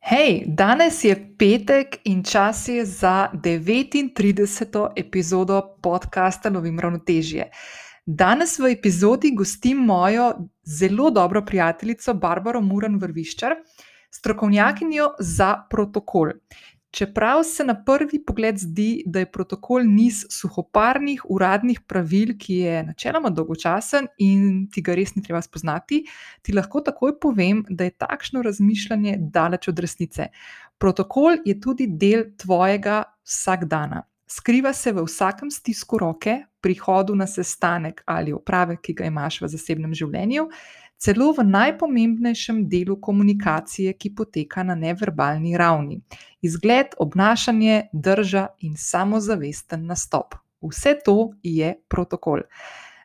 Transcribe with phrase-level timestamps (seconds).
[0.00, 4.88] Hej, danes je petek in čas je za 39.
[4.96, 7.50] epizodo podcasta Lovim ravnotežje.
[8.06, 10.32] Danes v epizodi gostim mojo
[10.64, 13.54] zelo dobro prijateljico Barbaro Muran Vrviščar,
[14.10, 16.32] strokovnjakinjo za protokol.
[16.90, 22.82] Čeprav se na prvi pogled zdi, da je protokol niz suhoparnih uradnih pravil, ki je
[22.82, 26.02] načeloma dolgočasen in ti ga res ni treba spoznati,
[26.42, 30.28] ti lahko takoj povem, da je takšno razmišljanje daleč od resnice.
[30.78, 34.02] Protokol je tudi del tvojega vsakdana.
[34.26, 39.48] Skriva se v vsakem stisku roke, prihodu na sestanek ali opravek, ki ga imaš v
[39.50, 40.48] zasebnem življenju,
[41.00, 46.00] celo v najpomembnejšem delu komunikacije, ki poteka na neverbalni ravni.
[46.44, 50.36] Izgled, obnašanje, drža in samozavesten nastop.
[50.60, 52.44] Vse to je protokol.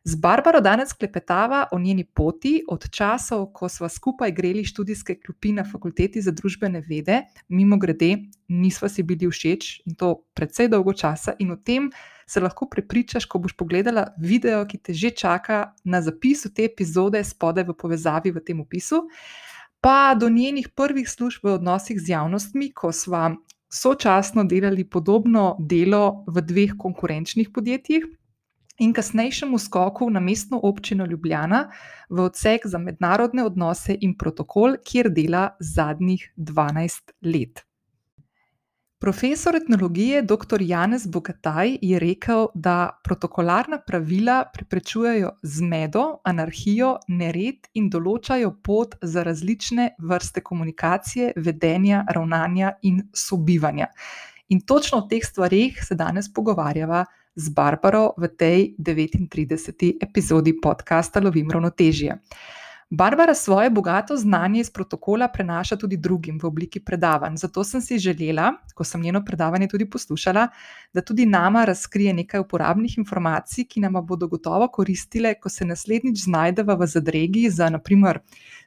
[0.05, 5.51] Z Barbaro danes klepetava o njeni poti od časov, ko smo skupaj greli študijske klopi
[5.51, 8.17] na fakulteti za družbene vede, mimo grede,
[8.47, 11.89] nismo si bili všeč in to precej dolgo časa, in o tem
[12.25, 17.23] se lahko prepričaš, ko boš pogledala video, ki te že čaka na zapisu te epizode,
[17.23, 19.05] spodaj v povezavi v tem opisu,
[19.81, 23.35] pa do njenih prvih služb v odnosih z javnostmi, ko smo
[23.69, 28.05] sočasno delali podobno delo v dveh konkurenčnih podjetjih.
[28.79, 31.69] In kasnejšemu skoku na mestno občino Ljubljana
[32.09, 37.64] v odsek za mednarodne odnose in protokol, kjer dela zadnjih 12 let.
[39.05, 40.61] Profesor etnologije dr.
[40.61, 49.21] Janez Bogataj je rekel, da protokolarna pravila preprečujejo zmedo, anarhijo, nered in določajo pot za
[49.23, 53.91] različne vrste komunikacije, vedenja, ravnanja in sobivanja.
[54.49, 60.01] In točno o teh stvarih se danes pogovarjava z Barbaro v tej 39.
[60.01, 62.17] epizodi podcasta Lovim ravnotežje.
[62.89, 67.37] Barbara svoje bogato znanje iz protokola prenaša tudi drugim v obliki predavanj.
[67.37, 70.47] Zato sem si želela, ko sem njeno predavanje tudi poslušala,
[70.93, 76.23] da tudi nama razkrije nekaj uporabnih informacij, ki nam bodo gotovo koristile, ko se naslednjič
[76.23, 78.19] znajdemo v zadregi za, naprimer,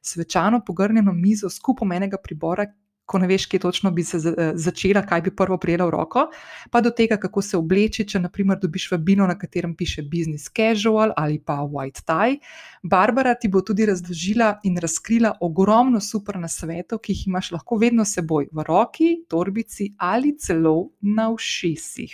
[0.02, 2.66] svečano pogrnjeno mizo s kupom enega pribora,
[3.08, 6.26] ko ne veš, kje točno bi se eh, začela, kaj bi prvo prijela v roko,
[6.70, 11.14] pa do tega, kako se obleči, če naprimer dobiš vabilo, na katerem piše business casual
[11.16, 12.36] ali pa white tie.
[12.82, 17.80] Barbara ti bo tudi razložila in razkrila ogromno super na svetu, ki jih imaš lahko
[17.80, 22.12] vedno seboj v roki, torbici ali celo na ušesih.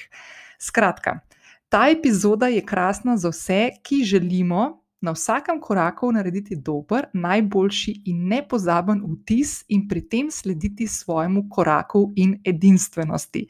[0.59, 1.19] Skratka,
[1.69, 8.25] ta epizoda je krasna za vse, ki želimo na vsakem koraku narediti dober, najboljši in
[8.29, 13.47] nepozaben vtis, in pri tem slediti svojemu koraku in edinstvenosti.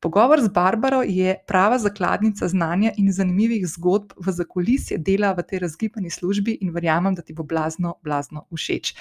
[0.00, 5.64] Pogovor z Barbaro je prava zakladnica znanja in zanimivih zgodb v zakulisje dela v tej
[5.64, 8.94] razgibani službi, in verjamem, da ti bo blazno, blazno všeč.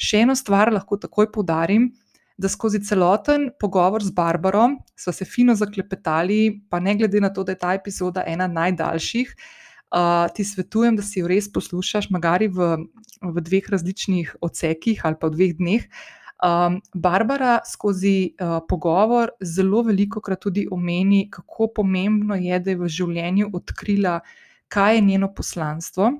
[0.00, 1.92] Še eno stvar lahko takoj poudarim.
[2.40, 4.62] Da skozi celoten pogovor z Barbaro
[4.96, 9.34] smo se fino zaklepetali, pa ne glede na to, da je ta epizoda ena najdaljših,
[9.90, 12.72] uh, ti svetujem, da si jo res poslušaš, magari v,
[13.22, 15.86] v dveh različnih odsekih ali pa v dveh dneh.
[16.40, 22.80] Um, Barbara skozi uh, pogovor zelo veliko krat tudi omeni, kako pomembno je, da je
[22.80, 24.20] v življenju odkrila,
[24.72, 26.14] kaj je njeno poslanstvo,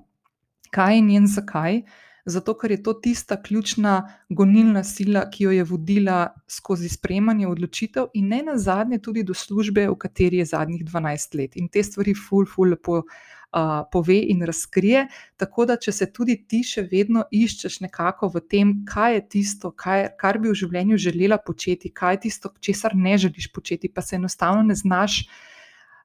[0.70, 1.82] kaj je njen zakaj.
[2.30, 3.96] Zato, ker je to tista ključna
[4.28, 9.34] gonilna sila, ki jo je vodila skozi sprejemanje odločitev, in ne na zadnje tudi do
[9.34, 11.56] službe, v kateri je zadnjih 12 let.
[11.56, 13.02] In te stvari, ful, ful, lepo
[13.52, 15.06] uh, pove in razkrije.
[15.36, 19.72] Tako da, če se tudi ti še vedno iščeš nekako v tem, kaj je tisto,
[19.72, 24.02] kaj, kar bi v življenju želela početi, kaj je tisto, česar ne želiš početi, pa
[24.02, 25.24] se enostavno ne znaš.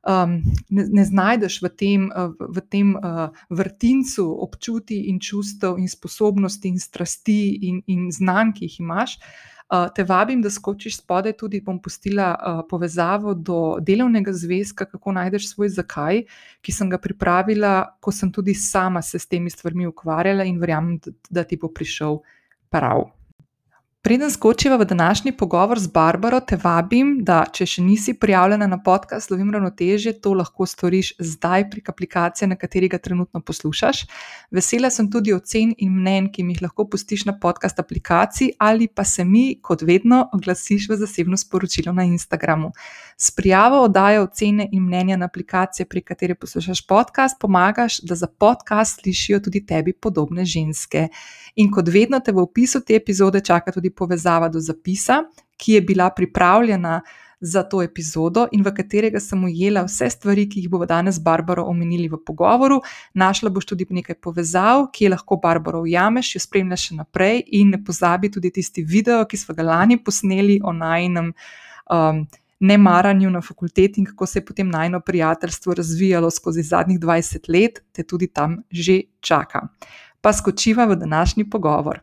[0.06, 2.02] Um, ne, ne znajdeš v tem,
[2.38, 8.70] v tem uh, vrtincu občutij in čustev, in sposobnosti, in strasti, in, in znanj, ki
[8.70, 14.34] jih imaš, uh, te vabim, da skočiš spodaj, tudi bom pustila uh, povezavo do delovnega
[14.34, 16.22] zvezka, kako najdeš svoj zakaj,
[16.62, 21.00] ki sem ga pripravila, ko sem tudi sama se s temi stvarmi ukvarjala in verjamem,
[21.02, 22.22] da, da ti bo prišel
[22.70, 23.10] prav.
[24.06, 28.78] Preden skočiva v današnji pogovor z Barbaro, te vabim, da če še nisi prijavljena na
[28.78, 34.04] podcast Lovim ravnotežje, to lahko storiš zdaj prek aplikacije, na kateri ga trenutno poslušaš.
[34.54, 38.88] Vesela sem tudi ocen in mnen, ki mi jih lahko pustiš na podcast aplikaciji ali
[38.88, 42.76] pa se mi, kot vedno, oglasiš v zasebno sporočilo na Instagramu.
[43.18, 48.28] S prijavo oddaje ocene in mnenja na aplikacije, prek katere poslušaš podcast, pomagaš, da za
[48.28, 51.08] podcast slišijo tudi tebi podobne ženske.
[51.56, 55.24] In kot vedno te v opisu te epizode čaka tudi povezava do zapisa,
[55.58, 57.02] ki je bila pripravljena
[57.40, 61.24] za to epizodo in v katerega sem ujela vse stvari, ki jih bomo danes z
[61.24, 62.82] Barbaro omenili v pogovoru.
[63.14, 67.76] Našla boš tudi nekaj povezav, ki je lahko Barbaro ujameš, jo spremljaš še naprej in
[67.76, 71.34] ne pozabi tudi tisti video, ki smo ga lani posneli o najnem.
[71.92, 72.26] Um,
[72.60, 77.84] nemaranju na fakulteti in kako se je potem najno prijateljstvo razvijalo skozi zadnjih 20 let,
[77.92, 79.68] te tudi tam že čaka.
[80.22, 82.00] Pa skočiva v današnji pogovor.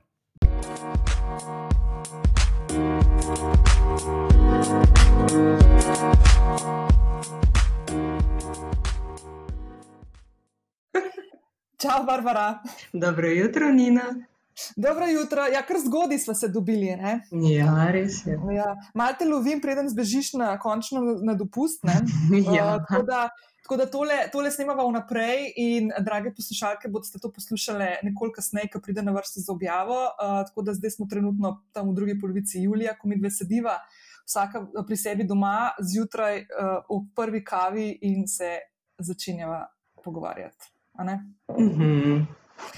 [11.83, 12.63] Čau, Barbara.
[12.93, 14.32] Dobro jutro, Nina.
[14.77, 16.97] Dobro jutro, ja, kar zgodaj smo se dobili.
[16.97, 17.21] Ne?
[17.53, 18.39] Ja, res je.
[18.57, 18.77] Ja.
[18.95, 21.85] Malo te lovim, preden zbežiš na končno na dopust.
[22.57, 22.77] ja.
[22.77, 23.29] uh, tako da,
[23.63, 28.81] tako da tole, tole snemamo vnaprej in, drage poslušalke, boste to poslušali nekoliko kasneje, ko
[28.81, 30.01] pride na vrsto za objavo.
[30.03, 33.79] Uh, tako da zdaj smo trenutno tam v drugi polovici julija, ko mi dve sediva,
[34.27, 38.59] vsaka pri sebi doma, zjutraj uh, v prvi kavi in se
[38.99, 39.67] začenjava
[40.05, 40.73] pogovarjati.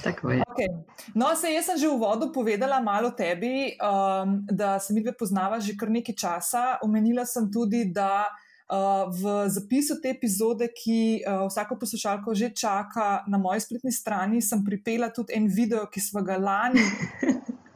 [0.05, 0.43] Mhm.
[0.49, 0.69] Okay.
[1.15, 5.13] No, se jaz sem že v uvodu povedala malo tebi, um, da se mi dve
[5.17, 6.79] poznava že kar nekaj časa.
[6.83, 8.29] Omenila sem tudi, da
[8.69, 14.43] uh, v zapisu te epizode, ki uh, vsako poslušalko že čaka na moji spletni strani,
[14.43, 16.85] sem pripela tudi en video, ki smo ga lani.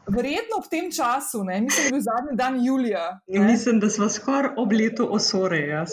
[0.09, 1.61] Verjetno ob tem času, ne?
[1.61, 3.21] mislim, da je bil zadnji dan Julija.
[3.29, 3.41] Ne?
[3.45, 5.59] Mislim, da smo skoraj ob letu osore.
[5.69, 5.85] Ja,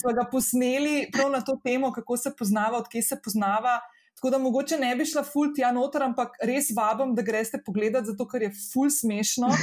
[0.00, 3.76] smo ga posneli prav na to temo, kako se poznava, odkje se poznava.
[4.20, 8.04] Tako da mogoče ne bi šla ful tja noter, ampak res vabim, da greste pogledat,
[8.04, 9.48] zato ker je ful smešno.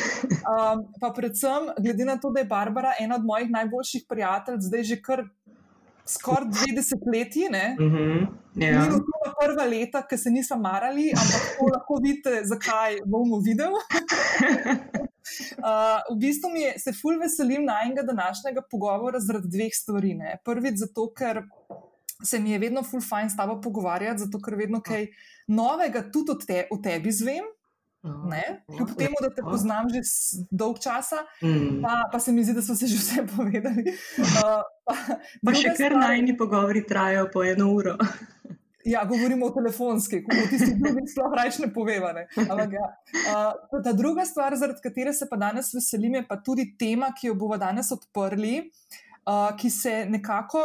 [0.47, 4.83] Um, pa predvsem, glede na to, da je Barbara ena od mojih najboljših prijateljev, zdaj
[4.87, 5.23] že kar
[6.07, 7.35] skoraj 20 let.
[7.79, 8.79] Mm -hmm, yeah.
[8.79, 13.81] Ni bilo prva leta, ki se nismo marali, ampak lahko vidite, zakaj bomo videli.
[15.57, 20.15] Uh, v bistvu mi je, se ful veselim najmenjega današnjega pogovora zaradi dveh stvari.
[20.45, 21.41] Prvič, zato ker
[22.23, 25.07] se mi je vedno full fajn s tabo pogovarjati, zato ker vedno kaj
[25.47, 27.45] novega tudi o, te, o tebi zvem.
[28.77, 30.01] Kljub temu, da te poznam že
[30.51, 31.81] dolg časa, mm.
[31.81, 33.83] pa, pa se mi zdi, da so se že vse povedali.
[34.37, 34.93] Uh, pa
[35.43, 35.97] pa še kar stvar...
[35.99, 37.97] najni pogovori trajajo po eno uro.
[38.87, 42.21] Ja, govorimo o telefonski, kot tisti, ki jih sploh reč ne povevane.
[42.39, 42.85] Ja.
[43.67, 47.27] Uh, ta druga stvar, zaradi katere se pa danes veselim, je pa tudi tema, ki
[47.27, 48.61] jo bomo danes odprli,
[49.27, 50.63] uh, ki se nekako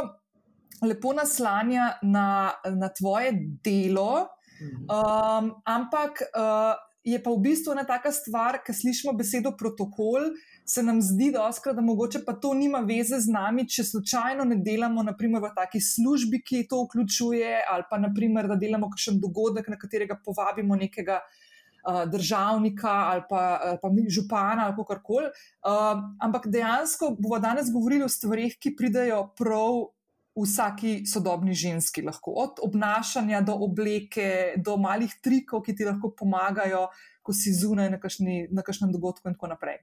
[0.82, 3.32] lepo naslanja na, na tvoje
[3.64, 4.28] delo,
[4.62, 6.74] um, ampak uh,
[7.04, 10.30] je pa v bistvu ena taka stvar, ki slišimo besedo protokol.
[10.64, 14.46] Se nam zdi, da, oskrat, da mogoče pa to nima veze z nami, če slučajno
[14.46, 19.18] ne delamo naprimer, v taki službi, ki to vključuje, ali pa naprimer, da delamo kakšen
[19.22, 23.42] dogodek, na katerega povabimo nekega uh, državnika ali pa,
[23.72, 25.32] uh, pa župana ali kar koli.
[25.66, 29.90] Uh, ampak dejansko bomo danes govorili o stvarih, ki pridejo prav
[30.36, 36.86] vsaki sodobni ženski, lahko od obnašanja do obleke, do malih trikov, ki ti lahko pomagajo,
[37.22, 39.78] ko si zunaj na, kašni, na kakšnem dogodku in tako naprej.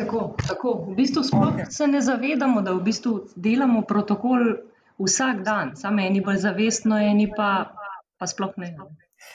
[0.00, 0.74] Tako, tako.
[0.88, 1.70] V bistvu okay.
[1.70, 4.56] se ne zavedamo, da v bistvu delamo protokol
[4.98, 7.74] vsak dan, samo eni bolj zavestno, eni pa,
[8.18, 8.74] pa sploh ne.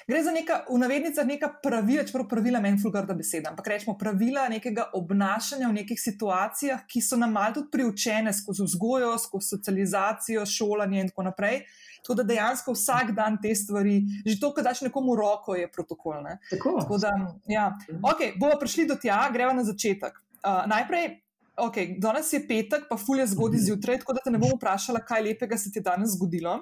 [0.07, 4.47] Gre za neka, v navednicah, neka pravila, čeprav pravila meni fulgarda beseda, ampak rečemo pravila
[4.49, 10.45] nekega obnašanja v nekih situacijah, ki so nam malo tudi priučene skozi vzgojo, skozi socializacijo,
[10.45, 11.61] šolanje in tako naprej.
[12.01, 16.23] Tako da dejansko vsak dan te stvari, že to, kar daš nekomu roko, je protokol.
[16.49, 16.77] Tako.
[16.79, 17.11] Tako da,
[17.47, 17.69] ja.
[18.01, 20.17] Ok, bomo prišli do tja, gremo na začetek.
[20.39, 21.19] Uh, najprej.
[21.59, 25.25] Okay, danes je petek, pa fulje zgodaj zjutraj, tako da te ne bom vprašala, kaj
[25.25, 26.53] lepega se ti je danes zgodilo.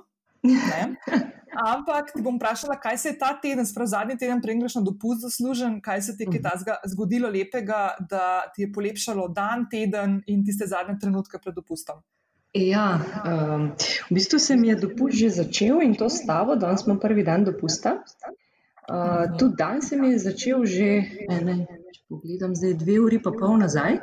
[1.58, 5.24] Ampak ti bom vprašala, kaj se je ta teden, sprav zadnji teden, prej na dopust
[5.26, 6.76] zaslužen, kaj se ti je uh.
[6.86, 12.04] zgodilo lepega, da ti je polepšalo dan, teden in tiste zadnje trenutke pred dopustom.
[12.54, 13.72] Ja, um,
[14.10, 17.44] v bistvu se mi je dopust že začel in to stavo, danes smo prvi dan
[17.44, 18.04] dopusta.
[18.88, 21.04] Uh, tudi dan se mi je začel že,
[21.44, 21.66] ne,
[22.10, 24.00] pogledam, zdaj dve uri pa pol nazaj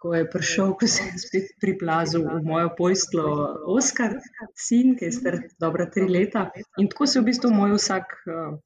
[0.00, 3.24] ko je prišel, ko sem spet priplazil v mojo pojstvo,
[3.76, 4.16] Oskar,
[4.56, 6.48] sin, ki je star dobra tri leta.
[6.80, 8.56] In tako se v bistvu moj vsak uh,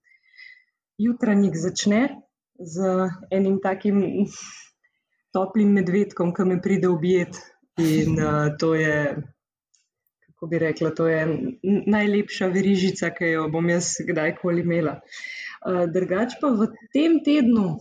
[1.03, 2.23] jutranjik začne
[2.63, 4.29] z enim takim
[5.35, 7.35] toplim medvedkom, ki me pride objet.
[7.83, 9.19] In uh, to je,
[10.31, 11.21] kako bi rekla, to je
[11.91, 15.01] najlepša verižica, ki jo bom jaz kdajkoli imela.
[15.59, 17.81] Uh, drugač pa v tem tednu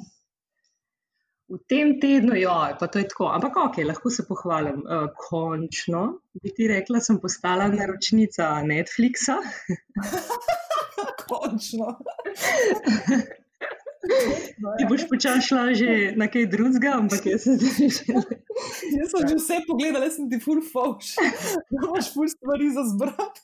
[1.48, 4.82] v tem tednu, ja, pa to je tako, ampak ok, lahko se pohvalim.
[4.84, 9.40] Uh, končno, bi ti rekla, sem postala naročnica Netflixa.
[11.30, 11.98] končno.
[14.78, 18.14] Ti boš počasi šla že na kaj drugega, ampak jaz sem že že.
[18.94, 21.16] Jaz sem že vse pogledala, sem ti full fauš.
[21.72, 23.42] Imaš full stvari za zbrat.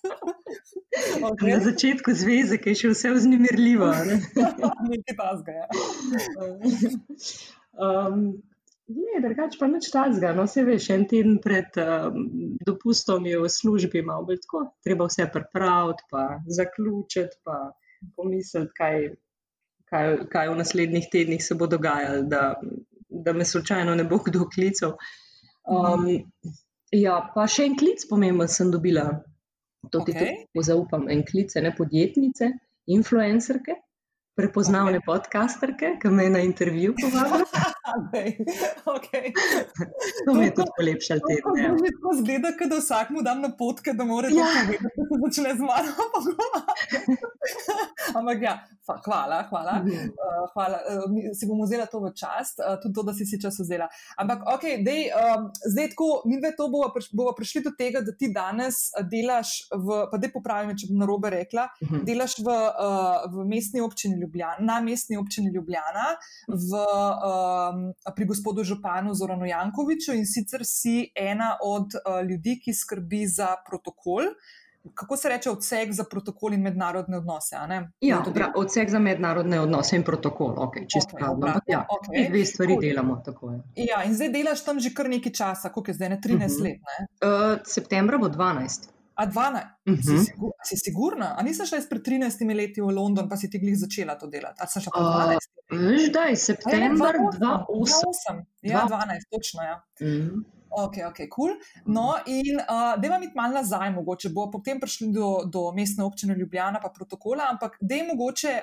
[1.31, 1.51] Okay.
[1.51, 3.89] Na začetku zveze, ki je še vse vznemirljivo.
[4.07, 4.21] Ne?
[4.93, 5.67] Nekaj pasga, ja.
[7.73, 8.43] Um,
[8.87, 10.33] Ne, drugače pa nič tazga.
[10.35, 12.25] No, se veš, en teden pred um,
[12.67, 14.63] dopustom je v službi malo bolj tako.
[14.83, 16.23] Treba vse pripraviti, pa
[16.57, 17.71] zaključiti, pa
[18.17, 18.97] pomisliti, kaj,
[19.87, 22.43] kaj, kaj v naslednjih tednih se bo dogajalo, da,
[23.07, 24.97] da me slučajno ne bo kdo klical.
[25.63, 26.09] Um,
[26.91, 29.07] ja, pa še en klic pomemben sem dobila.
[29.91, 30.43] To ti Okay.
[30.43, 30.63] okay.
[30.63, 31.07] zaupam.
[31.11, 32.51] En klic, ne podjetnice,
[32.91, 33.79] influencerke,
[34.35, 37.73] prepoznavne podcasterke, ki me je na intervju povabila.
[38.85, 39.31] Okay.
[40.25, 41.51] To mi je tudi polepšalo To teden.
[41.57, 41.71] ja.
[41.73, 44.45] mi tako zgleda, da vsakmu dam na potke, da mora to Ja.
[44.45, 47.11] povedati, da se začne z mano pogovarjati.
[48.13, 49.73] Ampak ja, fa, hvala, hvala.
[49.79, 49.91] Uh,
[50.49, 50.77] hvala.
[51.01, 53.87] Uh, si bom vzela to v čast, uh, tudi to, da si si čas vzela.
[54.15, 57.99] Ampak, ok, dej, um, zdaj tako, mi dve to bova, priš, bova prišli do tega,
[58.01, 62.03] da ti danes uh, delaš v, pa dej popravim, če bom narobe rekla, Mhm.
[62.03, 62.63] delaš v, uh,
[63.29, 66.15] v mestni občini Ljubljana, na mestni občini Ljubljana,
[66.47, 66.71] v,
[67.73, 67.83] um,
[68.15, 73.55] pri gospodu Županu Zoranu Jankoviču in sicer si ena od uh, ljudi, ki skrbi za
[73.67, 74.21] protokol.
[74.93, 77.55] Kako se reče odsek za protokol in mednarodne odnose?
[78.01, 81.53] Ja, pra, odsek za mednarodne odnose in protokol, okay, čisto Okej, pravno.
[81.67, 82.81] ja, ti dve stvari cool.
[82.81, 83.51] delamo tako.
[83.51, 83.85] Je.
[83.85, 86.63] Ja, in zdaj delaš tam že kar nekaj časa, koliko je zdaj, ne 13 Mhm.
[86.63, 86.79] let.
[86.81, 87.07] Ne?
[87.21, 88.89] Uh, septembra bo 12.
[89.15, 90.01] A 12, Mhm.
[90.01, 91.35] si, sigur, a si sigurna?
[91.37, 94.57] A nisem šla pred 13 leti v London, pa si ti glih začela to delati?
[94.57, 95.49] A sem šla pa A, 12?
[95.71, 97.65] Veš, da je september 2008?
[97.67, 97.67] 2008.
[97.69, 98.45] 2008.
[98.63, 99.61] Ja, Dva- 12, točno.
[99.61, 99.77] Ja.
[100.01, 100.41] Mhm.
[100.71, 101.27] Ok, ok, kul.
[101.29, 101.53] Cool.
[101.85, 102.65] No, in uh,
[102.97, 106.89] da vam iti malo nazaj, mogoče bo potem prišli do, do mestne občine Ljubljana, pa
[106.89, 108.53] protokola, ampak da je mogoče.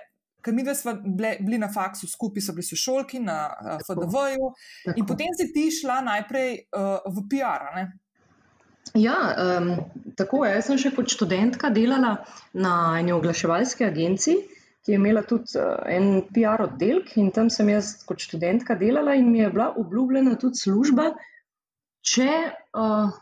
[0.40, 0.94] Ker mi dve smo
[1.38, 3.92] bili na faksu skupaj, so bili sošolki na uh, Tako.
[4.00, 4.46] FDV-ju,
[4.96, 7.62] in potem si ti šla najprej uh, v PR.
[7.76, 7.84] ne?
[8.94, 9.16] Ja,
[9.60, 9.76] um,
[10.16, 10.54] tako je.
[10.56, 12.16] Jaz sem še kot študentka delala
[12.52, 14.40] na eni oglaševalski agenciji,
[14.82, 19.14] ki je imela tudi uh, en PR oddelek in tam sem jaz kot študentka delala
[19.14, 21.12] in mi je bila obljubljena tudi služba,
[22.02, 22.30] če
[22.74, 23.14] uh,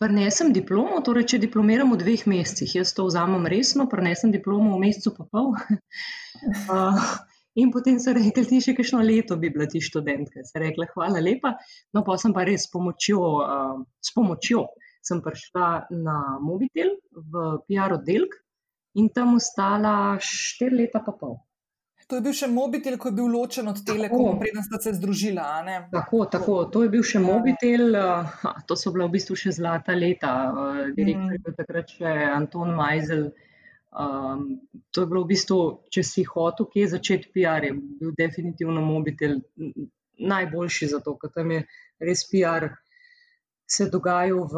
[0.00, 2.78] prinesem diplomo, torej če diplomiram v dveh mesecih.
[2.80, 5.52] Jaz to vzamem resno, prinesem diplomo v mesecu pa pol.
[5.52, 7.04] uh,
[7.56, 10.42] In potem so rekli, ti še kakšno leto bi bila ti študentka.
[10.42, 11.54] Se rekla, hvala lepa.
[11.94, 14.64] No, pa sem pa res s pomočjo, uh, s pomočjo
[15.04, 18.34] sem prišla na mobitel v PR oddelek
[18.96, 21.36] in tam ostala štiri leta pa pol.
[22.08, 25.44] To je bil še mobitel, ko je bil ločen od Telekoma, preden sta se združila.
[25.92, 27.24] Tako, tako, to je bil še Ja.
[27.24, 30.32] mobitel, ha, to so bila v bistvu še zlata leta.
[30.52, 31.32] Uh, direktor Mm.
[31.32, 33.30] je bil takrat še Anton Majzel.
[33.94, 34.46] Um,
[34.90, 35.58] to je bilo v bistvu,
[35.94, 39.38] če si hotel kje začeti PR, je bil definitivno mobitel
[40.18, 41.60] najboljši za to, ker tam je
[42.02, 42.72] res PR
[43.66, 44.54] se dogajal v,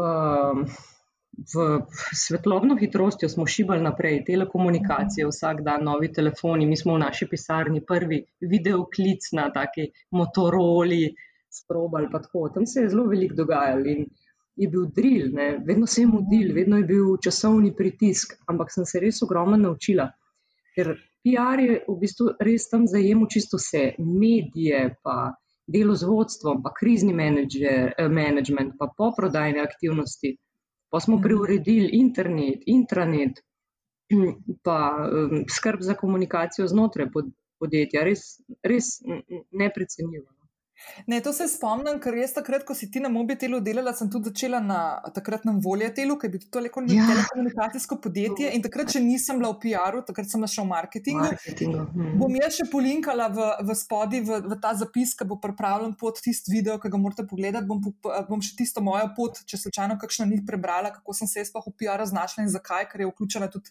[1.36, 1.66] v
[2.12, 7.84] svetlobno hitrostjo, smo šibali naprej, telekomunikacije, vsak dan novi telefoni, mi smo v naši pisarni
[7.86, 11.06] prvi videoklic na taki Motorola,
[11.56, 12.48] sprobali pa tako.
[12.54, 14.08] Tam se je zelo veliko dogajalo in
[14.56, 15.58] je bil drill, ne?
[15.66, 20.08] vedno se je mudil, vedno je bil časovni pritisk, ampak sem se res ogromno naučila.
[20.76, 20.94] Ker
[21.24, 25.34] PR je v bistvu res tam zajemal čisto vse, medije, pa
[25.66, 30.36] delo z vodstvom, pa krizni menedžer, eh, management, pa poprodajne aktivnosti.
[30.90, 31.22] Pa smo Mhm.
[31.22, 33.42] preuredili internet, intranet,
[34.66, 34.78] pa
[35.10, 37.26] um, skrb za komunikacijo znotraj pod,
[37.60, 38.04] podjetja.
[38.04, 38.20] Res,
[38.62, 39.00] res
[39.52, 40.35] neprecenljivo.
[41.06, 44.28] Ne, to se spomnim, ker jaz takrat, ko si ti na mobitelu delala, sem tudi
[44.28, 44.78] začela na
[45.10, 47.06] takratnem voljetelu, ki je bilo to leko- Ja.
[47.06, 48.50] telekomunikacijsko podjetje.
[48.50, 51.24] In takrat, če nisem bila v PR-u, takrat sem še v marketingu.
[51.26, 51.84] Marketingu.
[51.86, 52.18] hm.
[52.18, 56.20] Bom jaz še polinkala v, v spodi, v, v ta zapis, ki bo pripravljen pod
[56.20, 57.66] tisti video, ki ga morate pogledati.
[57.66, 57.80] Bom,
[58.28, 61.66] bom še tisto mojo pot, če slučajno kakšna ni prebrala, kako sem se jaz sploh
[61.66, 63.70] v PR znašla in zakaj, ker je vključena tudi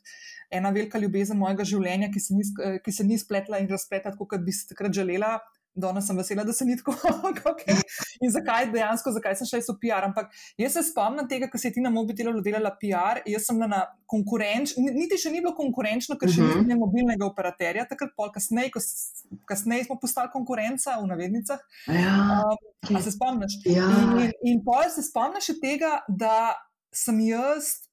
[0.51, 4.15] ena velika ljubezen mojega življenja, ki se ni, sk- ki se ni spletla in razpletla,
[4.17, 5.39] kot bi si takrat želela.
[5.75, 6.93] Danes sem vesela, da se ni tako.
[7.51, 7.75] okay.
[8.23, 10.05] In zakaj dejansko, zakaj sem šla iz PR?
[10.07, 13.81] Ampak jaz se spomnim tega, ko si ti na mobitelu delala PR, jaz sem na
[14.07, 16.47] konkurenčni, niti še ni bilo konkurenčno, ker še Mhm.
[16.47, 18.79] nisem imela mobilnega operaterja, takrat pol kasneje, ko,
[19.45, 21.59] kasneje smo postali konkurenca v navednicah.
[21.87, 22.45] Ja,
[22.89, 23.59] Um, se spomniš?
[23.65, 23.85] ja.
[24.21, 26.53] In, in pol se spomniš še tega, da
[26.93, 27.84] sem jaz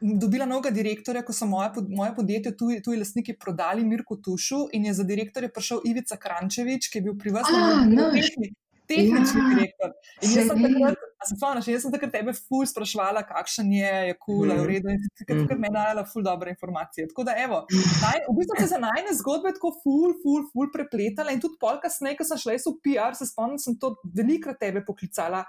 [0.00, 4.88] dobila novega direktorja, ko so moje, moje podjetje, tuji, tuji lastniki, prodali Mirko Tušu in
[4.88, 8.32] je za direktorja prišel Ivica Krančevič, ki je bil pri vas A, na naš.
[8.32, 8.52] tehni.
[8.90, 9.92] tehnični ja, direktor.
[10.24, 14.16] In jaz sem takrat, se spomniš, jaz sem takrat tebe ful sprašvala, kakšen je, je
[14.16, 14.62] kul, cool, mm.
[14.64, 17.06] v redu, in si takrat, takrat meni dala ful dobre informacije.
[17.12, 21.36] Tako da, evo, naj, v bistvu se za najne zgodbe tako ful, ful, ful prepletala
[21.36, 24.82] in tudi pol kasneje, ko sem šla v PR, se spomnim, sem to velikrat tebe
[24.86, 25.44] poklicala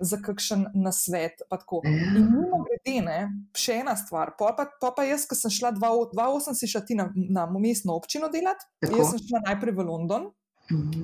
[0.00, 1.42] za kakšen nasvet.
[1.84, 3.18] In mimo grede, ne,
[3.56, 4.34] še ena stvar.
[4.38, 7.96] Pa pa, pa, pa jaz, ko sem šla 2008, si šla ti na, na mestno
[8.00, 9.00] občino delati, tako.
[9.00, 10.30] jaz sem šla najprej v London.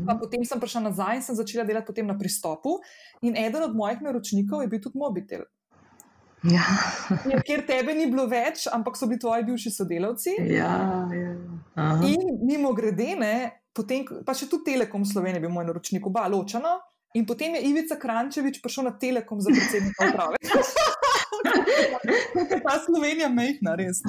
[0.07, 2.79] Pa potem sem prišla nazaj in sem začela delati na pristopu.
[3.27, 5.43] In eden od mojih naročnikov je bil tudi mobitel.
[6.47, 6.63] Ja.
[7.27, 10.37] Ja, ker tebe ni bilo več, ampak so bili tvoji bivši sodelavci.
[10.53, 11.87] Ja, ja.
[12.07, 13.17] In mimo grede,
[13.75, 16.77] potem, pa še tudi Telekom Slovenije, bil moj naročnik, oba ločena.
[17.15, 20.37] In potem je Ivica Krančevič prišel na Telekom za predsednika uprave.
[22.67, 24.03] Ta Slovenija mehna, res.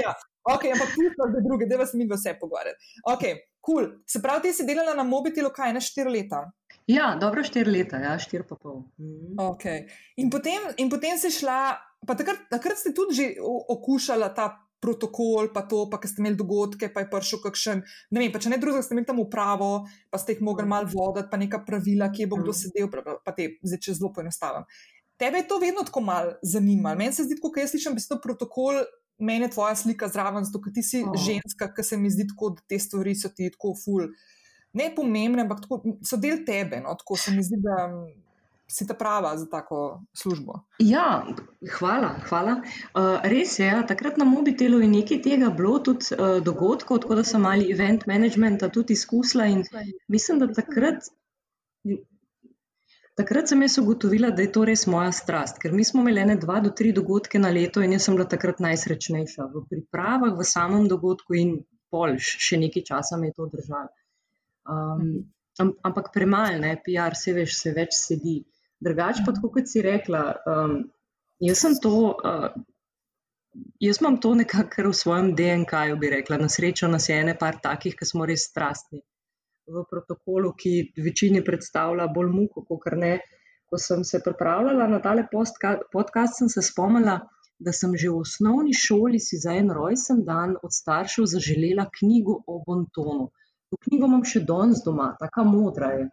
[0.00, 0.14] Ja.
[0.44, 2.78] Ok, ampak pusto za druge, da vas mi vse pogovarjate.
[3.08, 3.22] Ok,
[3.64, 3.86] cool.
[4.06, 6.44] Se pravi, ti si delala na mobitelu kaj, ne štiri leta?
[6.86, 8.84] Ja, dobro štiri leta, ja, štiri pa pol.
[9.00, 9.40] Mhm.
[9.40, 9.88] Okay.
[10.20, 14.52] In, potem, in potem si šla, pa takrat, takrat si tudi že okušala ta
[14.84, 18.52] protokol, pa to, pa ste imeli dogodke, pa je prišel kakšen, ne vem, pa če
[18.52, 19.70] ne drugega, ste imeli tam upravo,
[20.12, 22.60] pa ste jih mogli malo voditi, pa neka pravila, kje bo kdo mm.
[22.60, 22.90] sedel,
[23.24, 24.68] pa te zdaj če zelo poenostavim.
[25.20, 26.98] Tebe je to vedno tako malo zanimalo.
[26.98, 28.82] Meni se zdi, ko jaz slišim besedo protokol,
[29.18, 31.14] meni je tvoja slika zraven, zato ker ti si oh.
[31.14, 34.08] ženska, ki se mi zdi tako, da te stvari so ti tako ful.
[34.74, 36.82] Ne pomembne, ampak tako, so del tebe.
[36.82, 37.86] No, tako se mi zdi, da
[38.66, 40.60] si ta prava za tako službo.
[40.78, 41.26] Ja,
[41.78, 42.14] hvala.
[42.28, 42.54] hvala.
[42.94, 47.20] Uh, res je, ja, takrat na mobitelu je nekaj tega bilo, tudi uh, dogodkov, tako
[47.20, 49.44] da sem mali event managementa tudi izkusila.
[50.08, 51.04] Mislim, da takrat.
[53.14, 56.34] Takrat sem jaz ugotovila, da je to res moja strast, ker mi smo imeli ne
[56.34, 60.46] dva do tri dogodke na leto in jaz sem bila takrat najsrečnejša v pripravah, v
[60.50, 61.52] samem dogodku in
[61.94, 63.92] pol, še nekaj časa me je to držalo.
[64.66, 65.30] Um,
[65.60, 68.40] ampak premalo, ne, PR, se veš, se več sedi.
[68.84, 70.78] Drugač pa, kot si rekla, um,
[71.40, 71.96] jaz sem to.
[72.20, 72.52] Uh,
[73.78, 76.40] Jaz imam to nekako v svojem DNK-ju, bi rekla.
[76.42, 78.98] Na srečo nas je ene par takih, ki smo res strastni
[79.66, 80.72] v protokolu, ki
[81.04, 83.18] večini predstavlja bolj muko, kot ne.
[83.70, 87.20] Ko sem se pripravljala na tale podcast, sem se spomnila,
[87.58, 92.42] da sem že v osnovni šoli si za en rojsten dan od staršev zaželela knjigo
[92.46, 93.30] o Bontonu.
[93.70, 96.08] To knjigo imam še danes doma, tako modra je.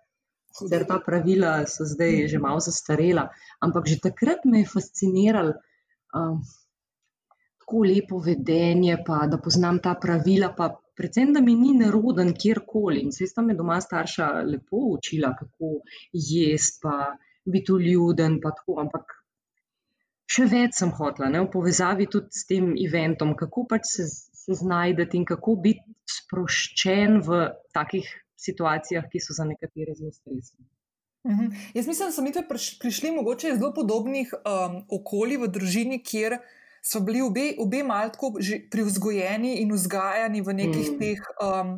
[0.51, 3.29] Sicer ta pravila so zdaj že malo zastarela,
[3.59, 5.53] ampak že takrat me je fasciniralo
[6.15, 6.41] um,
[7.61, 12.99] tako lepo vedenje, pa da poznam ta pravila, pa predvsem, da mi ni neroden kjerkoli.
[12.99, 15.79] In se sta me doma starša lepo učila, kako
[16.13, 18.79] jesti, pa biti ljuden, pa tako.
[18.83, 19.15] Ampak
[20.31, 24.09] še več sem hotla, ne, v povezavi tudi s tem eventom, kako pač se,
[24.43, 27.41] se znajdeti in kako biti sproščen v
[27.75, 28.07] takih
[28.41, 30.65] situacijah, ki so za nekatere zelo stresne.
[31.27, 31.51] Mhm.
[31.73, 32.31] Jaz mislim, da smo mi
[32.79, 36.39] prišli mogoče iz zelo podobnih um, okolij v družini, kjer
[36.81, 38.33] so bili obe, obe malko
[38.71, 40.99] privzgojeni in vzgajani v nekih mm.
[40.99, 41.27] teh.
[41.37, 41.75] Um,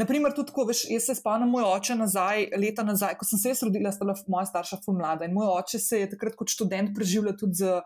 [0.00, 3.52] naprimer, tudi ko veš, jaz se spomnim moj oče nazaj, leta nazaj, ko sem se
[3.66, 6.94] rodila, sta bila moja starša ful mlada in moj oče se je takrat kot študent
[6.96, 7.80] preživljal tudi z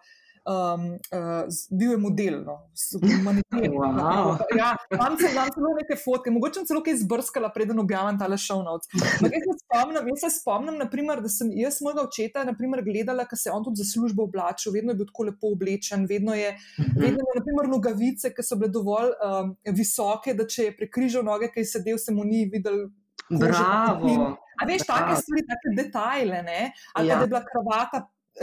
[0.44, 2.58] um, uh, bil je model, no,
[3.00, 3.42] humanitarno.
[3.82, 4.36] Wow.
[4.56, 8.88] Ja, imam celo neke fotke, mogoče sem celo kaj izbrskala, preden objavim ta show notes.
[9.22, 13.38] Jaz se spomnim, jaz se spomnim naprimer, da sem jaz mojega očeta naprimer, gledala, ker
[13.38, 16.54] se je on tudi za službo oblačil, vedno je bil tako lepo oblečen, vedno je,
[16.80, 16.96] mhm.
[16.96, 21.52] vedno je naprimer, nogavice, ki so bile dovolj um, visoke, da če je prekrižal noge,
[21.52, 22.88] ki je sedel, se mu ni videl.
[23.30, 24.32] Bravo.
[24.60, 26.72] A veš, take stvari, take detajle, ne?
[26.98, 27.16] Ali ja.
[27.16, 28.02] da je bila kravata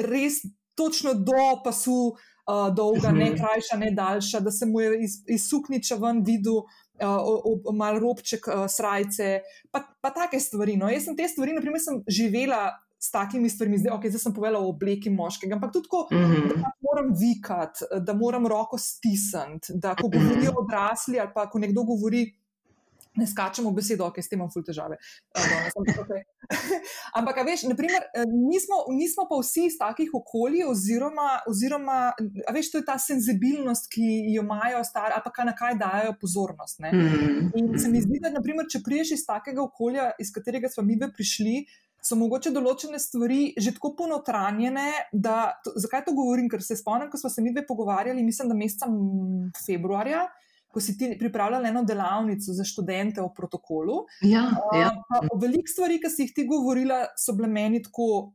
[0.10, 0.42] res
[0.80, 2.00] točno do pasu,
[2.48, 3.40] uh, dolga, ne mhm.
[3.42, 6.64] krajša, ne daljša, da se mu je iz, iz sukniča ven videl.
[7.00, 9.40] Uh, Mal robček, uh, srajce,
[9.72, 10.74] pa, pa take stvari.
[10.76, 10.90] No.
[10.92, 12.66] Jaz sem te stvari, naprimer, sem živela
[13.00, 16.18] s takimi stvarmi, zdaj, okay, zdaj sem povedala o obleki moškega, ampak tudi tako, mm
[16.18, 16.50] -hmm.
[16.60, 21.84] da moram vikati, da moram roko stisniti, da ko govorijo odrasli ali pa ko nekdo
[21.84, 22.39] govori
[23.18, 25.00] ne skačemo besedo, ok, s tem imam ful težave.
[27.20, 32.00] Ampak, veš, naprimer, eh, nismo, nismo pa vsi iz takih okolij, oziroma, oziroma
[32.54, 36.80] veš, to je ta senzibilnost, ki jo imajo stari, ali pa na kaj dajo pozornost.
[36.86, 36.94] Ne?
[36.94, 37.52] Mm.
[37.60, 41.00] In se mi zdi, da, naprimer, če priješ iz takega okolja, iz katerega smo mi
[41.00, 41.64] prišli.
[42.00, 46.48] So mogoče določene stvari že tako ponotranjene, da to, zakaj to govorim?
[46.48, 48.88] Ker se spomnim, ko smo se mi dve pogovarjali, mislim, da meseca
[49.66, 50.30] februarja,
[50.70, 54.04] ko si ti pripravljala eno delavnico za študente o protokolu.
[54.22, 54.46] Ja,
[54.78, 54.92] ja.
[55.42, 58.34] Veliko stvari, ki si jih ti govorila, so bile meni tako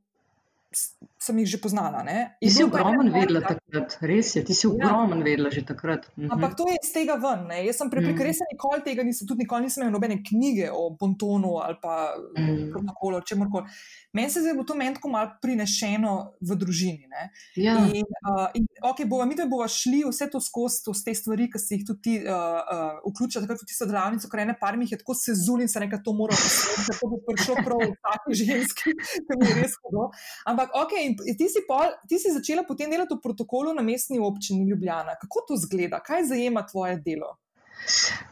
[1.18, 2.04] sem jih že poznala.
[2.40, 5.24] Ti si ogromen vedela takrat, res je, ti si ogromen ja.
[5.24, 6.08] vedela že takrat.
[6.16, 6.30] Mhm.
[6.34, 7.46] Ampak to je iz tega ven.
[7.48, 7.64] Ne?
[7.68, 8.28] Jaz sem prepričana, mhm.
[8.28, 12.70] res nikoli tega nisem, tudi nikoli nisem imela nobene knjige o bontonu ali pa mhm.
[12.74, 13.70] protokolu, čemorkoli.
[14.14, 17.08] Meni se bo to meni tako malo prinešeno v družini.
[17.56, 17.78] Ja.
[17.90, 21.58] In, uh, in okay, bova, mi bova šli vse to skozi, to te stvari, ki
[21.58, 24.98] si jih tudi uh, uh, vključila, tako tudi tisto delavnico, ker ene par mi je
[25.00, 28.38] tako sezul in se nekaj to mora posvetiti, da to bo prišlo prav v taki
[28.42, 28.94] ženski,
[29.26, 30.08] ki mi je res hudo.
[30.50, 30.92] Ampak, ok,
[31.38, 35.18] ti si, pol, ti si začela potem delati v protokolu na mestni občini Ljubljana.
[35.20, 36.00] Kako to zgleda?
[36.04, 37.36] Kaj zajema tvoje delo?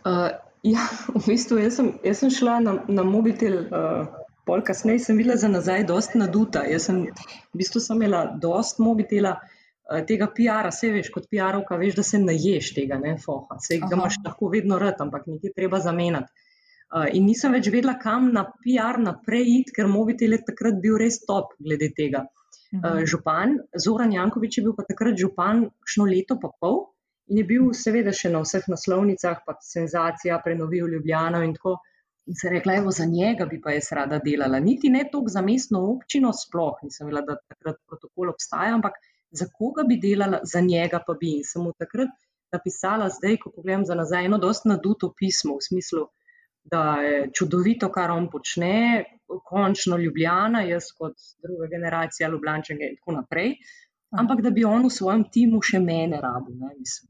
[0.04, 0.30] Uh,
[0.62, 3.66] ja, v bistvu jaz sem, jaz sem šla na, na mobitel.
[3.68, 6.64] Uh, Pol kasneje sem videla za nazaj, dosta naduta.
[6.66, 11.78] Jaz sem v bistvu sem imela dosta mobitela eh, tega PR-a, vse veš, kot PR-ovka,
[11.78, 13.60] veš, da se naješ tega, ne, foha.
[13.62, 16.41] Se ga imaš lahko vedno rad, ampak nekaj treba zamenjati.
[16.92, 20.98] Uh, in nisem več vedela, kam na PR naprej iti, ker mobitel je takrat bil
[21.00, 22.26] res top glede tega.
[22.72, 26.78] Uh, župan Zoran Jankovič je bil pa takrat župan šlo leto pa pol
[27.32, 31.78] in je bil seveda še na vseh naslovnicah, pa senzacija, prenovil Ljubljano in tako.
[32.30, 34.60] In se rekla, evo, za njega bi pa jaz rada delala.
[34.62, 39.00] Niti ne toliko za mestno občino, sploh nisem vedela, da takrat protokol obstaja, ampak
[39.32, 41.32] za koga bi delala, za njega pa bi.
[41.40, 42.12] In sem mu takrat
[42.54, 46.04] napisala, zdaj, ko pogledam za nazaj, eno dost naduto pismo v smislu,
[46.64, 49.04] da je čudovito, kar on počne,
[49.44, 53.56] končno Ljubljana, jaz kot druga generacija Ljubljančega in tako naprej.
[54.12, 57.08] Ampak da bi on v svojem timu še mene rabil, ne mislim.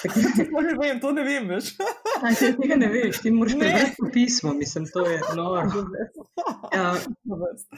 [0.52, 1.74] to ne vem, to ne vem več.
[1.76, 5.84] Ti tega ne veš, ti moraš prebrati pismo, mislim, to je noro.
[6.72, 6.96] Ja,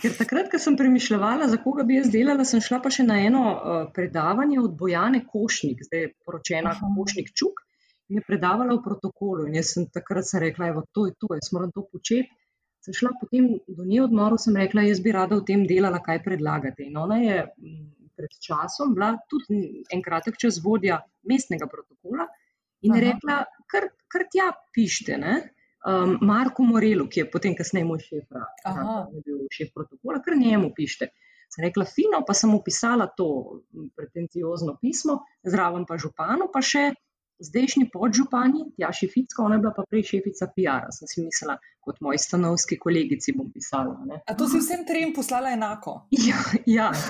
[0.02, 3.18] ker takrat, ko sem premišljala, za koga bi jaz delala, sem šla pa še na
[3.26, 6.92] eno uh, predavanje od Bojane Košnik, zdaj je poročena Aha.
[6.96, 7.66] Košnik Čuk,
[8.08, 9.46] je predavala v protokolu.
[9.48, 12.28] In jaz sem takrat sem rekla, evo, to je to, jaz moram to početi.
[12.84, 16.22] Sem šla potem do nje odmoru, sem rekla, jaz bi rada v tem delala, kaj
[16.24, 16.86] predlagate.
[16.86, 17.36] In ona je
[18.18, 22.26] pred časom bila tudi enkrat čez vodja mestnega protokola
[22.82, 23.00] in Aha.
[23.04, 23.36] rekla,
[23.70, 25.18] kar, kar tja pišete.
[25.88, 30.72] Um, Marko Morelu, ki je potem kasneje moj šef, je bil šef protokola, kar njemu
[30.74, 31.12] pišete.
[31.48, 33.28] Sem rekla, fino, pa sem opisala to
[33.96, 36.90] pretenciozno pismo, zraven pa županu, pa še
[37.40, 40.90] zdajšnji podžupani, Tjaši Ficko, ona je bila pa prej šefica PR-a.
[40.94, 43.96] Sem si mislila, kot moji stanovski kolegici bom pisala.
[44.06, 44.20] Ne.
[44.26, 46.02] A to si vsem trem poslala enako?
[46.10, 46.92] Ja, ja.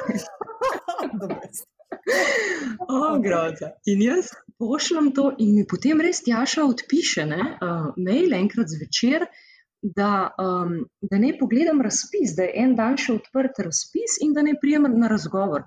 [2.88, 3.16] Oh,
[3.86, 9.26] in jaz pošljem to, in mi potem res Tjaša odpiše ne, uh, mail enkrat zvečer,
[9.82, 14.42] da, um, da ne pogledam razpis, da je en dan še odprt razpis in da
[14.42, 15.64] ne prijem na razgovor.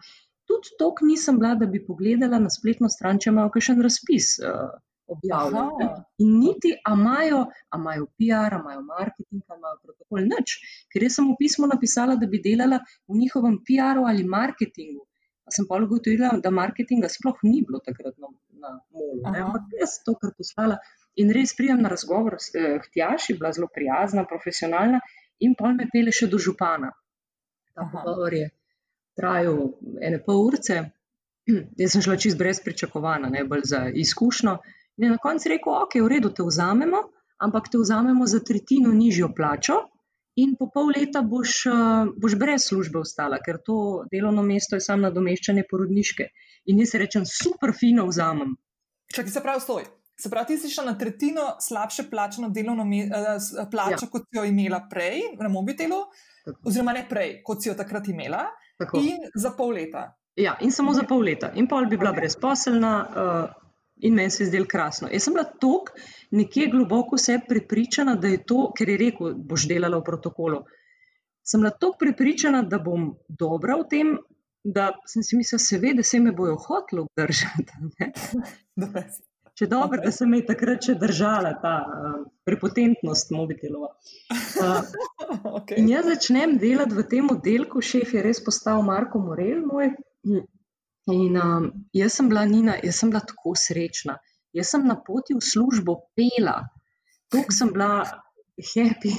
[0.52, 4.32] Tudi to nisem bila, da bi pogledala na spletno stran, če imajo kakšen razpis.
[4.44, 4.72] Uh,
[5.12, 5.88] Objavljeno.
[6.24, 7.40] In niti, a imajo,
[7.76, 10.58] a imajo PR, a imajo marketing, a imajo protokol, nič.
[10.92, 15.04] Ker jaz sem v pismu napisala, da bi delala v njihovem PR-u ali marketingu
[15.52, 18.32] sem pa ugotovila, da marketinga sploh ni bilo takrat na,
[18.64, 19.20] na molu.
[19.28, 20.80] Ampak jaz to, kar poslala.
[21.22, 25.02] In res prijem na razgovor s eh, Htjaši, bila zelo prijazna, profesionalna,
[25.44, 26.92] in pa me pele še do župana.
[27.76, 28.48] Ta pogovor je
[29.22, 29.62] trajal
[30.02, 30.82] ene pol urce,
[31.82, 34.58] jaz sem šla čist brez pričakovanja, ne bolj za izkušnjo.
[34.98, 37.06] In je na koncu rekel, ok, v redu te vzamemo,
[37.42, 39.80] ampak te vzamemo za tretjino nižjo plačo,
[40.40, 44.86] in po pol leta boš, uh, boš brez službe ostala, ker to delovno mesto je
[44.86, 46.30] samo nadomeščanje porodniške.
[46.72, 48.54] In jaz rečem, super, fino vzamem.
[49.12, 49.88] Ti se pravi, stoj.
[50.22, 53.32] Se pravi, ti si šla na tretjino slabše plačeno delovno uh,
[53.72, 54.12] plačo, ja.
[54.12, 56.04] kot si jo imela prej na mobitelu,
[56.46, 56.70] Tako.
[56.70, 58.46] oziroma ne prej, kot si jo takrat imela,
[58.82, 59.02] Tako.
[59.02, 60.10] in za pol leta.
[60.36, 61.52] Ja, in samo za pol leta.
[61.56, 62.24] In pol bi bila okay.
[62.24, 62.92] brezposelna,
[63.24, 65.10] uh, in meni se je zdelo krasno.
[65.12, 65.92] Jaz sem bila tok,
[66.32, 70.64] nekje globoko se prepričana, da je to, ker je rekel, boš delala v protokolu.
[71.44, 74.16] Sem bila tok prepričana, da bom dobra v tem,
[74.64, 77.74] da sem si mislila, seveda se me bojo hotlo obdržati.
[79.62, 80.08] Če dobro, okay.
[80.08, 82.14] da sem jih takrat še držala, ta uh,
[82.50, 83.94] prepotentnost mobitelova.
[84.62, 85.78] Uh, okay.
[85.80, 89.92] In jaz začnem delati v tem oddelku, šef je res postal Marko Morel, moj.
[91.14, 94.18] In um, jaz sem bila Nina, jaz sem bila tako srečna.
[94.58, 96.58] Jaz sem na poti v službo pela,
[97.32, 98.04] tako sem bila
[98.74, 99.14] happy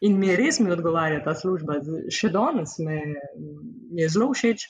[0.00, 1.78] in mi res mi odgovarja ta služba.
[2.12, 3.00] Še danes me,
[3.38, 4.66] mi je zelo všeč.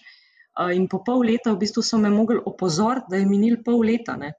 [0.77, 4.19] In po pol leta v bistvu so me mogli opozoriti, da je minil pol leta.
[4.21, 4.35] Ne.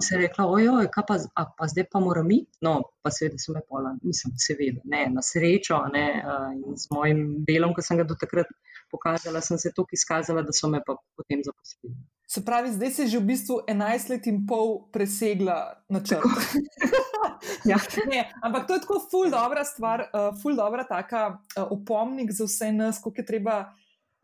[0.00, 2.58] Se je rekla, ojoj, kaj pa, a, pa zdaj pa moram iti.
[2.60, 6.04] No, pa seveda so me pola, nisem seveda, ne, na srečo, ne,
[6.58, 8.50] in s mojim delom, ki sem ga do takrat
[8.92, 11.96] pokazala, sem se tukaj izkazala, da so me pa potem zaposlili.
[12.28, 16.24] Se pravi, zdaj si že v bistvu 11 let in pol presegla načrt.
[17.70, 17.80] ja.
[18.08, 22.44] ne, ampak to je tako ful dobra stvar, uh, ful dobra taka uh, opomnik za
[22.48, 23.56] vse nas, koliko je treba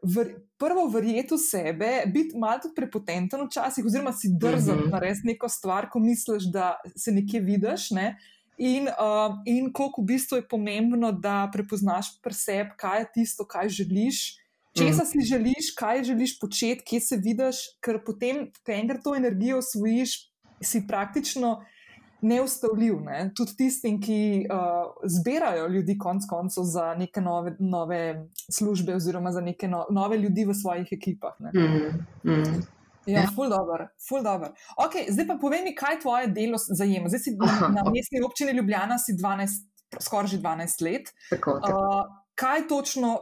[0.02, 4.90] ver, prvo verjeti v sebe, biti malo tudi prepotenten včasih, oziroma si drzen mm -hmm.
[4.92, 7.90] narediti neko stvar, ko misliš, da se nekje vidiš.
[7.90, 8.16] Ne?
[8.58, 13.44] In, uh, in koliko v bistvu je pomembno, da prepoznaš pri sebi, kaj je tisto,
[13.46, 14.36] kaj želiš.
[14.78, 19.58] Česa si želiš, kaj želiš početi, kje se vidiš, ker potem, ko enkrat to energijo
[19.58, 20.30] osvojiš,
[20.62, 21.64] si praktično
[22.20, 23.00] neustavljiv.
[23.00, 23.30] Ne?
[23.36, 29.40] Tudi tistim, ki uh, zbirajo ljudi, konc koncev, za neke nove, nove službe, oziroma za
[29.40, 31.38] neke no, nove ljudi v svojih ekipah.
[31.40, 32.66] Mm, mm.
[33.06, 34.52] Ja, ful dobro, ful dobro.
[34.76, 37.08] Okay, zdaj pa povej mi, kaj tvoje delo zajema.
[37.08, 39.64] Zdaj si Aha, na mestni občini Ljubljana, si 12,
[40.00, 41.14] skoraj že 12 let.
[41.30, 41.78] Tako, tako.
[41.78, 42.02] Uh,
[42.34, 43.16] kaj točno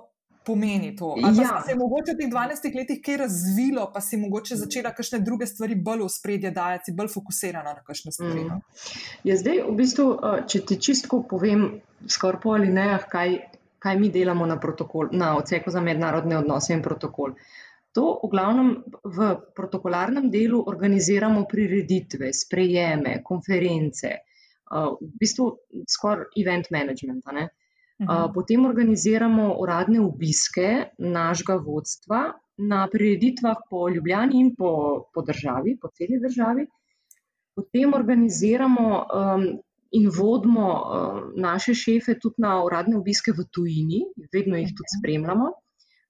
[0.46, 1.14] pomeni to?
[1.24, 1.62] Ali ja.
[1.64, 5.48] se je mogoče v teh 12 letih kaj razvilo, pa si mogoče začela kakšne druge
[5.50, 8.46] stvari bolj v spredje dajati, bolj fokusirana na kakšne stvari?
[8.46, 8.60] No?
[8.60, 9.02] Mm.
[9.28, 10.08] Ja, zdaj, v bistvu,
[10.46, 11.66] če ti čistko povem,
[12.06, 13.36] skoraj po alinejah, kaj,
[13.82, 17.34] kaj mi delamo na, protokol, na odseku za mednarodne odnose in protokol.
[17.96, 24.10] To v glavnem v protokolarnem delu organiziramo prireditve, sprejeme, konference,
[24.70, 25.46] v bistvu
[25.88, 27.24] skoraj event management.
[27.24, 27.46] Uh,
[28.00, 28.32] Mhm.
[28.34, 34.72] Potem organiziramo uradne obiske našega vodstva na prireditvah po Ljubljani in po,
[35.14, 36.66] po državi, po celi državi.
[37.56, 39.46] Potem organiziramo um,
[39.90, 45.50] in vodimo um, naše šefe tudi na uradne obiske v tujini, vedno jih tudi spremljamo,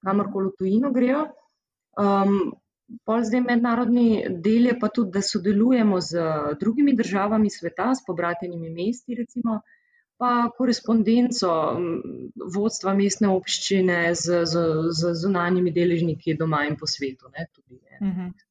[0.02, 1.26] kamorkoli v tujino grejo.
[1.98, 2.54] Um,
[3.02, 6.22] Pol zdaj mednarodni del je pa tudi, da sodelujemo z
[6.60, 9.75] drugimi državami sveta, s pobratenimi mesti, recimo, uh,
[10.16, 11.50] pa korespondenco
[12.54, 17.28] vodstva mestne občine z, z, z zunanjimi deležniki doma in po svetu.
[17.36, 18.26] Ne, tudi, ne, uh mhm.
[18.28, 18.46] -huh.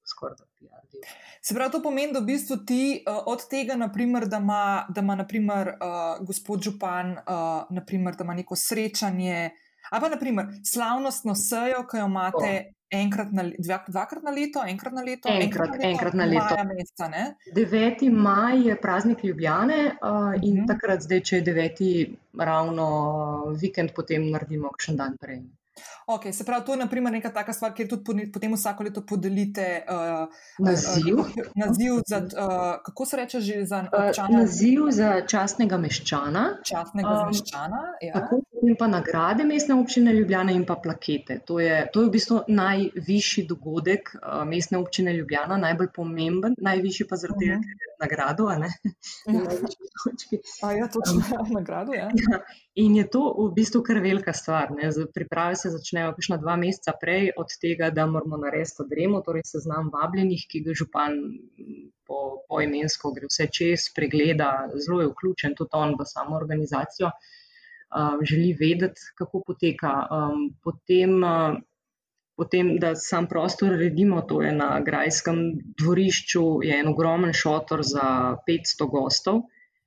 [1.46, 5.02] Se pravi, to pomeni, da v bistvu ti uh, od tega, naprimer, da ima, da
[5.02, 9.52] ima naprimer, uh, gospod Župan, uh, naprimer, da ima neko srečanje,
[9.92, 14.94] ali pa naprimer, slavnostno sejo, ki jo imate enkrat na, dva, dvakrat na leto, enkrat
[14.94, 16.56] na leto, enkrat, enkrat na leto.
[16.56, 17.10] Maja meseca,
[17.56, 18.10] 9.
[18.12, 20.40] maj je praznik Ljubljane uh, uh -huh.
[20.44, 20.66] in mhm.
[20.68, 22.16] takrat, zdaj, če je 9.
[22.40, 22.88] ravno
[23.62, 25.42] vikend, potem naredimo še dan prej.
[26.08, 29.86] Okay, se pravi, to je naprimer neka taka stvar, kjer tudi potem vsako leto podelite
[29.90, 30.28] uh,
[30.60, 31.20] naziv.
[31.20, 34.30] Uh, naziv za, uh, kako se reče, že za občana?
[34.30, 36.46] Uh, naziv za častnega meščana.
[36.64, 38.14] Častnega um, meščana, ja.
[38.14, 41.40] Tako in pa nagrade mestne občine Ljubljana in pa plakete.
[41.46, 47.08] To je, to je v bistvu najvišji dogodek uh, mestne občine Ljubljana, najbolj pomemben, najvišji
[47.10, 47.64] pa zaradi uh -huh.
[47.64, 48.50] ker je nagrado.
[48.50, 48.60] Ja.
[50.64, 51.22] A ja, točno,
[51.60, 52.10] nagrado, ja.
[52.14, 52.40] ja.
[52.76, 54.72] In je to v bistvu kar velika stvar.
[54.72, 54.90] Ne.
[55.14, 59.90] Priprave se začnejo kakšna dva meseca prej od tega, da moramo narediti odremo, torej seznam
[59.94, 61.16] vabljenih, ki ga župan
[62.06, 67.12] po, po imensko gre vse čez, pregleda, zelo je vključen tudi on v samo organizacijo
[67.12, 70.08] um, želi vedeti, kako poteka.
[70.12, 71.56] Um, potem, uh,
[72.36, 78.36] potem, da sam prostor redimo, to je na Grajskem dvorišču, je en ogromen šotor za
[78.48, 79.46] 500 gostov.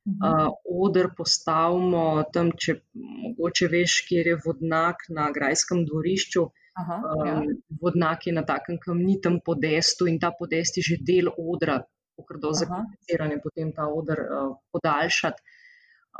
[0.09, 6.47] Uh, oder postavimo tam, če mogoče veš, kjer je vodnak na Grajskem dvorišču.
[6.79, 7.35] Aha, ja.
[7.43, 7.51] um,
[7.83, 11.81] vodnak je na takem kamnitem podestu in ta podest je že del odra,
[12.29, 15.57] ker do zakompliciranja potem ta odr uh, podaljšati.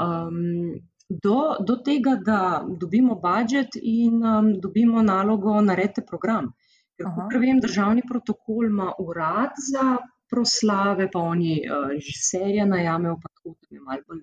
[0.05, 0.77] Um,
[1.09, 6.53] do, do tega, da dobimo budžet in um, dobimo nalogo narediti program.
[6.99, 9.97] Ker, kot vem, državni protokol ima urad za
[10.31, 14.23] proslave, pa oni uh, že serije najamejo, pa tako da je malo bolj.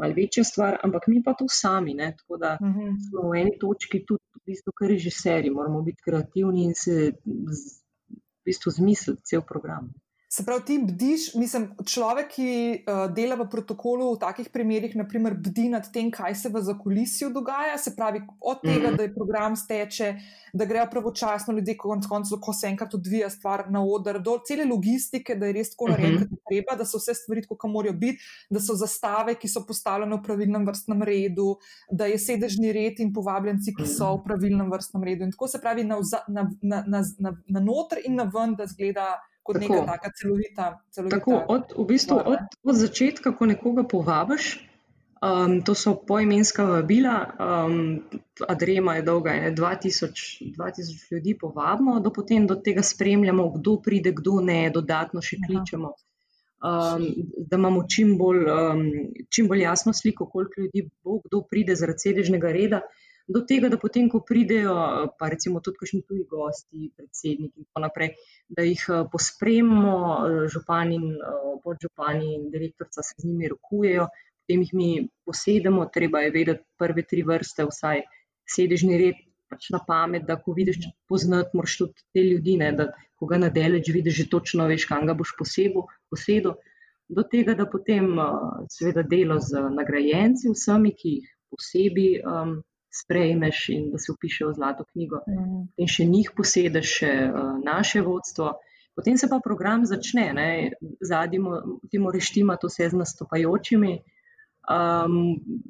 [0.00, 1.94] Mal večja stvar, ampak mi pa to sami.
[1.94, 2.14] Ne?
[2.18, 2.78] Tako da uh mhm.
[2.80, 2.96] -huh.
[3.08, 8.44] smo v eni točki tudi, v bistvu, kar režiserji, moramo biti kreativni in se v
[8.44, 9.92] bistvu zmisliti cel program.
[10.32, 12.50] Se pravi, ti bdiš, mislim, človek, ki
[12.86, 17.32] uh, dela v protokolu v takih primerih, naprimer, bdi nad tem, kaj se v zakulisju
[17.34, 18.96] dogaja, se pravi, od tega, mm.
[19.00, 20.10] da je program steče,
[20.54, 24.68] da grejo pravočasno ljudje, konc koncev, ko se enkrat odvija stvar na oder, do cele
[24.70, 26.42] logistike, da je res tako narejeno, mm -hmm.
[26.50, 30.22] treba, da so vse stvari, kot morajo biti, da so zastave, ki so postavljene v
[30.22, 31.56] pravilnem vrstnem redu,
[31.90, 35.24] da je sedežni red in povabljenci, ki so v pravilnem vrstnem redu.
[35.24, 38.66] In tako se pravi, na, na, na, na, na, na noter in na ven, da
[38.66, 39.18] zgleda
[39.50, 40.66] kot tako, neka taka celovita.
[40.90, 44.50] celovita tako, od, v bistvu od, od začetka, ko nekoga povabiš,
[45.20, 48.00] um, to so poimenska vabila, um,
[48.48, 54.14] adrema je dolga, je 2000, 2000 ljudi povabimo, do potem do tega spremljamo, kdo pride,
[54.16, 55.92] kdo ne, dodatno še kličemo.
[56.60, 57.06] Um,
[57.48, 58.82] da imamo čim bolj, um,
[59.32, 62.82] čim bolj jasno sliko, koliko ljudi bo, kdo pride zaradi sedežnega reda.
[63.30, 64.74] Do tega, da potem, ko pridejo,
[65.18, 68.14] pa recimo tudi kakšni tuji gosti, predsedniki in tako naprej,
[68.50, 69.94] da jih pospremimo,
[70.50, 71.12] župani in
[71.64, 74.08] podžupani in direktorica se z njimi rokujejo,
[74.42, 74.90] potem jih mi
[75.28, 78.02] posedemo, treba je vedeti prve tri vrste, vsaj
[78.50, 82.88] sedežni red, pač na pamet, da ko vidiš poznati, moraš tudi te ljudi, ne, da
[83.18, 86.56] ko ga nadeleč vidiš, že točno veš, kam ga boš posebo, posedel.
[87.10, 88.10] Do tega, da potem
[88.70, 92.52] seveda delo z nagrajenci, vsemi, ki jih posebej um,
[92.90, 95.62] sprejmeš in da se upišejo v zlato knjigo, mm.
[95.78, 98.56] in še njih posedeš, še uh, naše vodstvo.
[98.98, 100.26] Potem se pa program začne,
[101.00, 101.38] zadnji
[101.90, 103.92] ti moraš štima to vse z nastopajočimi,
[104.66, 105.14] um,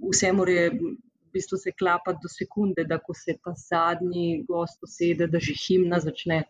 [0.08, 0.96] vse mora v
[1.32, 6.00] bistvu se klapa do sekunde, da ko se ta zadnji gost usede, da že himna
[6.00, 6.42] začne.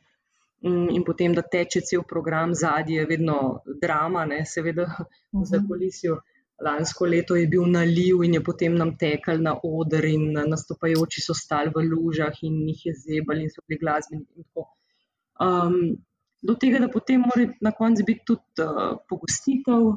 [0.64, 3.36] Mm, in potem, da teče cel program, zadnji je vedno
[3.80, 5.04] drama, ne, seveda v
[5.34, 5.44] mhm.
[5.52, 6.16] zakolisju.
[6.60, 11.34] Lansko leto je bil naliv in je potem nam tekel na oder, in nastopajoči so
[11.34, 14.26] stali v lužah in jih je zebali in so bili glasbeni.
[15.40, 15.96] Um,
[16.42, 19.88] do tega, da potem mora na koncu biti tudi uh, pogostitev,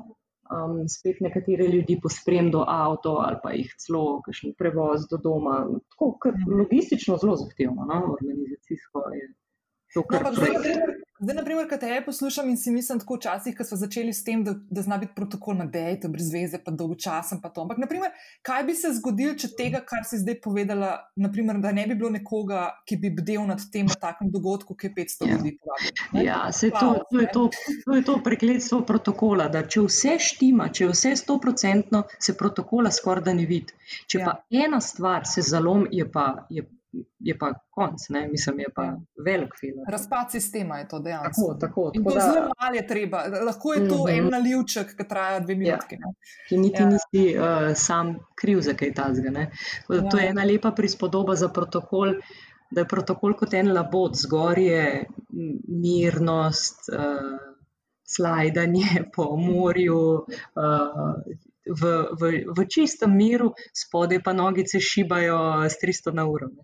[0.53, 5.65] um, spet nekatere ljudi posprem do avto ali pa jih celo kakšen prevoz do doma.
[5.91, 8.01] Tako, logistično zelo zahtevno, no?
[8.15, 9.31] organizacijsko je
[9.93, 10.31] to, kar no,
[11.23, 14.43] zdaj, naprimer, kaj te poslušam in si mislim, tako včasih, ko smo začeli s tem,
[14.43, 17.63] da, da zna biti protokol na dejtu, brez veze, pa dolgočasen, pa to.
[17.63, 21.87] Ampak, naprimer, kaj bi se zgodilo, če tega, kar si zdaj povedala, naprimer, da ne
[21.89, 25.37] bi bilo nekoga, ki bi bdel nad tem na takem dogodku, ki je 500 ja.
[25.37, 26.27] ljudi povabil?
[26.27, 27.47] Ja, se to, to, je to,
[27.85, 33.27] to je to prekletstvo protokola, da če vse štima, če vse stoprocentno, se protokola skoraj
[33.29, 33.75] da ne vidi.
[34.07, 34.29] Če ja.
[34.29, 36.45] pa ena stvar se zalom, je pa.
[36.53, 36.65] Je
[37.19, 38.27] je pa konc, ne?
[38.27, 38.83] mislim, je pa
[39.25, 39.83] velik film.
[39.89, 41.55] Razpad sistema je to dejansko.
[41.59, 42.21] Tako, tako, tako to da...
[42.21, 43.23] zelo malo je treba.
[43.45, 44.17] Lahko je to mm -hmm.
[44.17, 45.95] en nalivček, ki traja dve minuti.
[45.95, 46.13] Ja.
[46.49, 46.89] Ki niti ja.
[46.89, 49.29] nisi uh, sam kriv za kaj tazga.
[49.39, 50.09] Ja.
[50.11, 52.13] To je ena lepa prispodoba za protokol.
[52.71, 55.05] Da je protokol kot en labod, zgorje
[55.67, 57.39] mirnost, uh,
[58.03, 60.25] slajdanje po morju,
[60.55, 61.21] uh,
[61.81, 66.47] v, v, v čistem miru, spodaj pa nogice šibajo s 300 na uro.
[66.47, 66.63] Ne.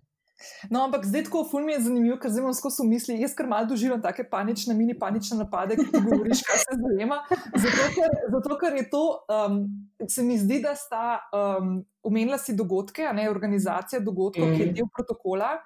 [0.70, 3.18] No, ampak zdaj tako ful mi je zanimivo, ker zdaj imam skozi misli.
[3.20, 7.20] Jaz kar malo doživljam take panične, mini panične napade, ki ti govoriš, kaj se zajema.
[7.54, 9.60] Zato, ker, zato, ker je to, um,
[10.08, 14.56] se mi zdi, da sta um, omenila si dogodke, a ne organizacija dogodkov, mm.
[14.56, 14.78] ki je mhm.
[14.80, 15.58] del protokola.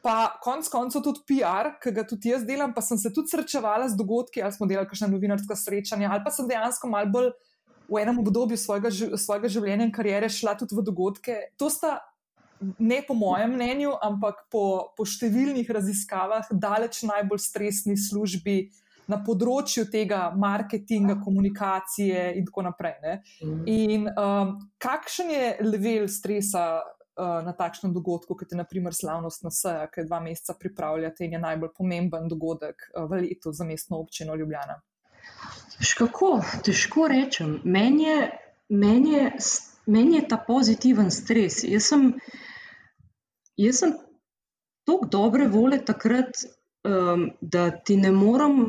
[0.00, 3.90] Pa konec koncev tudi PR, ki ga tudi jaz delam, pa sem se tudi srečevala
[3.90, 7.32] z dogodki, ali smo delali kakšna novinarska srečanja, ali pa sem dejansko malo bolj
[7.90, 11.36] v enem obdobju svojega, svojega življenja in kariere šla tudi v dogodke.
[11.60, 11.98] To sta
[12.78, 18.70] ne po mojem mnenju, ampak po, po številnih raziskavah, daleč najbolj stresni službi
[19.10, 22.96] na področju tega marketinga, komunikacije in tako naprej.
[23.02, 23.14] Ne?
[23.42, 23.62] Mhm.
[23.66, 29.54] In um, kakšen je level stresa uh, na takšnem dogodku, kot je naprimer slavnost na
[29.54, 33.66] SEA, ki je dva meseca pripravljate in je najbolj pomemben dogodek uh, v letu za
[33.66, 34.78] mestno občino Ljubljana?
[35.80, 36.40] Kako?
[36.64, 37.60] Težko rečem.
[37.64, 38.30] Meni je,
[38.68, 39.26] meni je,
[39.86, 41.62] meni je ta pozitiven stres.
[41.64, 42.12] Jaz sem,
[43.60, 43.94] Jaz sem
[44.88, 46.44] tako dobre volje takrat,
[46.84, 48.60] um, da ti ne morem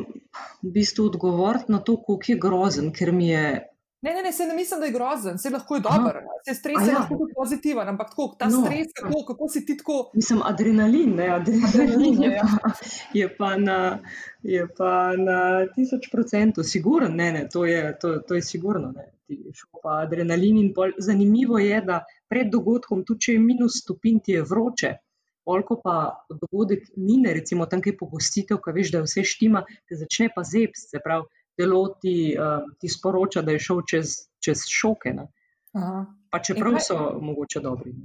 [0.61, 3.67] v bistvu odgovoriti na to, kako je grozen, ker mi je.
[4.01, 6.15] Ne, ne, ne, se ne mislim, da je grozen, se lahko je dober,
[6.47, 6.99] se stres je ja.
[6.99, 9.97] lahko tudi pozitiven, ampak tako, ta no, stres, kako, kako si ti tako.
[10.13, 12.47] Mislim, adrenalin, ne, adrenalin je, ja.
[12.63, 12.71] pa,
[13.13, 13.77] je, pa na,
[14.43, 15.37] je pa na
[15.75, 20.01] tisoč procentov, siguren, ne, ne, to je, to, to je sigurno, ne, ti šel pa
[20.01, 22.01] adrenalin in bolj zanimivo je, da
[22.31, 24.93] pred dogodkom, tudi če je minus stopinj, ti je vroče.
[25.45, 25.95] Polko pa
[26.29, 30.45] dogodek mine, recimo tam, ki je pogostitev, ki veš, da vse štima, te začne pa
[30.47, 31.27] zeb, se pravi,
[31.59, 35.15] telo ti, uh, ti sporoča, da je šel čez, čez šoke.
[36.31, 37.95] Pa čeprav so mogoče dobri.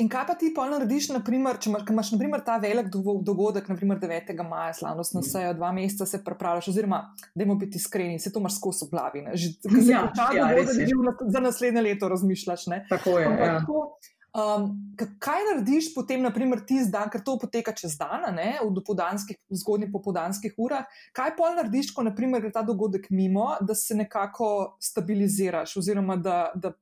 [0.00, 4.32] In kaj pa ti pa narediš, naprimer, če imaš naprimer, ta velik dogodek, naprimer 9.
[4.48, 5.28] maja, slavnost na mm.
[5.28, 7.02] sejo, dva meseca se pripravljaš, oziroma,
[7.34, 9.26] da moramo biti iskreni, se to imaš skozi v glavi.
[9.34, 9.52] Že,
[9.90, 12.66] ja, ja, dogodek, za naslednje leto razmišljaš.
[12.72, 12.86] Ne?
[12.88, 13.28] Tako je.
[13.28, 13.60] Ampak, ja.
[13.60, 13.84] tako,
[14.32, 19.90] Um, kaj narediš potem, naprimer, ti zdaj, ker to poteka čez dan, ne, v zgodnjih
[19.92, 20.86] popodanskih urah?
[21.12, 26.38] Kaj pa narediš, ko naprimer, gre ta dogodek mimo, da se nekako stabiliziraš, oziroma da,
[26.56, 26.72] da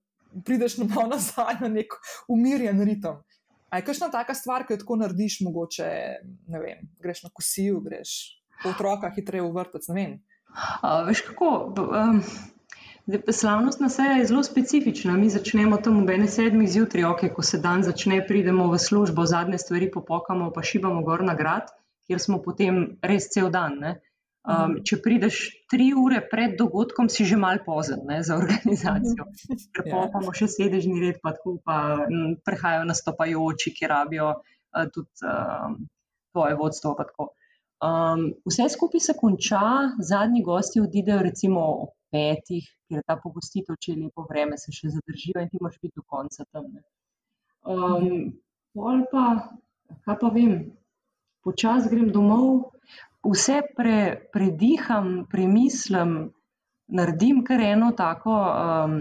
[0.47, 1.97] prideš na nazaj na nek
[2.29, 3.21] umirjen ritem?
[3.71, 5.91] A je kakšna taka stvar, ki jo tako narediš, mogoče
[6.51, 10.17] ne vem, greš na kosil, greš po otroka hitreje v vrtec, ne vem.
[10.83, 11.53] A, veš kako?
[11.75, 12.25] Um...
[13.11, 15.17] Slavnostna seja je zelo specifična.
[15.19, 19.25] Mi začnemo tam ob ene sedmih zjutraj, okay, ko se dan začne, pridemo v službo,
[19.27, 21.73] zadnje stvari popokamo, pa šibamo gor na grad,
[22.07, 23.81] kjer smo potem res cel dan.
[23.81, 23.97] Ne?
[24.41, 29.27] Um, če prideš tri ure pred dogodkom, si že malo pozen ne, za organizacijo.
[29.77, 32.07] Ker pa imamo še sedežni red, pa tako pa
[32.49, 35.77] prehajajo nastopajoči, ki rabijo uh, tudi uh,
[36.33, 36.97] tvoje vodstvo.
[37.85, 39.61] Um, vse skupaj se konča,
[40.01, 44.73] zadnji gosti odidejo recimo ob petih, ker je ta pogostitev, če je lepo vreme, se
[44.73, 46.67] še zadržijo in ti moraš biti do konca tam.
[47.69, 48.33] Um,
[48.73, 49.27] pol pa,
[50.09, 50.71] kaj pa vem,
[51.45, 52.71] počasi grem domov
[53.27, 56.33] vse pre, prediham, premislim,
[56.89, 58.37] naredim kar eno tako.
[58.37, 58.99] Um,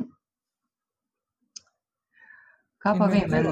[2.83, 3.33] kaj pa vem?
[3.33, 3.49] En,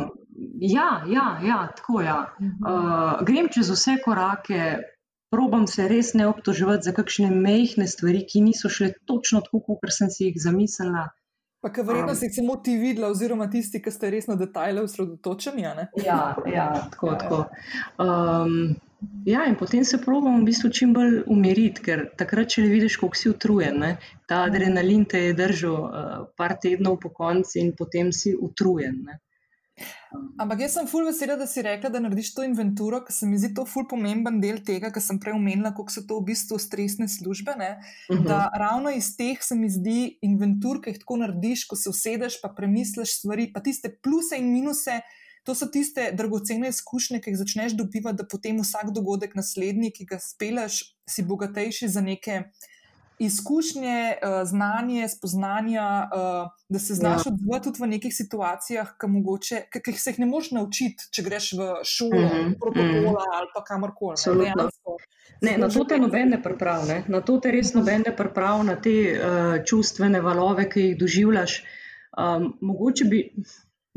[0.62, 2.08] ja, ja, ja, tako je.
[2.08, 2.20] Ja.
[2.40, 4.78] Uh, grem čez vse korake.
[5.28, 9.92] Probam se res ne obtoževati za kakšne mehke stvari, ki niso šle točno tako, kot
[9.92, 11.10] sem si jih zamislila.
[11.60, 14.86] Pa, kaj verjetno um, si samo ti videla, oziroma tisti, ki ste res na detajle
[14.88, 15.66] osredotočeni.
[15.66, 15.74] Ja,
[16.06, 16.20] ja,
[16.94, 17.12] tako.
[17.12, 17.42] Ja, tako.
[18.00, 18.78] Um,
[19.26, 23.20] Ja, in potem se probujemo v bistvu čim bolj umiriti, ker takrat, če vidiš, kako
[23.20, 23.92] si utrujen, ne?
[24.28, 29.04] ta adrenalin te je držal uh, par tednov po koncu in potem si utrujen.
[29.06, 29.20] Ne?
[30.42, 33.38] Ampak jaz sem ful vesela, da si rekla, da narediš to inventuro, ker se mi
[33.38, 36.58] zdi to ful pomemben del tega, kar sem prej omenila, kako so to v bistvu
[36.62, 37.54] stresne službe.
[37.54, 38.24] Uh -huh.
[38.24, 38.58] Da mhm.
[38.64, 42.50] ravno iz teh se mi zdi inventur, ki jih tako narediš, ko se usedeš, pa
[42.50, 45.02] premisliš stvari, pa tiste pluse in minuse.
[45.48, 50.06] To so tiste dragocene izkušnje, ki jih začneš dobivati, da potem vsak dogodek, naslednji, ki
[50.10, 52.42] ga speleš, si bogatejši za neke
[53.24, 57.32] izkušnje, eh, znanje, spoznanja, eh, da se znaš ja.
[57.32, 58.92] odzvati tudi v nekih situacijah,
[59.84, 62.58] ki se jih ne moreš naučiti, če greš v šolo, mm -hmm.
[62.60, 63.38] protokola -hmm.
[63.38, 64.18] ali pa kamorkoli.
[65.42, 68.76] Ne, na to te noben ne pripravi, na to te res noben ne pripravi, na
[68.76, 71.64] te uh, čustvene valove, ki jih doživljaš.
[72.18, 73.34] Um, mogoče bi,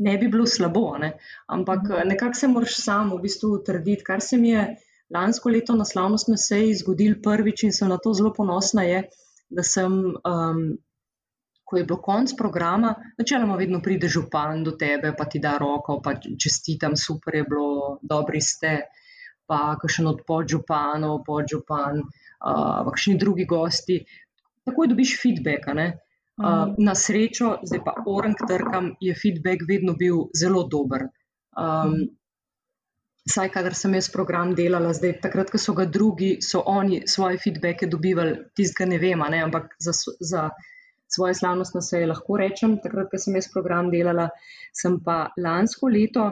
[0.01, 1.11] ne bi bilo slabo, ne?
[1.47, 2.07] ampak mhm.
[2.13, 4.65] nekako se moraš sam v bistvu utrditi, kar se mi je
[5.13, 9.03] lansko leto na slavnostni seji zgodil prvič in sem na to zelo ponosna, je,
[9.51, 10.61] da sem, um,
[11.67, 15.99] ko je bilo konc programa, načeloma vedno pride župan do tebe, pa ti da roko,
[16.03, 18.77] pa čestitam, super je bilo, dobri ste,
[19.47, 23.99] pa kakšen od podžupanov, podžupan, uh, pa kakšni drugi gosti.
[24.67, 25.67] Takoj dobiš feedback.
[26.41, 31.05] Uh, na srečo, zdaj pa orang trkam, je feedback vedno bil zelo dober.
[31.53, 32.17] Um,
[33.29, 37.37] saj, kadar sem jaz program delala, zdaj takrat, ko so ga drugi, so oni svoje
[37.43, 39.43] feedbacke dobivali, tistega ne vem, ne?
[39.45, 40.49] ampak za, za
[41.11, 44.29] svoje slavnostno se je lahko rečem, takrat, ko sem jaz program delala,
[44.73, 46.31] sem pa lansko leto.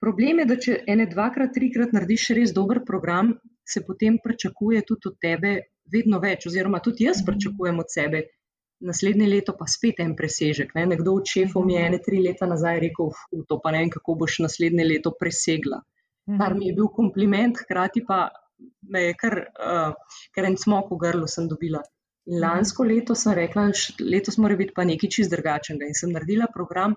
[0.00, 3.34] Problem je, da če ene dvakrat, trikrat narediš res dober program,
[3.66, 5.56] se potem pričakuje tudi od tebe
[5.92, 8.22] vedno več, oziroma tudi jaz pričakujem od sebe
[8.80, 10.74] naslednje leto pa spet en presežek.
[10.74, 10.86] Ne?
[10.94, 13.12] Nekdo od šefov mi je ene tri leta nazaj rekel,
[13.48, 15.82] to pa ne vem, kako boš naslednje leto presegla.
[16.38, 18.28] Kar mi je bil kompliment, hkrati pa
[18.92, 21.80] me je kar, uh, kar en smok v grlu sem dobila.
[22.30, 23.70] In lansko leto sem rekla,
[24.04, 25.88] letos mora biti pa nekaj čist drugačnega.
[25.88, 26.94] In sem naredila program,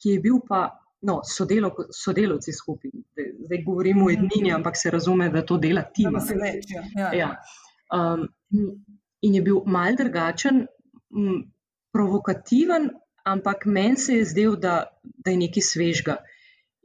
[0.00, 0.62] ki je bil pa,
[1.06, 2.92] no, sodelo, sodelovci skupaj.
[3.18, 6.16] Zdaj govorimo o ednini, ampak se razume, da to dela tim.
[6.96, 7.10] Ja.
[7.18, 7.30] Ja.
[7.92, 8.28] Um,
[9.20, 10.64] in je bil mal drugačen,
[11.16, 11.42] m,
[11.92, 12.90] provokativen,
[13.24, 16.16] ampak meni se je zdel, da, da je nekaj svežga.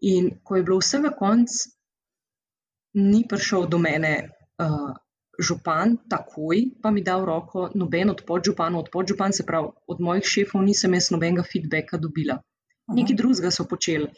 [0.02, 1.72] In ko je bilo vse na koncu,
[2.96, 4.14] ni prišel do mene
[4.62, 4.92] uh,
[5.40, 10.24] župan, takoj pa mi dal roko, noben od podžupanov, od podžupan, se pravi, od mojih
[10.24, 12.38] šefov nisem jaz nobenega feedbacka dobila.
[12.96, 14.12] Nekaj drugega so počeli.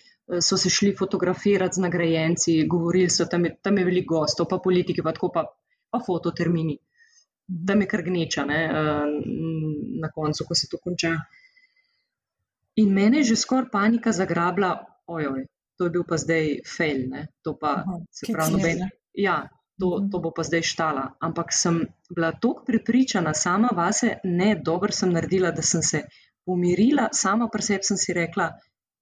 [0.43, 4.59] So se šli fotografirati z nagrajenci, govorili so, tam je, tam je veliko gostov, pa
[4.59, 5.45] politiki, pa tako pa,
[5.89, 6.75] pa fototermini
[7.47, 8.59] da me kar gneča ne,
[10.01, 11.15] na koncu, ko se to konča.
[12.77, 14.71] In mene je že skoraj panika zagrabila,
[15.07, 15.45] ojoj,
[15.77, 18.83] to je bil pa zdaj fail, ne, to pa Aha, se pravi noben.
[19.13, 20.09] Ja, to, mhm.
[20.11, 21.05] to bo pa zdaj štala.
[21.21, 26.03] Ampak sem bila tako prepričana sama vase, ne, dobro sem naredila, da sem se
[26.45, 28.51] pomirila, sama pri sebi sem si rekla,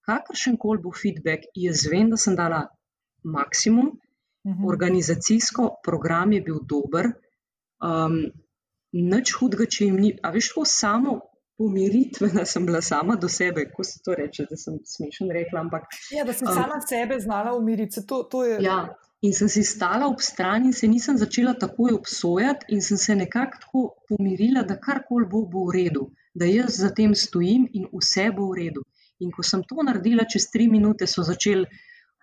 [0.05, 2.65] kakršen koli bo feedback, jaz vem, da sem dala
[3.23, 3.91] maksimum,
[4.47, 4.65] mhm.
[4.65, 7.11] organizacijsko program je bil dober,
[7.81, 8.19] um,
[9.01, 10.11] nič hudega, če jim ni.
[10.23, 11.15] A veš, tako samo
[11.57, 15.63] pomiritvena sem bila sama do sebe, ko se to reče, da sem smešen rekla.
[15.65, 18.03] Ampak, ja, da sem um, sama sebe znala umiriti.
[18.07, 18.59] To, to je...
[18.63, 18.85] Ja.
[19.25, 23.15] In sem si stala ob strani, in se nisem začela takoj obsojati, in sem se
[23.15, 26.03] nekako tako pomirila, da karkoli bo, bo v redu,
[26.35, 28.83] da jaz za tem stojim in vse bo v redu.
[29.23, 31.65] In ko sem to naredila, čez tri minute so začeli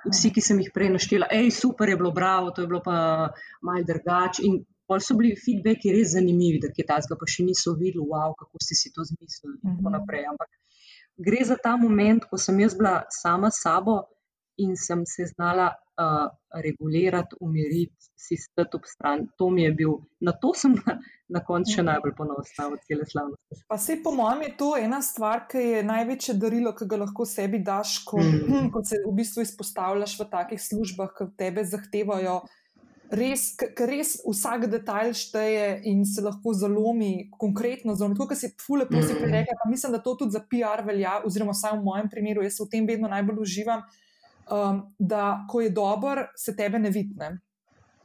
[0.05, 3.33] vsi, ki sem jih prej naštela, hej, super je bilo, bravo, to je bilo pa
[3.63, 4.45] malce drugače.
[4.47, 4.61] In
[4.93, 8.35] Pol so bili feedbacki res zanimivi, da je ta zgo pa še niso videli, wow,
[8.37, 9.95] kako ste si to zmislili in tako mhm.
[9.97, 10.27] naprej.
[10.29, 10.51] Ampak
[11.17, 14.03] gre za ta moment, ko sem jaz bila sama s sabo
[14.61, 16.29] in sem se znala uh,
[16.65, 19.27] regulirati, umiriti, si stati ob stran.
[19.41, 23.09] To mi je bil, na to sem na, na koncu še najbolj ponosna od cele
[23.09, 23.65] slavnosti.
[23.69, 27.27] Pa se po mojem je to ena stvar, ki je največje darilo, ki ga lahko
[27.29, 28.69] sebi daš, ko, mm.
[28.75, 32.43] ko se v bistvu izpostavljaš v takih službah, ki tebe zahtevajo.
[33.13, 38.17] Res, ker res vsak detajl šteje in se lahko zalomi, konkretno zalomi.
[38.17, 39.35] Tako, kot si fule, prosim, mm.
[39.37, 42.57] rekel, pa mislim, da to tudi za PR velja, oziroma vsaj v mojem primeru, jaz
[42.63, 43.85] v tem vedno najbolj uživam,
[44.49, 47.35] um, da ko je dober, se tebe ne vidne.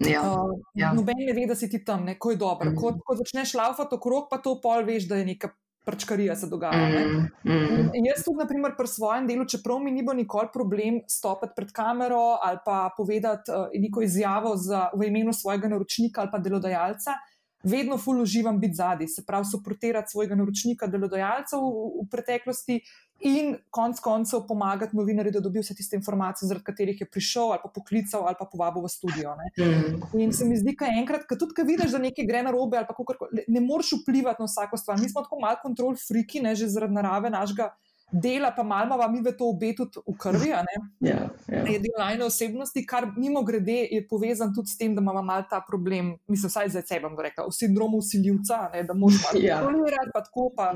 [0.04, 0.92] Ja, uh, ja.
[0.94, 2.74] Noben ne ve, da si ti tam, ne, ko je dober.
[2.74, 2.76] Mm.
[2.76, 5.54] Ko, ko začneš laufati okrog, pa to pol veš, da je neka
[5.88, 7.08] prčkarija se dogaja.
[7.08, 7.90] Mm, mm.
[7.96, 11.72] In jaz tudi, naprimer, pri svojem delu, čeprav mi ni bilo nikoli problem stopiti pred
[11.72, 17.16] kamero ali pa povedati uh, neko izjavo za, v imenu svojega naročnika ali pa delodajalca,
[17.64, 22.80] vedno ful uživam biti zadnji, se pravi, suportirati svojega naročnika, delodajalca v, v preteklosti
[23.20, 27.64] in konec koncev pomagati novinarju, da dobi vse tiste informacije, zaradi katerih je prišel ali
[27.64, 29.34] pa poklical ali pa povabil v studio.
[29.58, 30.22] Mm.
[30.22, 32.86] In se mi zdi, da enkrat, ko tudi vidiš, da nekaj gre na robe ali
[32.88, 35.02] pa kako, ne moreš vplivati na vsako stvar.
[35.02, 37.72] Mi smo tako malo kontrol friki, ne že zaradi narave našega
[38.12, 40.50] dela, pa malo imamo mi v to obe tudi v krvi.
[40.50, 40.64] Ja,
[41.00, 41.64] ja.
[41.68, 45.44] Je del najne osebnosti, kar mimo grede je povezan tudi s tem, da imamo mal
[45.50, 49.60] ta problem, mislim, vsaj za sebe, bom rekla, v sindromu usiljivca, da moraš malo ja.
[49.62, 50.48] kontrolirati, pa tako.
[50.56, 50.68] Pa,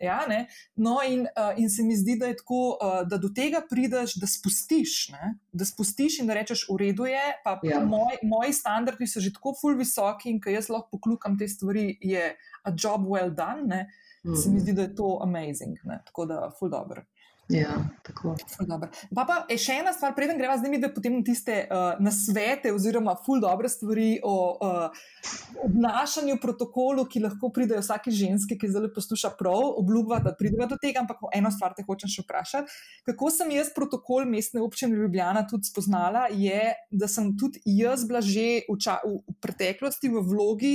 [0.00, 0.20] ja,
[0.76, 4.16] no, in, uh, in se mi zdi, da je tako, uh, da do tega prideš,
[4.20, 5.34] da spustiš, ne?
[5.52, 7.26] da spustiš in da rečeš, v redu je.
[7.44, 7.84] Pa, ja.
[7.84, 11.98] moj, moji standardi so že tako ful visoki in ker jaz lahko poklukam te stvari,
[12.00, 12.30] je
[12.64, 13.66] a job well done.
[13.66, 13.90] Ne?
[14.24, 14.36] Mm.
[14.36, 16.02] Se mi zdi, da je to amazing, ne?
[16.06, 17.04] tako da ful dobro.
[17.50, 17.72] Ja,
[18.06, 18.36] tako.
[19.14, 23.16] Pa, pa še ena stvar, preden greva z njimi, da potem tiste uh, nasvete, oziroma
[23.24, 25.00] ful dobre stvari o uh,
[25.66, 30.78] obnašanju protokolu, ki lahko pridejo vsake ženske, ki zelo posluša prav, obljublja, da pridejo do
[30.80, 32.78] tega, ampak eno stvar te hočem še vprašati.
[33.10, 38.22] Kako sem jaz protokol mestne občine Ljubljana tudi spoznala, je, da sem tudi jaz bila
[38.22, 40.74] že v, ča, v, v preteklosti v vlogi,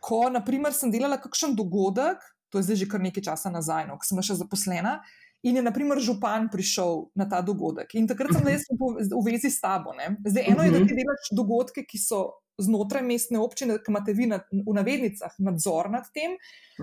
[0.00, 3.98] ko naprimer sem delala kakšen dogodek, to je zdaj že kar nekaj časa nazaj, no,
[3.98, 5.00] ko sem še zaposlena.
[5.46, 7.92] In je, na primer, župan prišel na ta dogodek.
[7.94, 9.92] In takrat sem res v vezi s tabo.
[9.94, 10.16] Ne?
[10.24, 14.26] Zdaj, eno je, da ti delaš dogodke, ki so znotraj mestne občine, ki imate vi
[14.30, 16.38] na, v navednicah nadzor nad tem.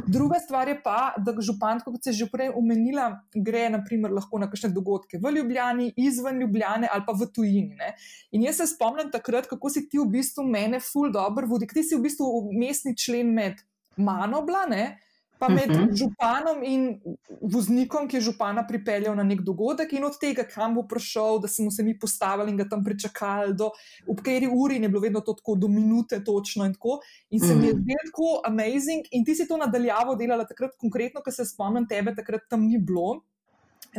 [0.06, 4.48] Druga stvar je pa, da župan, kot se že prej omenila, gre naprimer, lahko na
[4.52, 7.74] kakšne dogodke v Ljubljani, izven Ljubljane ali pa v tujini.
[7.80, 7.96] Ne?
[8.32, 11.68] In jaz se spomnim takrat, kako si ti v bistvu mene ful dobro vodi.
[11.68, 13.66] Ti si v bistvu mestni člen med
[13.98, 15.02] mano, blane
[15.44, 15.90] pa med uh mhm.
[15.90, 15.98] -huh.
[16.00, 17.02] županom in
[17.42, 21.48] voznikom, ki je župana pripeljal na nek dogodek, in od tega, kam bo prišel, da
[21.48, 23.70] smo se mi postavili in ga tam pričakali, do
[24.08, 27.00] ob kateri uri, in je bilo vedno to tako do minute, točno in tako.
[27.30, 27.82] In se mi je mhm.
[27.82, 32.16] zdelo tako amazing, in ti si to nadaljavo delala takrat, konkretno, ker se spomnim tebe,
[32.16, 33.22] takrat tam ni bilo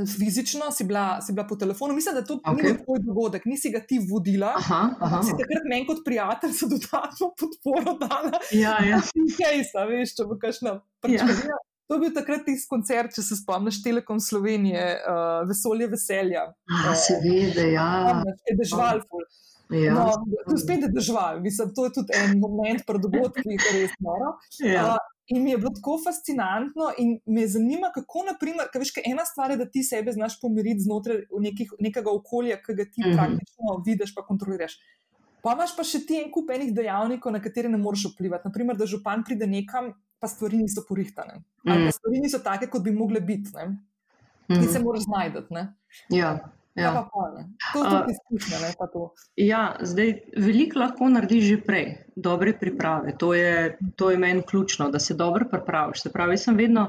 [0.03, 1.95] fizično, si bila, si bila po telefonu.
[1.95, 2.57] Mislim, da to okay.
[2.57, 4.55] ni bil tvoj dogodek, nisi ga ti vodila.
[4.57, 5.23] Aha, aha.
[5.23, 8.41] Si takrat meni kot prijatelj za dodatno podporo dala.
[8.53, 8.99] Ja, ja.
[9.39, 11.55] Kejsa, veš, če bo kakšna prečkanja.
[11.55, 11.63] Ja.
[11.89, 16.47] To je bil takrat tisti koncert, če se spomniš, Telekom Slovenije, uh, Vesolje veselja.
[16.65, 17.89] Ah, uh, Seveda, ja.
[18.49, 19.03] Je dežval.
[19.75, 19.93] Ja.
[19.97, 20.07] No,
[20.49, 23.99] tu spet je dežval, mislim, to je tudi en moment pred dogodki, ki je res
[24.05, 24.33] noro.
[24.65, 24.95] Ja.
[24.95, 29.07] Uh, In mi je bilo tako fascinantno, in me zanima, kako, naprimer, kaj veš, kaj
[29.09, 33.01] ena stvar je, da ti sebe znaš pomiriti znotraj nekih, nekega okolja, ki ga ti
[33.01, 33.17] mm -hmm.
[33.17, 34.77] praktično vidiš, pa kontroliraš.
[35.43, 38.49] Pa imaš pa še ti en kup enih dejavnikov, na katere ne moreš vplivati.
[38.49, 41.35] Naprimer, da župan pride nekam, pa stvari niso porihtane.
[41.37, 41.91] Mm -hmm.
[41.93, 43.51] Stvari niso take, kot bi mogle biti.
[43.51, 43.81] Mm
[44.49, 44.63] -hmm.
[44.63, 45.39] In se moraš znajti.
[46.09, 46.39] Ja.
[46.75, 46.91] Ja.
[47.13, 48.59] Pa, to je tudi izkušnja.
[49.37, 53.15] Ja, zdaj, veliko lahko narediš že prej, dobre priprave.
[53.19, 56.03] To je, to je meni ključno, da se dobro pripraviš.
[56.03, 56.89] Se pravi, sem vedno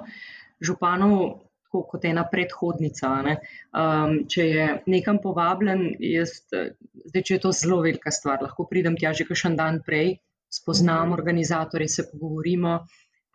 [0.61, 3.11] županov kot ena predhodnica.
[3.21, 8.95] Um, če je nekam povabljen, jaz, zdaj, če je to zelo velika stvar, lahko pridem
[8.99, 10.17] tja že kakšen dan prej,
[10.49, 11.17] spoznam mhm.
[11.19, 12.79] organizatorje, se pogovorimo,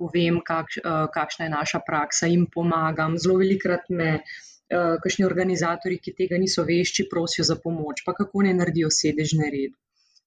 [0.01, 3.18] povem, kakš, uh, kakšna je naša praksa, jim pomagam.
[3.20, 4.22] Zelo velikrat me.
[4.71, 9.49] Eh, kakšni organizatori, ki tega niso vešči, prosijo za pomoč, pa kako ne naredijo sedežne
[9.51, 9.73] red,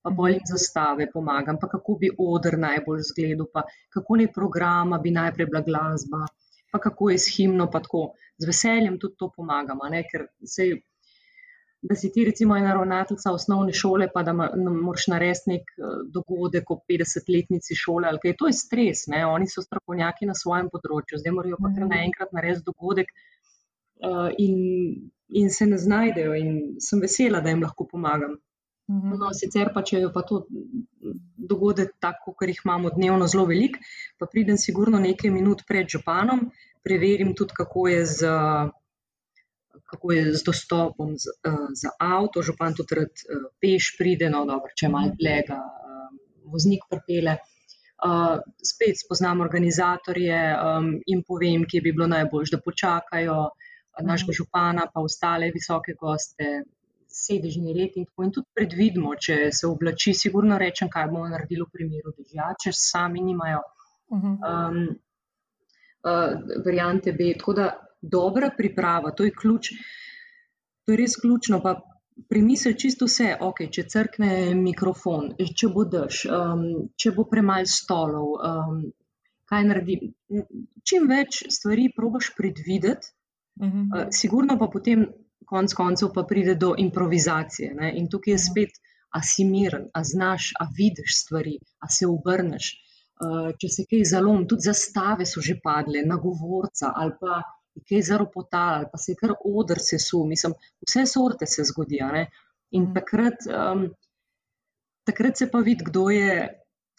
[0.04, 3.64] pa bolj jim zastave pomagam, pa kako bi odr najbolj zgledal, pa
[3.96, 6.26] kako ne programa bi najprej bila glasba,
[6.76, 8.02] pa kako je s himno, pa tako.
[8.44, 10.74] Z veseljem tudi to pomagamo, ker se.
[11.84, 16.72] Da si ti, recimo, ena ravnateljica osnovne šole, pa da moraš narediti nek eh, dogodek
[16.72, 19.24] o 50-letnici šole, ali kaj to je stres, ne?
[19.26, 21.94] oni so strokovnjaki na svojem področju, zdaj morajo pa kar mhm.
[21.96, 23.16] naenkrat narediti dogodek,
[24.02, 24.56] uh, in,
[25.30, 28.38] in se ne znajdejo, in sem vesela, da jim lahko pomagam.
[28.92, 29.16] Mhm.
[29.20, 30.42] No, sicer pa, če je pa to
[31.52, 33.78] dogodek tako, ker jih imamo dnevno zelo velik,
[34.20, 36.50] pa pridem sigurno nekaj minut pred županom,
[36.84, 38.34] preverim tudi, kako je z,
[39.88, 42.44] kako je z dostopom z, uh, za avto.
[42.44, 46.14] Župan tudi rad uh, peš pride, no dobro, če malo lega, uh,
[46.52, 47.40] voznik prpele.
[48.04, 53.70] Uh, spet spoznam organizatorje um, in povem, kje bi bilo najbolj, da počakajo uh,
[54.02, 56.64] našega župana, pa ostale visoke goste,
[57.14, 58.26] sedežni red in tako.
[58.26, 62.74] In tudi predvidimo, če se oblači, sigurno rečem, kaj bomo naredili v primeru dežja, če
[62.74, 63.62] sami nimajo
[64.10, 64.80] um,
[66.10, 66.34] uh,
[66.66, 67.34] variante B.
[67.38, 67.70] Tako da
[68.02, 69.74] dobra priprava, to je ključ,
[70.84, 71.62] to je res ključno.
[71.64, 71.78] Pa
[72.30, 76.68] primisli čisto vse, okay, če crkne mikrofon, če bo dež, um,
[76.98, 78.84] če bo premaj stolov, um,
[79.50, 80.00] kaj naredi.
[80.84, 83.14] Čim več stvari probaš predvideti,
[83.60, 84.02] uh -huh.
[84.02, 85.08] uh, sigurno pa potem,
[85.46, 87.74] konc koncev, pa pride do improvizacije.
[87.74, 87.94] Ne?
[87.98, 88.70] In tukaj je spet.
[89.14, 92.72] A si miren, a znaš, a vidiš stvari, a se obrneš.
[93.22, 97.44] Uh, če se kaj zalom, tudi zastave so že padle, na govorca ali pa
[97.90, 100.54] kaj zaropotal, ali pa se je kar odr sesul, mislim,
[100.88, 102.10] vse sorte se zgodijo.
[102.72, 102.94] In mm.
[102.94, 103.88] takrat, um,
[105.06, 106.50] takrat se pa vidi, kdo je,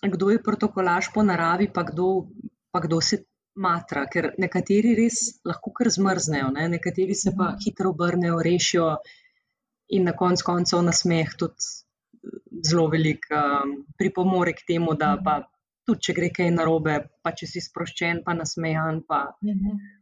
[0.03, 2.27] kdo je protokolaš po naravi, pa kdo,
[2.71, 3.25] pa kdo se
[3.57, 6.69] matra, ker nekateri res lahko kar zmrznejo, ne?
[6.77, 7.63] nekateri se pa mm.
[7.65, 8.91] hitro obrnejo, rešijo
[9.95, 11.73] in na koncu koncev na smeh tudi
[12.65, 15.25] zelo velik um, pripomore k temu, da mm.
[15.25, 15.43] pa.
[15.85, 19.67] Tudi, če gre kaj narobe, pa če si sproščen, pa nasmejan, pa uh mhm.
[19.67, 19.95] -huh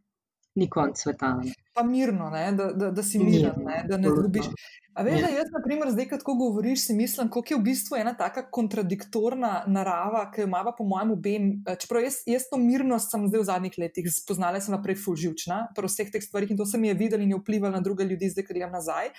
[0.55, 1.33] ni konc sveta.
[1.41, 1.53] Ne.
[1.73, 4.49] Pa mirno, ne, da, da, da si miren, ne, da ne zgubiš.
[4.93, 7.97] A veš, da jaz, na primer, zdaj, ko govoriš, si mislim, kako je v bistvu
[7.97, 11.47] ena taka kontradiktorna narava, ki jo ima po mojem obem.
[11.65, 15.73] Eh, čeprav jaz, jaz to mirnost sem zdaj v zadnjih letih spoznala, sem naprej fulživčna,
[15.73, 18.05] pri vseh teh stvarih in to se mi je videlo in je vplivalo na druge
[18.05, 19.09] ljudi, zdaj, ker grem nazaj.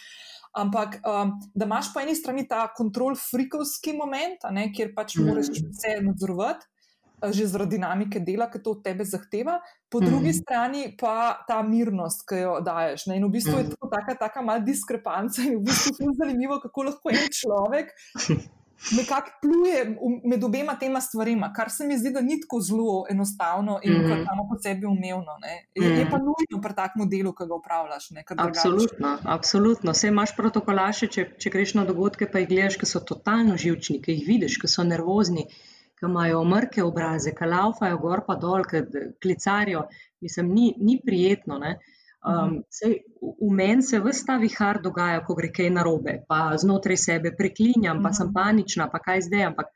[0.55, 5.51] Ampak, um, da imaš po eni strani ta kontrol frikovski moment, ne, kjer pač moraš
[5.51, 5.75] mm.
[5.75, 6.71] vse nadzorovati.
[7.23, 10.07] Eh, že zaradi dinamike dela, ki to od tebe zahteva, po mm.
[10.07, 13.07] drugi strani pa ta mirnost, ki jo daješ.
[13.07, 13.17] Ne?
[13.17, 13.61] In v bistvu mm.
[13.63, 17.95] je to taka, taka malce diskrepanca in v bistvu je zanimivo, kako lahko en človek.
[18.85, 19.97] Nekako pluje
[20.29, 24.03] med obema tema stvarima, kar se mi zdi, da ni tako zelo enostavno in mm
[24.03, 24.25] -hmm.
[24.27, 25.39] samo po sebi umevno.
[25.41, 25.99] Je, mm -hmm.
[25.99, 28.11] je pa nujno pri takem delu, ki ga upravljaš.
[28.11, 29.93] Ne, absolutno, absolutno.
[29.93, 34.03] Vse imaš protokolaše, če, če greš na dogodke, pa jih gledaš, ki so totalno živčni,
[34.03, 35.47] ki jih vidiš, ki so nervozni
[36.05, 38.83] ki imajo mrke obraze, ki laufajo gor pa dol, ki
[39.23, 39.87] klicarijo.
[40.21, 41.61] Mislim, ni, ni prijetno.
[42.25, 46.97] Um, sej, v meni se vse ta vihar dogaja, ko gre kaj narobe, pa znotraj
[46.97, 49.73] sebe preklinjam, pa sem panična, pa kaj zdaj, ampak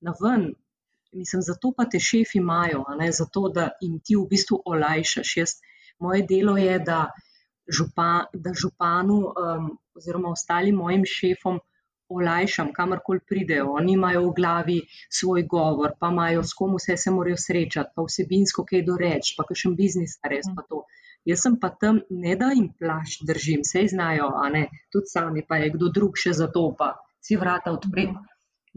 [0.00, 0.52] na ven.
[1.12, 5.36] Mislim, zato pa te šefi imajo, zato da jim ti v bistvu olajšaš.
[5.36, 5.56] Jaz,
[5.98, 7.08] moje delo je, da,
[7.66, 9.66] župa, da županu um,
[9.98, 11.58] oziroma ostalim mojim šefom
[12.10, 13.68] olajšam, kamorkoli pridejo.
[13.78, 14.78] Oni imajo v glavi
[15.18, 19.46] svoj govor, pa imajo s kom vse se morajo srečati, pa vsebinsko kaj doreči, pa
[19.50, 20.84] še en biznis, res pa to.
[21.28, 25.44] Jaz sem pa tam, ne da jim plaš držim, vse znajo, a ne, tudi sami,
[25.46, 28.08] pa je kdo drug še za to, pa si vrata odpre.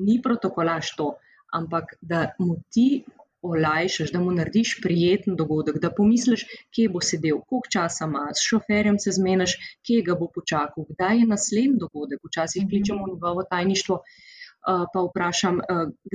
[0.03, 1.13] Ni protokolaš to,
[1.53, 3.03] ampak da mu ti
[3.43, 8.45] olajšaš, da mu narediš prijeten dogodek, da pomisliš, kje bo sedel, koliko časa ima, s
[8.49, 12.23] šoferjem se zmeniš, kje ga bo počakal, kdaj je naslednji dogodek.
[12.23, 13.99] Včasih kličemo njegovo tajništvo,
[14.93, 15.59] pa vprašam,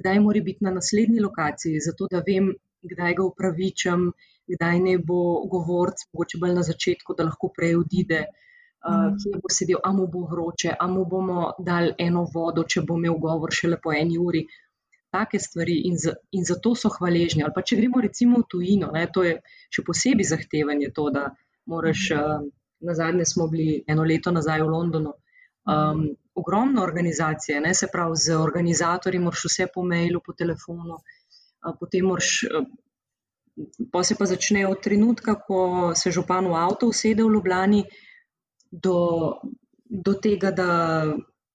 [0.01, 2.53] kdaj mora biti na naslednji lokaciji, zato da vem,
[2.83, 4.11] kdaj ga upravičam,
[4.49, 5.23] kdaj ne bo
[5.53, 8.27] govorc, mogoče bolj na začetku, da lahko prej odide.
[8.79, 12.85] Uh, kje bo sedel, a mu bo vroče, a mu bomo dali eno vodo, če
[12.87, 14.45] bo imel govor šele po eni uri
[15.15, 17.45] take stvari in, z, in zato so hvaležni.
[17.45, 19.39] Ali pa če gremo recimo v tujino, ne, to je
[19.75, 21.29] še posebej zahtevanje, to, da
[21.67, 22.11] moraš.
[22.15, 22.49] Uh,
[22.81, 25.13] na zadnje smo bili eno leto nazaj v Londonu.
[25.69, 26.05] Um,
[26.35, 32.07] ogromno organizacije, ne, se pravi, z organizatorji moraš vse po mailu, po telefonu, uh, potem
[32.07, 32.45] moraš.
[32.45, 32.69] Uh,
[33.91, 37.81] Pa se pa začne od trenutka, ko se župan v avto usede v Ljubljani,
[38.71, 38.99] do,
[39.83, 40.69] do tega, da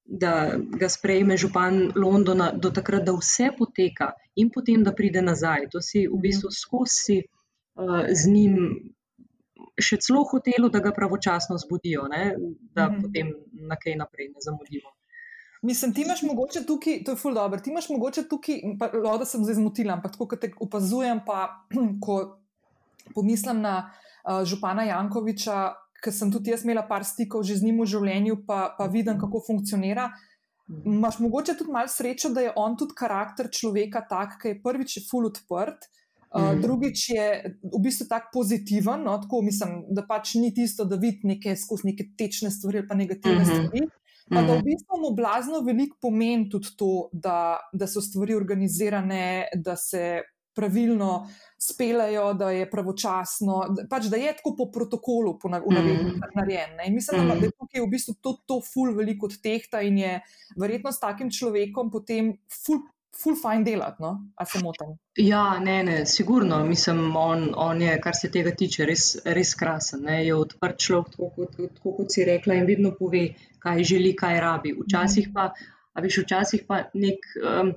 [0.06, 5.70] da ga sprejme župan Londona, do takrat, da vse poteka in potem, da pride nazaj.
[5.72, 8.58] To si v bistvu skozi uh, z njim
[9.80, 12.36] še celo hotelo, da ga pravočasno zbudijo, ne?
[12.76, 13.02] da mhm.
[13.02, 13.32] potem
[13.70, 14.92] na kaj naprej ne zamudimo.
[15.64, 19.26] Mislim, ti imaš mogoče tukaj, to je ful dobro, ti imaš mogoče tukaj, pa da
[19.26, 21.64] sem zdaj zmotila, ampak tako, ko te opazujem, pa
[22.04, 22.18] ko
[23.16, 25.62] pomislim na uh, župana Jankoviča,
[26.04, 29.18] ker sem tudi jaz imela par stikov že z njim v življenju, pa, pa vidim,
[29.20, 30.12] kako funkcionira.
[30.68, 35.02] Máš mogoče tudi malo srečo, da je on tudi karakter človeka tak, ki je prvič
[35.10, 35.90] full odprt.
[36.34, 37.26] Uh, drugič je
[37.62, 41.92] v bistvu tako pozitiven, no, tako mislim, da pač ni tisto, da vidi neke skozi
[41.92, 43.68] neke tečne stvari ali pa negativne uh -huh.
[43.68, 43.84] stvari.
[44.30, 49.52] Pa da v bistvu mu blazno veliko pomeni tudi to, da, da so stvari organizirane,
[49.56, 50.24] da se
[50.56, 51.28] pravilno
[51.64, 56.34] spelajo, da je pravočasno, pač da je tako po protokolu, po navedbi, mm.
[56.36, 56.80] narejen.
[56.88, 60.18] In mislim, da je tukaj v bistvu to, to ful veliko od tehta in je
[60.60, 62.84] verjetno s takim človekom potem ful.
[63.14, 64.10] Ful fajn delati, no?
[64.42, 64.96] ali se motim?
[65.22, 66.58] Ja, ne, ne, sigurno.
[66.66, 69.04] Mislim, on, on je, kar se tega tiče, res,
[69.38, 70.02] res krasen.
[70.08, 70.16] Ne?
[70.26, 73.22] Je odprt človek, tako kot, tako kot si rekla, in vedno pove,
[73.62, 74.74] kaj želi, kaj rabi.
[74.80, 75.52] Včasih pa,
[75.94, 77.30] a veš, včasih pa nek.
[77.38, 77.76] Um,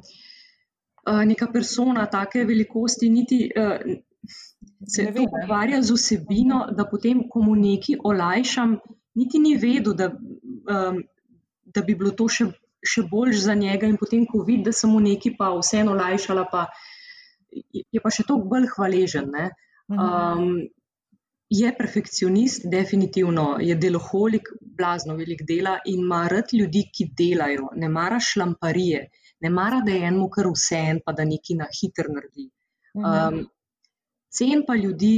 [1.06, 3.96] neka persona take velikosti niti uh,
[4.88, 8.76] se ne ukvarja z vsebino, da potem, ko mu nekaj olajšam,
[9.14, 11.02] niti ni vedel, da, um,
[11.64, 12.48] da bi bilo to še,
[12.84, 13.88] še bolj za njega.
[13.88, 16.66] In potem, ko vidi, da sem mu nekaj pa vseeno olajšala, pa
[17.72, 19.32] je pa še toliko bolj hvaležen.
[19.88, 20.66] Um,
[21.48, 27.88] je perfekcionist, definitivno je deloholik, blazno velik dela in ima rad ljudi, ki delajo, ne
[27.88, 29.06] mara šlamparije
[29.46, 32.48] ne mara, da je enemu kar vse en, pa da neki na hitro naredi.
[32.96, 33.42] Um,
[34.32, 35.14] cen pa ljudi,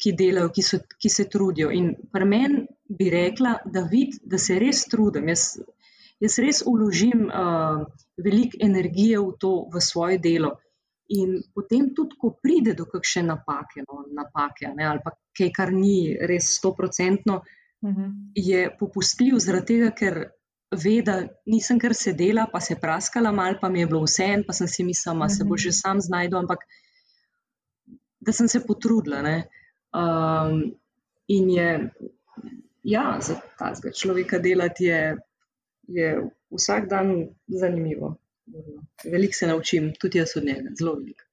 [0.00, 1.70] ki delajo, ki, so, ki se trudijo.
[1.74, 2.64] In pri meni
[2.98, 5.30] bi rekla, da vidim, da se res trudim.
[5.32, 5.46] Jaz,
[6.22, 7.84] jaz res uložim uh,
[8.24, 10.54] veliko energije v to, v svoje delo.
[11.14, 15.72] In potem, tudi ko pride do kakšne napake, no, napake ne, ali pa kaj, kar
[15.74, 18.10] ni res stoprocentno, uh -huh.
[18.34, 20.14] je popustljiv zaradi tega, ker
[20.74, 24.44] ve, da nisem kar sedela, pa se praskala mal, pa mi je bilo vse en,
[24.46, 25.78] pa sem si mislila, da se bo že mhm.
[25.80, 26.64] sam znašel, ampak
[28.20, 29.42] da sem se potrudila.
[29.94, 30.74] Um,
[31.28, 31.90] in je,
[32.82, 35.16] ja, za tazga človeka delati je,
[35.88, 36.08] je
[36.50, 38.16] vsak dan zanimivo.
[39.04, 41.24] Veliko se naučim, tudi jaz od njega, zelo veliko.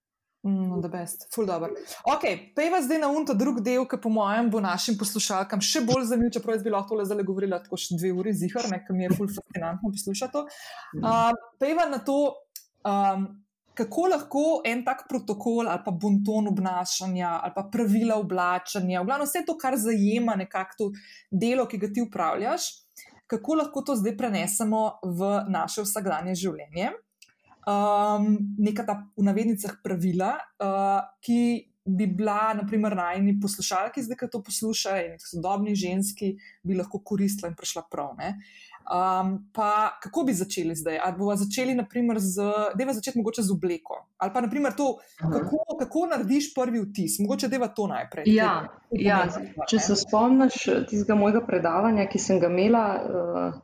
[0.43, 1.69] Mm, best, full dobro.
[2.03, 2.23] Ok,
[2.55, 6.31] pejva zdaj na unto drug del, ki po mojem bo našim poslušalkam še bolj zanimiv,
[6.33, 9.11] čeprav jaz bi lahko le zdaj govorila tako še dve uri zihar, nekaj mi je
[9.13, 10.41] full fascinantno poslušati.
[10.97, 11.29] Uh,
[11.61, 12.17] pejva na to,
[12.89, 13.27] um,
[13.77, 19.29] kako lahko en tak protokol ali pa bonton obnašanja ali pa pravila oblačanja, v glavno
[19.29, 20.89] vse to, kar zajema nekako to
[21.29, 22.71] delo, ki ga ti upravljaš,
[23.29, 26.89] kako lahko to zdaj prenesemo v naše vsakdanje življenje
[27.67, 34.27] um, neka ta v navednicah pravila, uh, ki bi bila, naprimer, najni poslušalki, zdaj, ki
[34.31, 38.13] to poslušajo, in sodobni ženski, bi lahko koristila in prišla prav.
[38.91, 40.99] Um, pa kako bi začeli zdaj?
[41.03, 42.43] Ali bomo začeli, naprimer, z,
[42.79, 44.05] je začeti mogoče z obleko?
[44.17, 47.19] Ali pa, naprimer, to, kako, kako narediš prvi vtis?
[47.19, 48.29] Mogoče deva to najprej.
[48.29, 49.25] Ja, ja.
[49.69, 52.85] Če se spomniš tistega mojega predavanja, ki sem ga imela.
[53.01, 53.61] Uh,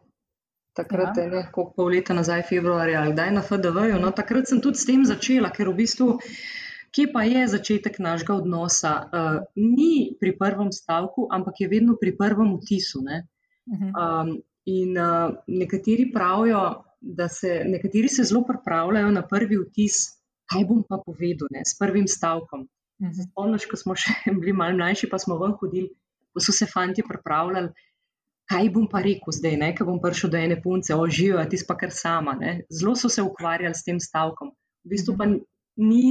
[0.78, 1.28] takrat, ja.
[1.32, 4.00] ne, koliko pol leta nazaj, februarja ali kdaj na FDV-ju.
[4.02, 6.10] No, takrat sem tudi s tem začela, ker v bistvu,
[6.96, 8.94] kje pa je začetek našega odnosa?
[9.08, 13.04] Uh, ni pri prvem stavku, ampak je vedno pri prvem vtisu.
[13.08, 16.64] Um, in uh, nekateri pravijo,
[17.02, 20.00] da se nekateri se zelo pripravljajo na prvi vtis,
[20.52, 22.68] kaj bom pa povedal, ne, s prvim stavkom.
[23.04, 23.30] Mhm.
[23.30, 25.92] Spomniš, ko smo še bili malo mlajši, pa smo ven hodili,
[26.34, 27.74] ko so se fanti pripravljali
[28.48, 31.76] kaj bom pa rekel zdaj, ne, ko bom prišel do ene punce, oživijo, ti pa
[31.80, 32.38] kar sama.
[32.40, 32.62] Ne.
[32.72, 34.54] Zelo so se ukvarjali s tem stavkom.
[34.86, 36.04] V bistvu pa ni,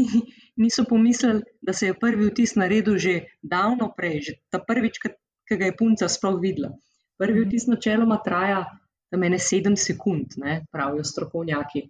[0.56, 5.56] niso pomislili, da se je prvi vtis naredil že davno prej, že ta prvič, ki
[5.56, 6.74] ga je punca sploh videla.
[7.18, 8.64] Prvi vtis načeloma traja
[9.10, 11.86] tam ene sedem sekund, ne, pravijo strokovnjaki.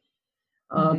[0.66, 0.98] Uh,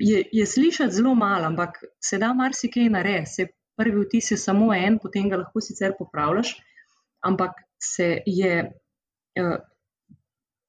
[0.00, 3.48] je, je slišati zelo malo, ampak se da marsikaj narediti.
[3.76, 6.52] Prvi vtis je samo en, potem ga lahko sicer popravljaš,
[7.26, 8.54] ampak se je,
[9.40, 9.56] uh,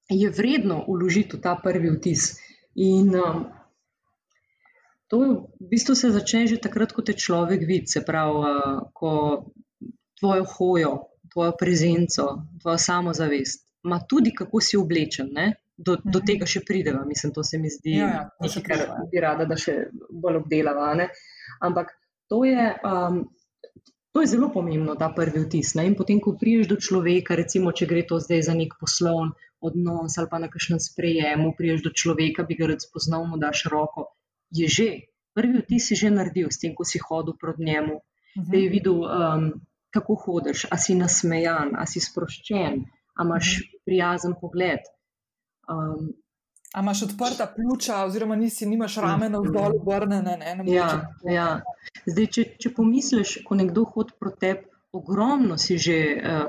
[0.10, 2.34] je vredno uložiti v ta prvi vtis.
[2.76, 3.46] In um,
[5.08, 5.20] to
[5.60, 9.12] v bistvu se začne že takrat, ko te človek vidi, se pravi, uh, ko
[10.20, 10.92] tvojo hojo,
[11.34, 12.26] tvojo prezenco,
[12.62, 15.30] tvojo samozavest, ima tudi kako si oblečen.
[15.32, 15.54] Ne?
[15.78, 16.26] Do, do mhm.
[16.26, 19.58] tega še prideva, mislim, to se mi zdi, ja, ja, nekaj, kar bi rada, da
[19.60, 20.94] še bolj obdelava.
[20.96, 21.10] Ne?
[21.68, 21.92] Ampak
[22.32, 23.26] to je, um,
[24.16, 25.74] To je zelo pomembno, ta prvi vtis.
[25.76, 25.90] Ne?
[25.92, 29.36] In potem, ko priješ do človeka, recimo, če gre to zdaj za nek poslovni
[29.66, 33.66] odnos ali pa na kakšnem sprejemu, priješ do človeka, bi ga rad spoznal, mu daš
[33.72, 34.08] roko,
[34.56, 34.90] je že.
[35.36, 38.52] Prvi vtis si že naredil s tem, ko si hodil proti njemu, -huh.
[38.52, 39.52] da je videl, um,
[39.92, 42.86] kako hodiš, a si nasmejan, a si sproščen,
[43.20, 43.68] a imaš -huh.
[43.86, 44.80] prijazen pogled.
[45.68, 46.16] Um,
[46.76, 50.38] A imaš odprta pljuča, oziroma nisi, nimaš ramena vzdolj obrnjene?
[50.38, 50.88] Ne, ne ja,
[51.24, 51.46] ja.
[52.06, 54.66] Zdaj, če, če pomisliš, ko nekdo hodi proti tebi,
[54.96, 56.42] ogromno si že, uh,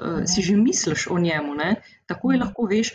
[0.00, 1.52] uh, si že misliš o njemu.
[1.58, 1.68] Ne?
[2.08, 2.94] Tako je lahko veš,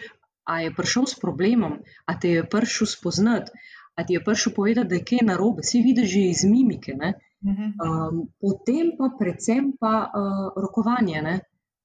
[0.50, 1.78] a je prišel s problemom,
[2.10, 3.54] a te je prišel spoznati,
[3.94, 5.62] a ti je prišel povedati, da je kaj narobe.
[5.62, 6.98] Vsi vidiš že iz mimike.
[6.98, 11.22] Um, potem pa predvsem pa uh, rokovanje.
[11.22, 11.36] Ne?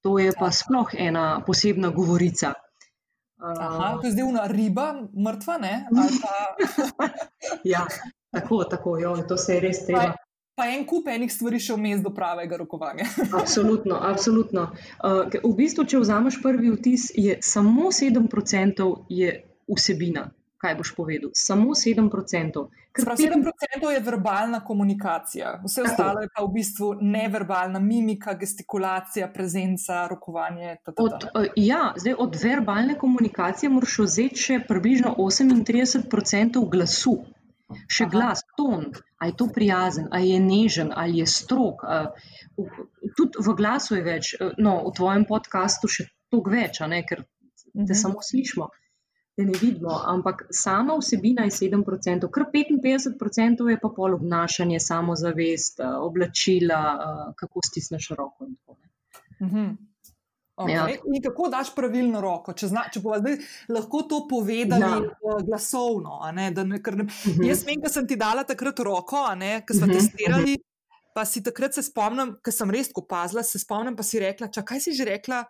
[0.00, 2.54] To je pa sploh ena posebna govorica.
[3.38, 5.74] Aha, to je zdaj ena riba, mrtva, ne?
[5.90, 7.08] Pa...
[7.72, 7.86] ja,
[8.30, 10.14] Tako, tako, jo, to se je res treba.
[10.54, 13.06] Pa en kup enih stvari še vmes do pravega rokovanja.
[13.40, 14.66] absolutno, absolutno.
[14.98, 19.36] Uh, v bistvu, če vzameš prvi vtis, je samo 7% je
[19.70, 20.26] vsebina.
[20.58, 21.30] Kaj boš povedal?
[21.38, 22.66] Samo 7%.
[22.98, 25.92] Prav 7% je verbalna komunikacija, vse tako.
[25.92, 30.76] ostalo je pa v bistvu neverbalna mimika, gestikulacija, prezenca, rokovanje.
[30.96, 37.18] Od, uh, ja, zdaj, od verbalne komunikacije moraš vzeti še približno 38% glasu.
[37.68, 38.10] Še Aha.
[38.10, 38.86] glas, ton,
[39.20, 41.84] ali je to prijazen, ali je nežen, ali je strok.
[43.16, 47.82] Tudi v glasu je več, no, v tvojem podkastu še toliko več, ne, ker te
[47.84, 47.98] mhm.
[48.00, 48.70] samo slišimo,
[49.38, 49.94] te ne vidimo.
[50.06, 56.80] Ampak sama vsebina je 7%, kar 55% je pa pol obnašanje, samozavest, oblačila,
[57.38, 59.76] kako stisneš roko in tako naprej.
[60.58, 60.74] Okay.
[60.74, 60.88] Ja.
[60.90, 62.52] In kako daš pravilno roko?
[62.52, 63.36] Če, zna, če zdaj
[63.70, 64.96] lahko to povedali ja.
[64.98, 66.18] uh, glasovno.
[66.34, 67.36] Ne, ne, ker, uh mhm.
[67.38, 67.46] -huh.
[67.46, 69.22] Jaz vem, da sem ti dala takrat roko,
[69.66, 69.94] ki smo uh mhm, -huh.
[69.94, 70.58] testirali.
[70.58, 71.14] Uh -huh.
[71.14, 74.64] Pa si takrat se spomnim, ker sem res kopazila, se spomnim, pa si rekla, čak,
[74.64, 75.44] kaj si že rekla,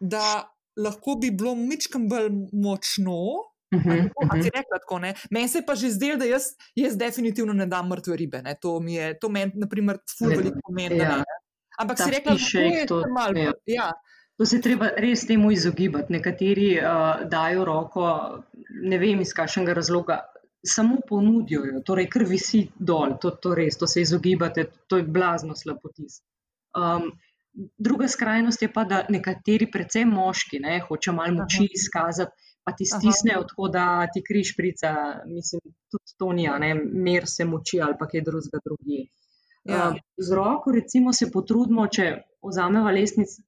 [0.00, 3.20] da lahko bi bilo mičkam bolj močno.
[3.74, 5.14] Uh -huh, uh -huh.
[5.30, 6.42] Meni se pa že zdelo, da jaz,
[6.74, 8.42] jaz definitivno ne dam mrtve ribe.
[8.42, 8.54] Ne.
[8.62, 10.96] To mi je, to meni, na primer, ful veliko pomeni.
[10.96, 11.24] Ja.
[11.78, 13.38] Ampak Ta si rekla, da je to malo.
[13.38, 13.52] Ja.
[13.66, 13.92] ja.
[14.36, 16.12] To se treba res temu izogibati.
[16.12, 18.04] Nekateri uh, dajo roko,
[18.70, 20.20] ne vem iz kakšnega razloga,
[20.66, 25.02] samo ponudijo jo, torej kar visi dol, to, to res, to se izogibate, to je
[25.02, 26.20] blazno slabotis.
[26.78, 27.10] Um,
[27.78, 31.74] druga skrajnost je pa, da nekateri, predvsem moški, ne, hoče malo moči Aha.
[31.80, 34.94] izkazati, pa ti stisnejo tako, da ti križ prica,
[35.26, 36.74] mislim, tudi to ni, ne,
[37.08, 39.06] mer se moči ali pa kaj drugega drugi.
[39.68, 39.88] Ja.
[39.88, 42.08] Uh, z roko, recimo, se potrudimo, če
[42.44, 42.92] vzamemo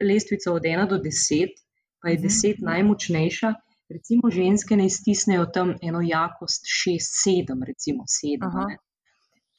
[0.04, 1.58] lestvico od 1 do 10,
[2.02, 2.70] pa je 10 mhm.
[2.70, 3.52] najmočnejša.
[3.90, 8.76] Recimo, ženske ne stisnejo tam eno jakost 6-7, recimo 7.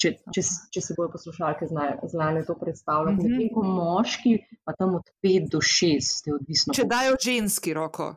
[0.01, 0.41] Če, če,
[0.73, 3.37] če se bojo poslušalke znali to predstavljati, mm -hmm.
[3.37, 4.31] medtem ko moški
[4.65, 6.73] pa tam od 5 do 6, je odvisno.
[6.73, 8.07] Če dajo ženski roko,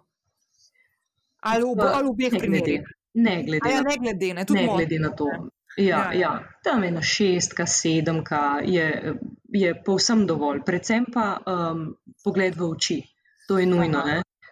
[1.45, 2.95] ali v, ali v obeh primerih.
[3.15, 5.29] Ne glede, ja, ne glede, ne, ne glede na to.
[5.77, 6.33] Ja, ja, ja.
[6.65, 9.15] tam je na šestka, sedemka, je,
[9.53, 10.63] je povsem dovolj.
[10.67, 11.89] Predvsem pa um,
[12.25, 13.01] pogled v oči.
[13.49, 14.03] To je nujno.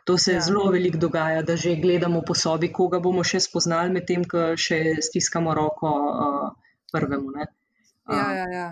[0.05, 0.41] To se ja.
[0.41, 4.99] zelo veliko dogaja, da že gledamo po sobi, koga bomo še spoznali, medtem ko še
[4.99, 6.49] stiskamo roko uh,
[6.93, 7.33] prvemu.
[7.33, 8.71] Uh, ja, ja, ja.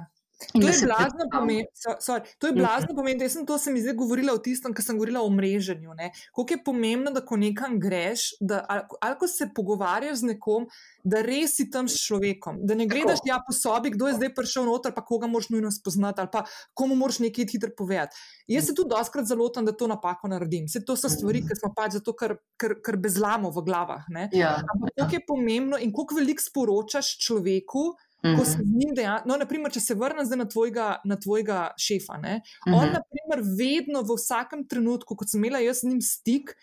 [0.53, 1.65] To je, blazno pomen,
[2.01, 4.85] sorry, to je blazno pomen, da sem to se mi zdaj govorila o tistem, kar
[4.85, 5.93] sem govorila o mreženju.
[6.37, 10.67] Kako je pomembno, da ko nekam greš, da, ali, ali ko se pogovarjaš z nekom,
[11.05, 14.35] da res si tam s človekom, da ne gledaš ja po sobi, kdo je zdaj
[14.35, 16.45] prišel noter, pa koga moraš nujno spoznati, ali pa
[16.75, 18.17] komu moraš nekaj hitro povedati.
[18.49, 20.65] Jaz se tudi doskrat zalotam, da to napako naredim.
[20.67, 24.09] Vse to so stvari, ki smo pač zato, ker, ker, ker bezlamo v glavah.
[24.33, 25.05] Ja, Ampak ja.
[25.05, 27.91] kako je pomembno in koliko veliko sporočaš človeku,
[28.23, 31.61] Ko se z njim dejansko, no, naprimer, če se vrnem zdaj na tvojega, na tvojega
[31.81, 32.83] šefa, ne, uh -huh.
[32.83, 36.55] on, naprimer, vedno v vsakem trenutku, ko sem imela jaz z njim stik,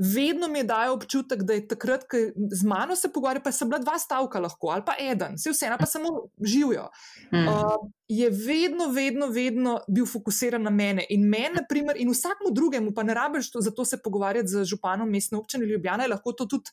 [0.00, 2.16] vedno mi je dajal občutek, da je takrat, ko
[2.52, 5.76] z mano se pogovarja, pa so bila dva stavka lahko, ali pa eden, vse vseeno
[5.80, 6.08] pa samo
[6.44, 6.88] živijo.
[7.32, 7.48] Uh -huh.
[7.48, 12.94] uh, je vedno, vedno, vedno bil fokusiran na mene in meni, naprimer, in vsakmu drugemu,
[12.94, 16.70] pa ne rabiš to se pogovarjati z županom mestne občine Ljubljana, lahko to tudi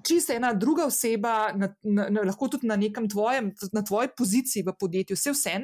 [0.00, 4.64] čisto ena druga oseba, na, na, na, lahko tudi na nekem tvojem, na tvoji poziciji
[4.66, 5.54] v podjetju, vse vse.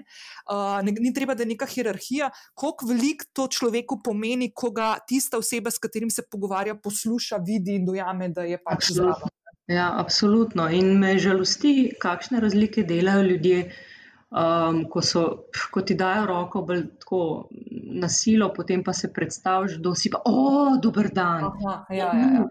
[0.51, 4.95] Uh, ne, ni treba, da je neka hierarhija, koliko veliko to človeku pomeni, ko ga
[5.09, 9.33] tista oseba, s katerim se pogovarja, posluša, vidi in dojame, da je pač zraven.
[9.69, 10.69] Ja, absolutno.
[10.73, 13.71] In me žalosti, kakšne razlike delajo ljudje.
[14.29, 15.23] Um, ko, so,
[15.73, 17.21] ko ti dajo roko, bolj tako
[17.97, 21.47] na silo, potem pa se predstaviš, da si pa, o, dober dan.
[21.49, 22.43] Aha, ja, ja, ja.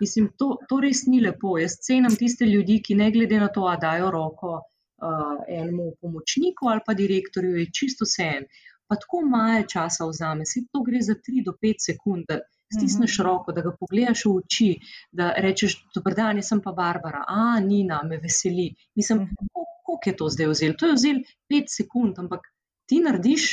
[0.00, 1.56] Mislim, to, to res ni lepo.
[1.58, 6.68] Jaz cenim tiste ljudi, ki ne glede na to, da dajo roko uh, enemu pomočniku
[6.72, 8.48] ali pa direktorju, je čisto vse en.
[8.86, 12.38] Pa tako malo časa vzame, se to gre za 3 do 5 sekund, da
[12.74, 13.28] stisneš uh mhm.
[13.28, 13.32] -huh.
[13.32, 14.68] roko, da ga pogledaš v oči,
[15.12, 18.74] da rečeš: Dober dan, jaz sem pa Barbara, a Nina, me veseli.
[18.94, 19.48] Mislim, mhm.
[19.86, 20.72] koliko je to zdaj vzel?
[20.78, 21.16] To je vzel
[21.50, 22.40] 5 sekund, ampak
[22.86, 23.46] ti narediš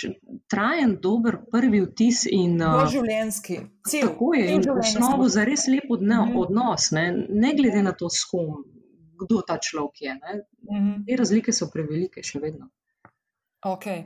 [0.49, 2.23] trajen, dober prvi vtis.
[2.31, 3.59] In, uh, življenski,
[3.89, 4.07] cel.
[4.07, 6.39] Tako je, in v osnovu za res lep odno, mm -hmm.
[6.41, 8.63] odnos, ne, ne glede na to, s kom,
[9.23, 10.13] kdo ta človek je.
[10.13, 11.05] Mm -hmm.
[11.07, 12.69] Te razlike so prevelike, še vedno.
[13.65, 14.03] Okay.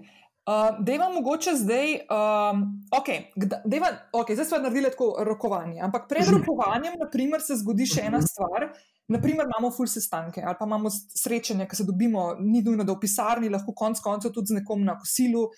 [0.47, 2.61] Uh, Dejva mogoče zdaj, um,
[2.95, 3.25] okay,
[3.65, 6.37] dejva, okay, zdaj smo naredili tako rokovanje, ampak pred mhm.
[6.37, 8.29] rokovanjem, naprimer, se zgodi še ena mhm.
[8.31, 8.69] stvar.
[9.11, 12.99] Naprimer, imamo full sestanke ali pa imamo srečanje, ki se dobimo, ni nujno, da v
[13.03, 15.49] pisarni, lahko konec koncev tudi z nekom na kosilu.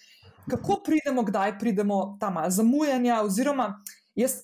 [0.49, 3.71] Kako pridemo, kdaj pridemo, ta malo zamujanja, oziroma
[4.17, 4.41] jaz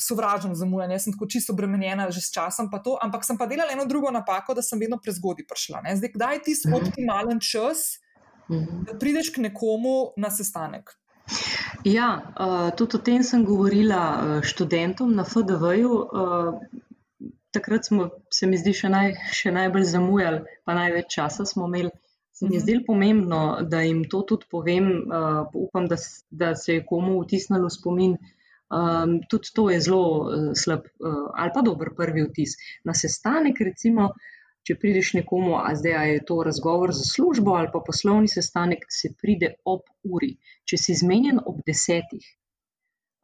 [0.00, 3.48] sovražim zamujanje, jaz sem tako čisto obremenjena že s časom, pa to, ampak sem pa
[3.48, 5.84] delala eno drugo napako, da sem vedno prezgodaj prišla.
[5.84, 5.96] Ne?
[5.96, 6.76] Zdaj, kdaj je tisti Mhm.
[6.76, 8.00] optimalen čas,
[8.50, 8.84] Mhm.
[8.86, 10.94] da prideš k nekomu na sestanek?
[11.84, 15.90] Ja, uh, tudi o tem sem govorila uh, študentom na FDV-ju.
[15.90, 16.60] Uh,
[17.50, 21.90] takrat smo, se mi zdi, še, naj, še najbolj zamujali, pa največ časa smo imeli.
[22.36, 22.64] Se mi je Mhm.
[22.64, 24.88] zdelo pomembno, da jim to tudi povem.
[25.08, 25.96] Uh, upam, da,
[26.30, 28.16] da se je komu vtisnilo v spomin.
[28.66, 32.56] Um, tudi to je zelo uh, slab uh, ali pa dober prvi vtis.
[32.84, 34.10] Na sestanek, recimo,
[34.66, 38.86] če prideš nekomu, a zdaj a je to razgovor za službo ali pa poslovni sestanek,
[38.90, 40.34] se pride ob uri.
[40.66, 42.26] Če si zmenjen ob desetih,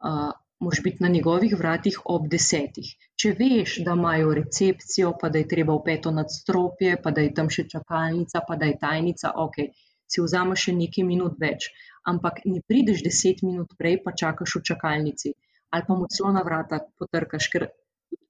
[0.07, 0.31] uh,
[0.63, 2.93] moraš biti na njegovih vratih ob desetih.
[3.19, 7.33] Če veš, da imajo recepcijo, pa da je treba v peto nadstropje, pa da je
[7.39, 9.59] tam še čakalnica, pa da je tajnica, ok,
[10.07, 11.67] si vzameš še nekaj minut več.
[12.07, 15.35] Ampak ne prideš deset minut prej, pa čakaš v čakalnici
[15.73, 17.63] ali pa mu celo na vrata potrkaš, ker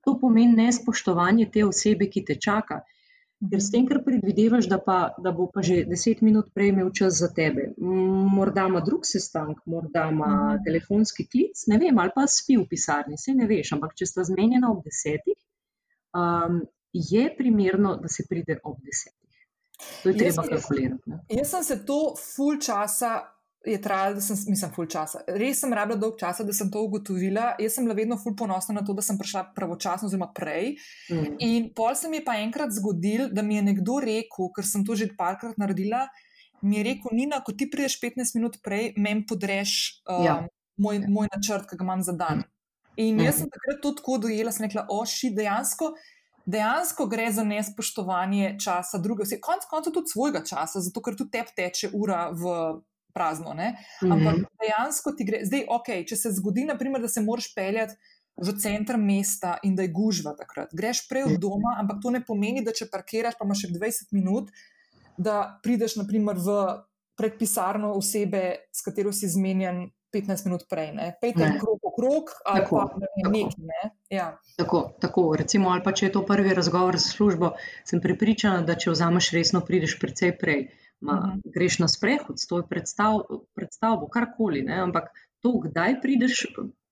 [0.03, 2.80] to pomeni nespoštovanje te osebe, ki te čaka.
[3.44, 6.91] Ker s tem, ker predvidevaš, da, pa, da bo pa že deset minut prej imel
[6.91, 7.74] čas za tebe.
[7.78, 10.64] Morda ima drug sestanek, morda ima Mhm.
[10.64, 14.24] telefonski klic, ne vem, ali pa spi v pisarni, se ne veš, ampak če sta
[14.24, 15.36] zmenjena ob desetih,
[16.14, 16.62] um,
[16.94, 19.20] je primerno, da se pride ob desetih.
[20.04, 21.02] To je Jaz treba sem- kalkulirati.
[21.06, 21.20] Ne?
[21.30, 23.33] Jaz sem se to full časa.
[23.66, 25.22] Je trajalo, da sem, mislim, full časa.
[25.39, 27.53] Res sem rabila dolg časa, da sem to ugotovila.
[27.64, 30.74] Jaz sem bila vedno full ponosna na to, da sem prišla pravočasno, oziroma prej.
[31.07, 31.38] Mm.
[31.47, 34.84] In pol se mi je pa enkrat zgodil, da mi je nekdo rekel, ker sem
[34.84, 36.03] to že parkrat naredila,
[36.61, 40.36] mi je rekel: Nina, ko ti prideš 15 minut prej, meni podreš um, Ja.
[40.76, 42.43] moj, moj načrt, ki ga imam za dan.
[42.99, 45.93] In jaz sem takrat to tako dojela, sem rekla: oši, dejansko.
[46.45, 51.32] Dejansko gre za nespoštovanje časa druge osebe, konec koncev tudi svojega časa, zato ker tudi
[51.32, 52.51] tebi teče ura v
[53.14, 53.53] prazno.
[53.53, 53.72] Ne?
[54.01, 54.43] Ampak Mhm.
[54.59, 57.95] dejansko ti gre, zdaj, ok, če se zgodi, naprimer, da se moraš peljati
[58.36, 62.22] v center mesta in da je gužva takrat, greš prej od doma, ampak to ne
[62.22, 64.49] pomeni, da če parkiraš, pa imaš še 20 minut,
[65.16, 66.55] da prideš naprimer v
[67.16, 68.41] predpisarno osebe,
[68.72, 70.91] s katero si zmenjen 15 minut prej.
[70.91, 71.14] Ne?
[71.20, 71.59] Pejte Ne.
[71.59, 73.32] krok okrog ali Tako, pa ne tako.
[73.32, 73.53] nekaj.
[73.59, 73.82] Ne?
[74.09, 74.28] Ja.
[74.57, 77.51] Tako, tako, recimo, ali pa če je to prvi razgovor za službo,
[77.84, 80.68] sem prepričana, da če vzameš resno, prideš precej prej.
[81.04, 81.41] Ma, Mhm.
[81.45, 84.80] greš na sprehod, stoj pred stav- pred stavbo, karkoli, ne?
[84.80, 85.10] ampak
[85.41, 86.45] to, kdaj prideš,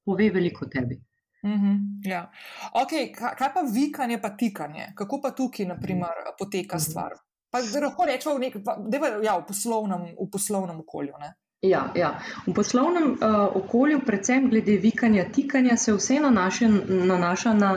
[0.05, 0.99] pove veliko tebi.
[1.41, 2.30] Mhm, ja.
[2.76, 4.91] okay, kaj, pa vikanje, pa tikanje?
[4.95, 6.82] Kako pa tukaj, naprimer, poteka Mhm.
[6.82, 7.12] stvar?
[7.49, 8.39] Pa da lahko rečemo
[8.88, 11.14] deva, ja, v, poslovnem, v poslovnem okolju.
[11.20, 11.34] Ne?
[11.62, 12.12] Ja, ja.
[12.47, 13.18] V poslovnem uh,
[13.55, 16.68] okolju, predvsem glede vikanja, tikanja, se vse nanaša,
[17.07, 17.72] nanaša na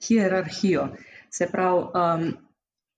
[0.00, 0.88] hierarhijo.
[1.30, 2.49] Se pravi, um,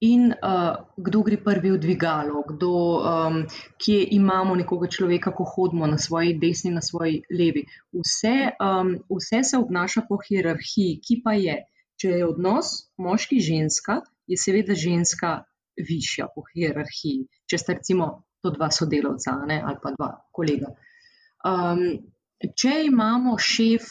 [0.03, 2.72] in uh, kdo gre prvi v dvigalo, kdo,
[3.07, 3.36] um,
[3.78, 7.62] kje imamo nekoga človeka, ko hodimo na svoji desni, na svoji levi.
[7.94, 11.57] Vse, um, vse se obnaša po hierarhiji, ki pa je,
[12.03, 15.32] če je odnos moški-ženska, je seveda ženska
[15.78, 17.28] višja po hierarhiji.
[17.46, 18.11] Če sta recimo
[18.42, 20.74] to dva sodelavca ne, ali pa dva kolega.
[21.46, 21.86] Um,
[22.42, 23.86] če imamo šef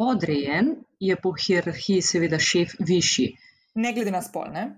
[0.00, 3.34] podrejen, je po hierarhiji seveda šef višji,
[3.76, 4.48] ne glede na spol.
[4.56, 4.70] Ne?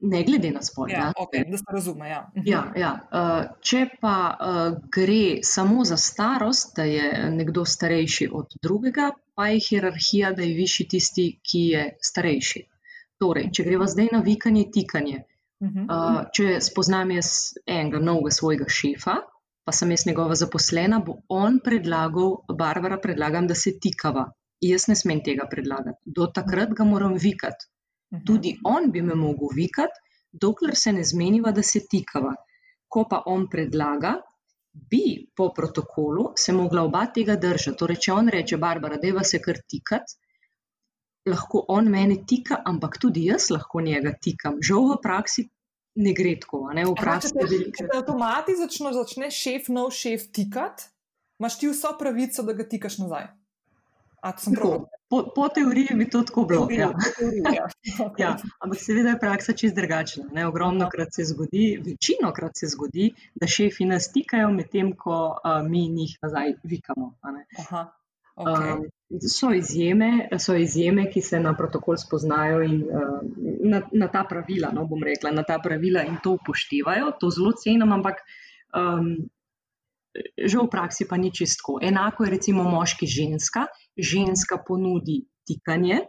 [0.00, 0.90] Ne glede na spol.
[0.90, 1.12] Ja, ja.
[1.18, 2.08] okay, da se razume.
[2.08, 2.30] Ja.
[2.36, 2.48] Mhm.
[2.48, 2.92] Ja, ja.
[3.12, 9.48] Uh, če pa uh, gre samo za starost, da je nekdo starejši od drugega, pa
[9.48, 12.66] je hierarhija, da je višji tisti, ki je starejši.
[13.20, 15.22] Torej, če greva zdaj na vikanje, tikanje.
[15.64, 15.86] Mhm.
[15.88, 19.16] Uh, če spoznam jaz enega novega svojega šefa,
[19.64, 24.28] pa sem jaz njegova zaposlena, bo on predlagal, Barbara, predlagam, da se tikava.
[24.60, 25.98] Jaz ne smem tega predlagati.
[26.04, 27.66] Do takrat ga moram vikati.
[28.24, 30.02] Tudi on bi me mogel vikati,
[30.32, 32.34] dokler se ne zmeniva, da se tikava.
[32.88, 34.14] Ko pa on predlaga,
[34.90, 37.76] bi po protokolu se mogla oba tega držati.
[37.78, 40.18] Torej, če on reče, Barbara, deva se kar tikati,
[41.26, 44.60] lahko on mene tika, ampak tudi jaz lahko njega tikam.
[44.62, 45.46] Žal v praksi
[45.96, 46.66] ne gre tako.
[46.76, 46.84] Ne?
[46.84, 50.90] V Aha, če praksi te, če te avtomatično začne šef, nov šef tikati,
[51.40, 53.30] imaš ti vso pravico, da ga tikaš nazaj.
[54.22, 56.68] A, Tako, po, po teoriji bi to tako bilo.
[56.70, 56.90] Ja.
[57.54, 57.68] Ja.
[57.98, 58.18] Okay.
[58.22, 60.24] Ja, ampak seveda je praksa čist drugačna.
[60.32, 60.46] ne.
[60.46, 65.68] Ogromno krat se zgodi, večino krat se zgodi, da šefi nas tikajo, medtem ko uh,
[65.68, 67.14] mi njih nazaj vikamo.
[68.36, 68.72] okay.
[68.72, 68.84] Um,
[69.38, 73.20] so, izjeme, so izjeme, ki se na protokol spoznajo in uh,
[73.64, 77.12] na, na ta pravila, no, bom rekla, na ta pravila in to upoštevajo.
[77.20, 78.20] To zelo cenim, ampak
[78.74, 79.28] um,
[80.36, 81.78] že v praksi pa ni čisto.
[81.82, 83.66] Enako je recimo moški ženska.
[83.96, 86.04] Ženska ponudi tikanje,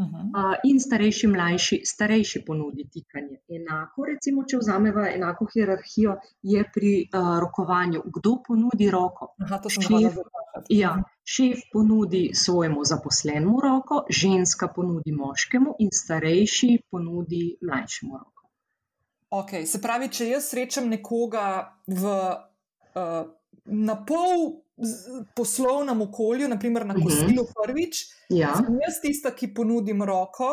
[0.00, 3.42] Uh, in starejši, mlajši, starejši ponudi tikanje.
[3.52, 9.34] Enako, recimo, če vzamemo enako hierarhijo, je pri uh, rokovanju, kdo ponudi roko.
[9.44, 10.16] Aha, to sem šef.
[10.72, 18.48] ja, šef ponudi svojemu zaposlenemu roko, ženska ponudi moškemu, in starejši ponudi mlajšemu roko.
[19.42, 23.28] Okay, se pravi, če jaz srečam nekoga v uh,
[23.64, 24.62] na pol
[25.36, 30.52] poslovnem okolju, naprimer na kosilu prvič, Ja, sem jaz tista, ki ponudim roko,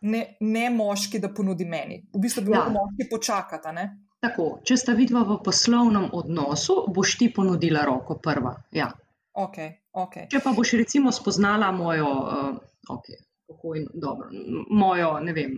[0.00, 2.02] ne, ne moški, da ponudi meni.
[2.14, 2.58] V bistvu bi Ja.
[2.58, 3.68] lahko moški počakati.
[3.68, 3.86] a ne?
[4.20, 4.58] tako.
[4.64, 8.56] Če sta vidva v poslovnem odnosu, boš ti ponudila roko prva.
[8.74, 8.90] Ja.
[9.38, 10.26] Okay, okay.
[10.30, 12.56] Če pa boš recimo spoznala mojo, uh,
[12.90, 14.28] okay, pokojno, dobro,
[14.70, 15.54] mojo vem,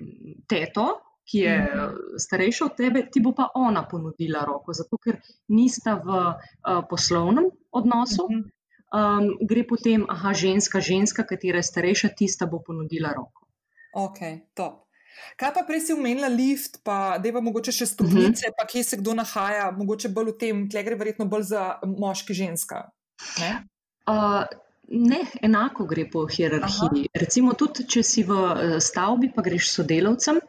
[0.46, 1.96] teto, ki je Mhm.
[2.18, 7.50] starejša od tebe, ti bo pa ona ponudila roko, zato ker nista v uh, poslovnem
[7.72, 8.26] odnosu.
[8.30, 8.48] Mhm.
[8.90, 13.46] Um, gre potem, aha, ženska, ženska, katera je starejša, tista bo ponudila roko.
[13.94, 14.18] Ok,
[14.54, 14.90] top.
[15.36, 18.56] Kaj pa prej si omenila lift, pa da je pa mogoče še stopnice, uh -huh.
[18.58, 22.34] pa kje se kdo nahaja, mogoče bolj v tem, tle gre verjetno bolj za moški,
[22.34, 22.90] ženska.
[23.38, 23.52] Ne?
[24.10, 24.44] Uh,
[24.88, 27.06] ne, enako gre po hierarhiji.
[27.06, 27.20] Aha.
[27.20, 30.40] Recimo, tudi če si v eh, stavbi, pa greš sodelavcem.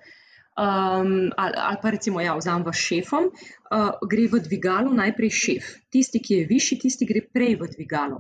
[0.52, 5.72] Um, ali, ali pa recimo, ja, vzamem vas šefom, uh, gre v dvigalo najprej šef.
[5.90, 8.20] Tisti, ki je višji, tisti gre prej v dvigalo.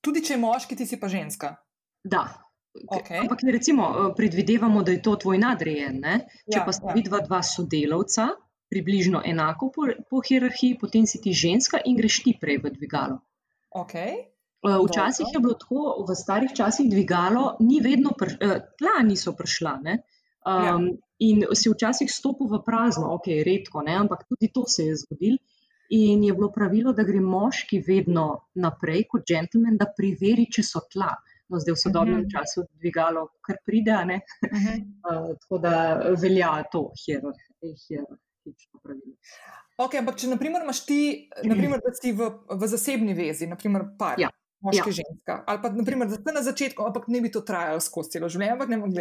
[0.00, 1.52] Tudi če je moški, ti si pa ženska.
[2.06, 2.24] Da.
[2.76, 3.24] Okej.
[3.24, 6.00] Ampak recimo, eh, predvidevamo, da je to tvoj nadrejen.
[6.00, 6.18] Ne?
[6.44, 6.94] Če Ja, pa sta ja.
[6.94, 8.28] vidva dva sodelavca,
[8.70, 13.20] približno enako po, po hierarhiji, potem si ti ženska in greš ti prej v dvigalo.
[13.72, 14.28] Okay.
[14.66, 15.34] Včasih Dobro.
[15.34, 18.34] je bilo tako, v starih časih dvigalo ni vedno, pr,
[18.78, 19.74] tla niso prišla.
[19.82, 20.02] Ne?
[20.46, 20.74] Ja.
[20.76, 20.88] Um,
[21.18, 23.94] in si včasih stopil v prazno, ok, redko, ne?
[23.96, 25.38] ampak tudi to se je zgodilo.
[25.90, 28.24] In je bilo pravilo, da gre moški vedno
[28.54, 31.12] naprej kot gentleman, da preveri, če so tla.
[31.48, 32.30] No, zdaj v sodobnem Mhm.
[32.30, 33.92] času dvigalo kar pride?
[33.92, 34.78] Uh -huh.
[35.06, 35.74] Uh, tako da
[36.22, 39.14] velja to hierarh- hierarhično pravilo.
[39.78, 44.18] okay, ampak če naprimer imaš ti, naprimer, da si v, v zasebni vezi, naprimer par.
[44.20, 44.30] Ja.
[44.60, 44.92] Moški, Ja.
[44.92, 45.44] ženska.
[45.46, 48.52] Ali pa, naprimer, da ste na začetku, ampak ne bi to trajalo skozi celo življenje,
[48.52, 48.94] ampak ne morem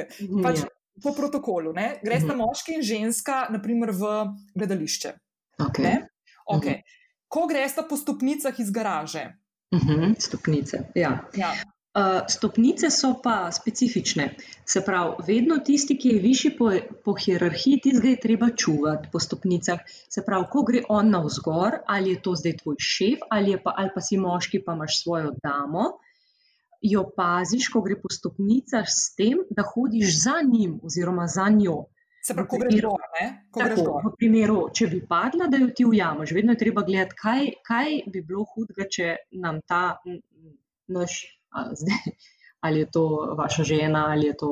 [0.43, 0.67] Pač Ja,
[1.03, 1.73] po protokolu.
[1.73, 2.37] ne, Gresta Mhm.
[2.37, 4.25] moški in ženska, naprimer, v
[4.55, 5.13] gledališče.
[5.59, 5.83] okay.
[5.83, 6.07] Ne?
[6.47, 6.81] Okay.
[7.27, 9.33] Ko gresta po stopnicah iz garaže.
[9.73, 10.91] Mhm, Stopnice.
[10.95, 11.19] Ja.
[11.35, 11.53] Ja.
[11.95, 14.35] Uh, stopnice so pa specifične.
[14.65, 16.71] Se pravi, vedno tisti, ki je višji po,
[17.05, 19.79] po hierarhiji, tistega je treba čuvati po stopnicah.
[20.09, 23.89] Se pravi, ko gre on navzgor, ali je to zdaj tvoj šef, ali, pa, ali
[23.95, 25.85] pa si moški, pa imaš svojo damo,
[26.85, 31.85] jo paziš, ko gre po stopnicah, s tem, da hodiš za njim oziroma za njo.
[32.25, 33.25] Se pravi, ko greš gor, ne?
[33.53, 34.05] Ko Tako, gor.
[34.05, 37.99] v primeru, če bi padla, da jo ti ujameš, vedno je treba gledati, kaj, kaj
[38.13, 39.11] bi bilo hudega, če
[39.43, 39.99] nam ta
[40.95, 41.19] naš,
[41.81, 42.15] zdaj,
[42.65, 43.05] ali je to
[43.37, 44.51] vaša žena, ali je to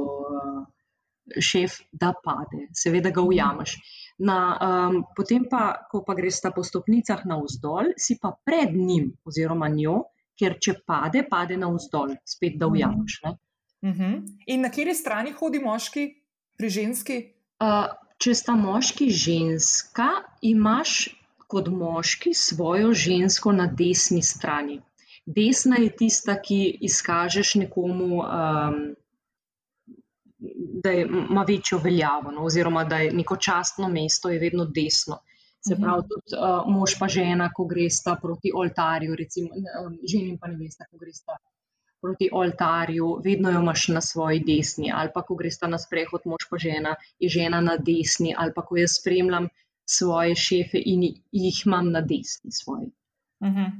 [1.41, 2.67] šef, da pade.
[2.77, 3.77] Seveda ga ujameš.
[4.21, 9.71] Na, um, potem pa, ko pa greš po stopnicah navzdol, si pa pred njim oziroma
[9.73, 10.03] njo,
[10.39, 13.19] ker če pade, pade navzdol, spet da ujameš.
[13.23, 13.37] ne.
[13.83, 14.21] Uh -huh.
[14.47, 16.23] In na kateri strani hodi moški,
[16.57, 17.17] pri ženski?
[17.59, 20.09] Uh, če sta moški ženska,
[20.41, 21.09] imaš
[21.47, 24.81] kot moški svojo žensko na desni strani.
[25.25, 28.95] Desna je tista, ki izkažeš nekomu, um,
[30.83, 35.19] da ima večjo veljavo, no, oziroma da je neko častno mesto, je vedno desno.
[35.67, 35.81] Se Mhm.
[35.83, 40.47] pravi, tudi uh, mož pa žena, ko gresta proti oltarju, recimo um, ženi in pa
[40.47, 41.37] nevesta, ko gresta
[42.01, 46.49] proti oltarju, vedno jo imaš na svoji desni, ali pa ko gresta na sprehod, mož
[46.51, 49.47] pa žena, je žena na desni, ali pa ko jaz spremljam
[49.87, 52.91] svoje šefe in jih imam na desni svoji.
[53.39, 53.71] Uh -huh.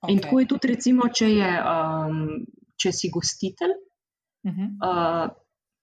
[0.00, 0.12] Okay.
[0.12, 3.72] In tako je tudi, recimo, če, je, um, če si gostitelj
[4.44, 4.68] Uh -huh.
[4.82, 5.30] uh,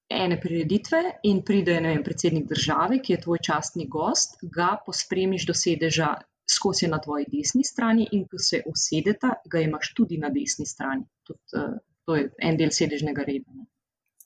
[0.10, 5.48] ene prireditve in pride ne vem, predsednik države, ki je tvoj častni gost, ga pospremiš
[5.50, 6.16] do sedeža.
[6.46, 10.66] Skozi je na tvoji desni strani, in ko se usedeta, ga imaš tudi na desni
[10.66, 11.02] strani.
[11.26, 11.72] Tud, uh,
[12.06, 13.50] to je en del sedežnega reda.
[13.50, 13.66] Ne.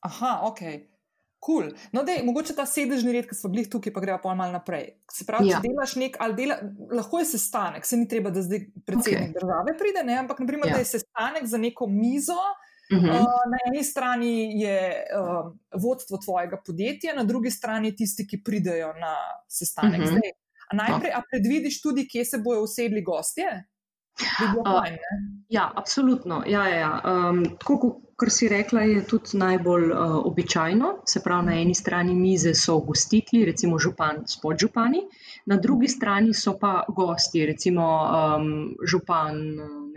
[0.04, 0.60] Aha, ok.
[1.40, 1.70] Cool.
[1.96, 4.90] No, dej, mogoče ta sedežni red, ki smo bili tukaj, pa gremo pa malo naprej.
[5.08, 5.62] Se pravi, ja.
[5.64, 6.58] Če delaš nek, ali dela,
[6.92, 9.38] lahko je sestanek, se ni treba, da zdaj predsednik okay.
[9.40, 10.20] države pride, ne?
[10.20, 10.68] ampak naprimer.
[10.68, 10.76] Ja.
[10.76, 12.36] da je sestanek za neko mizo.
[12.36, 13.12] Uh Uh, -huh.
[13.52, 15.52] na eni strani je uh,
[15.84, 19.16] vodstvo tvojega podjetja, na drugi strani tisti, ki pridejo na
[19.48, 20.00] sestanek.
[20.00, 20.16] Uh Mhm.
[20.16, 20.18] -huh.
[20.18, 20.32] Zdaj,
[20.72, 23.64] a najprej, a predvidiš tudi, kje se bojo usedli gostje?
[24.20, 25.44] Bi A, fajn, ne?
[25.50, 26.44] Ja, absolutno.
[26.48, 27.02] Ja, ja, ja.
[27.30, 31.02] Um, tako kot si rekla, je tudi najbolj uh, običajno.
[31.08, 35.00] Se pravi, na eni strani mize so gostitelji, recimo župan s podžupani,
[35.46, 39.36] na drugi strani so pa gosti, recimo um, župan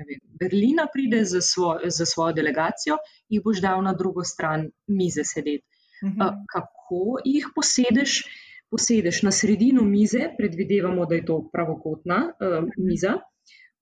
[0.09, 2.99] vem, Berlina pride za, svo, za svojo delegacijo,
[3.29, 5.67] jih boš dal na drugo stran mize sedeti.
[6.03, 6.45] uh -huh.
[6.53, 8.23] kako jih posedeš.
[8.71, 13.19] Posedeš na sredino mize, predvidevamo, da je to pravokotna uh, miza.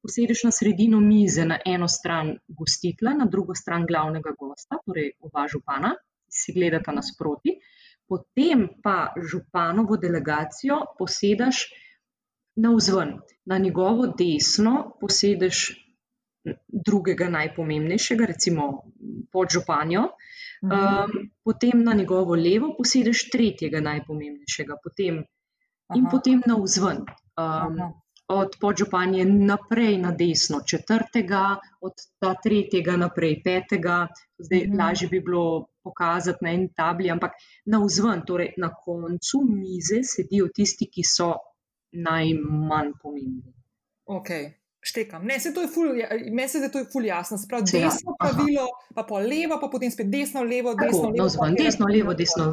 [0.02, 5.46] Posedeš na sredino mize, na eno stran gostitla, na drugo stran glavnega gosta, torej oba
[5.48, 5.94] župana,
[6.28, 7.54] si gledata nasproti.
[8.08, 11.56] Potem pa županovo delegacijo posedeš
[12.56, 15.58] na vzven, na njegovo desno posedeš
[16.68, 18.66] drugega najpomembnejšega, recimo
[19.32, 20.06] podžupanjo,
[20.62, 25.24] um, potem na njegovo levo posedeš tretjega najpomembnejšega, potem,
[25.96, 27.04] in potem na vzven.
[27.40, 27.82] Um,
[28.30, 31.92] od podžupanje naprej na desno, četrtega, od
[32.22, 34.06] ta tretjega naprej petega,
[34.38, 37.32] zdaj mm lažje bi bilo pokazati na eni tabli, ampak
[37.66, 41.32] na vzven, torej na koncu mize sedijo tisti, ki so
[41.92, 43.54] najmanj pomembni.
[44.06, 44.59] Okay.
[44.82, 45.24] Štekam.
[45.24, 47.36] Ne, se to je ful, ja, meni se da je to ful jasno.
[47.38, 51.26] Sprav, desno ja, pravilo, pa po levo, pa potem spet desno, levo, desno, levo.
[51.26, 52.46] Vzven, desno, levo, desno.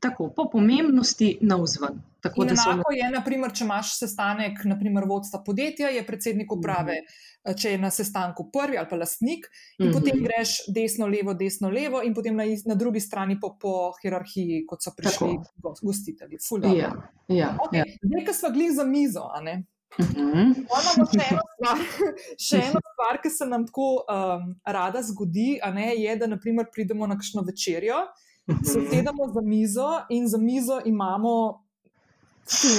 [0.00, 2.00] Tako, po pomembnosti na vzven.
[2.24, 2.94] Tako, enako so...
[2.96, 7.60] je, naprimer, če imaš sestanek, naprimer, vodstva podjetja, je predsednik uprave, mm -hmm.
[7.60, 9.44] če je na sestanku prvi ali pa lastnik,
[9.78, 9.98] in mm -hmm.
[9.98, 14.64] potem greš desno, levo, desno, levo, in potem na, na drugi strani po, po hierarhiji,
[14.66, 15.74] kot so prišli tako.
[15.82, 16.38] gostitelji.
[16.62, 16.92] Ja,
[17.28, 17.76] ja, okay.
[17.76, 17.84] ja.
[18.02, 19.64] Zdaj, ko smo glih za mizo, a ne?
[20.00, 20.54] Mhm.
[20.64, 21.82] Imamo še eno stvar,
[22.46, 27.06] še eno stvar ki se nam tako um, rada zgodi, ne, je, da naprimer, pridemo
[27.06, 28.00] na kakšno večerjo,
[28.48, 28.88] se mhm.
[28.90, 31.34] sedemo za mizo in za mizo imamo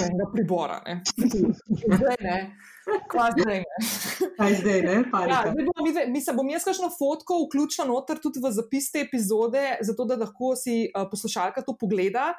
[0.06, 0.82] enega pribora.
[0.86, 1.02] Ne.
[1.18, 2.38] Zdaj ne.
[3.10, 3.64] Kaj zdaj?
[4.38, 4.98] Kaj zdaj, ne?
[5.26, 9.02] Ja, zdaj bom, mi se bom jaz kakšno fotko vključila noter tudi v zapis te
[9.02, 12.34] epizode, zato da lahko si uh, poslušalka to pogleda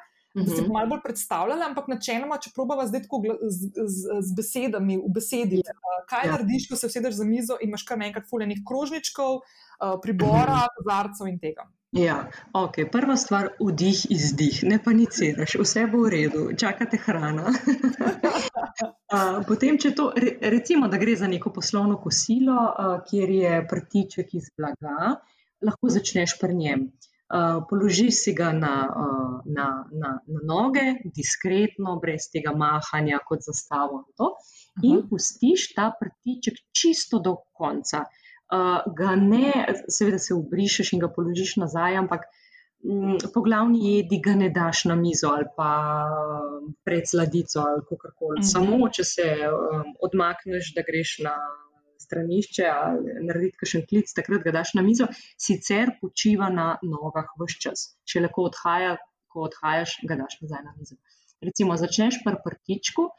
[0.45, 4.35] da se bo malo bolj predstavljala, ampak načeloma, če probava zdaj tako z, z, z
[4.37, 6.35] besedami, v besedi, uh, kaj ja.
[6.35, 10.77] narediš, ko se usedeš za mizo in imaš kar nekaj fuljenih krožničkov, uh, pribora, mhm.
[10.77, 11.67] kozarcev in tega.
[11.95, 12.17] Ja,
[12.53, 12.81] ok.
[12.91, 17.53] Prva stvar, vdih, izdih, ne paniciraš, vse bo v redu, čakate hrana.
[19.15, 20.11] uh, potem, če to,
[20.51, 25.15] recimo, da gre za neko poslovno kosilo, uh, kjer je prtiček iz blaga,
[25.63, 26.83] lahko začneš pri njem.
[27.27, 33.43] Uh, položi si ga na, uh, na, na, na noge, diskretno, brez tega mahanja, kot
[33.43, 34.05] zastavo.
[34.15, 34.29] To,
[34.87, 38.05] in pustiš ta prtiček čisto do konca.
[38.47, 39.51] Uh, ga ne,
[39.91, 42.29] seveda se ubrišeš in ga položiš nazaj, ampak
[42.87, 45.71] um, po glavni jedi ga ne daš na mizo ali pa
[46.87, 48.39] pred sladico ali kako koli.
[48.39, 48.47] Mhm.
[48.53, 49.27] Samo če se
[49.99, 51.35] odmakneš, da greš na
[52.03, 55.07] stranišče ali narediti kakšen klic, takrat ga daš na mizo,
[55.39, 57.85] sicer počiva na nogah vse čas.
[58.07, 58.97] Če lahko odhaja,
[59.31, 60.97] ko odhajaš, ga daš nazaj na mizo.
[61.43, 63.09] Recimo, začneš pri prtičku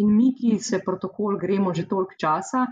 [0.00, 2.66] in mi, ki se protokol gremo že toliko časa.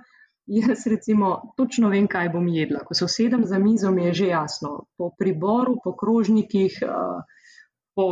[0.46, 2.84] Jaz, recimo, točno vem, kaj bom jedla.
[2.86, 4.86] Ko se usedem za mizo, mi je že jasno.
[4.96, 6.78] Po priboru, po krožnikih,
[7.96, 8.06] po,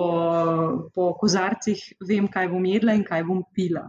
[0.95, 3.87] po kozarcih, vem, kaj bom jedla in kaj bom pila.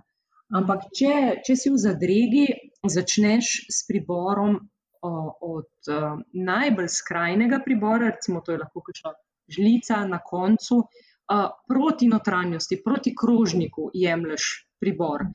[0.53, 2.45] Ampak, če, če si v zadregi,
[2.90, 4.57] začneš s priborom
[5.02, 9.14] o, od o, najbolj skrajnega pribora, recimo to je lahko kakšna
[9.57, 14.49] žlica na koncu, o, proti notranjosti, proti krožniku jemliš
[14.82, 15.28] pribor.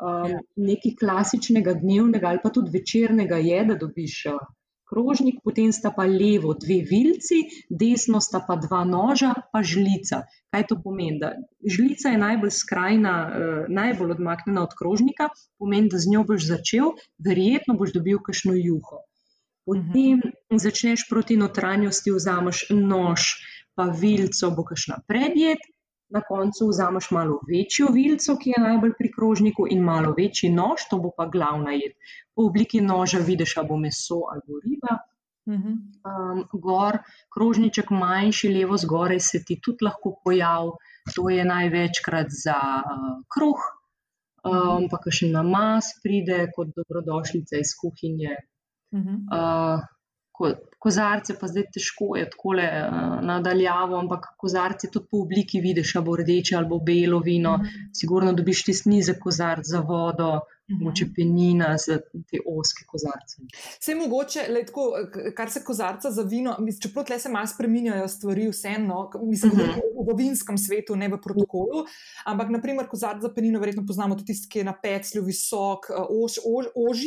[0.00, 4.22] Um, nekaj klasičnega dnevnega ali pa tudi večernega je, da dobiš
[4.90, 7.40] krožnik, potem sta pa levo dve vilci,
[7.70, 10.24] desno sta pa dva noža, pa žlica.
[10.50, 11.20] Kaj to pomeni?
[11.22, 11.32] Da
[11.64, 16.94] žlica je najbolj skrajna, eh, najbolj odmaknjena od krožnika, pomeni, da z njo boš začel,
[17.18, 19.04] verjetno boš dobil kakšno juho.
[19.68, 23.36] Potem začneš proti notranjosti, vzameš nož,
[23.78, 25.62] pa vilco, bo kakšna predjed,
[26.10, 30.88] na koncu vzameš malo večjo vilico, ki je najbolj pri krožniku, in malo večji nož,
[30.90, 31.94] to bo pa glavna jed.
[32.34, 34.98] Po obliki noža vidiš, ali bo meso ali bo riba.
[35.50, 36.98] Um, gor,
[37.34, 40.76] krožniček manjši, levo zgoraj se ti tudi lahko pojavi,
[41.14, 43.64] to je največkrat za uh, kruh,
[44.44, 48.36] um, pa še namaz pride kot dobrodošlica iz kuhinje.
[48.92, 49.80] Uh,
[50.80, 55.96] kozarce pa zdaj težko je tako le uh, nadaljavo, ampak kozarce tudi po obliki vidiš,
[55.96, 57.56] ali bo rdeče ali bo belo vino.
[57.56, 57.90] Mm -hmm.
[58.00, 60.40] Sigurno dobiš ti snize kozarc za vodo.
[60.70, 60.84] Mhm.
[60.84, 63.42] Moče penina za te oske kozarce.
[63.80, 64.84] Vse mogoče, tako,
[65.36, 69.70] kar se kozarca za vino, čeprav tle se malo spremenjajo stvari, vseeno, mislim, uh mhm.
[69.70, 70.12] -huh.
[70.12, 71.84] v vinskem svetu, ne v protokolu.
[72.24, 76.38] Ampak, naprimer, kozarca za penino, verjetno poznamo tudi tisti, ki je na peclju visok, ož,
[76.88, 76.98] ož,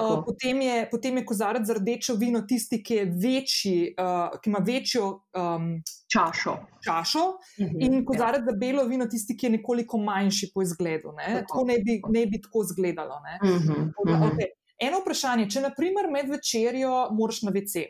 [0.00, 4.60] Uh, potem, je, potem je kozarec za rdečo vino tisti, ki, večji, uh, ki ima
[4.66, 5.06] večjo
[5.36, 6.56] um, čašo.
[6.84, 8.50] čašo uh mhm, -huh, in kozarec ja.
[8.50, 11.12] za belo vino tisti, ki je nekoliko manjši po izgledu.
[11.12, 11.24] Ne?
[11.24, 13.20] Tako, tako ne, bi, ne bi tako izgledalo.
[13.42, 14.30] Uh -huh, uh -huh.
[14.30, 14.48] okay.
[14.80, 17.86] Eno vprašanje, če naprimer med večerjo moraš na WC.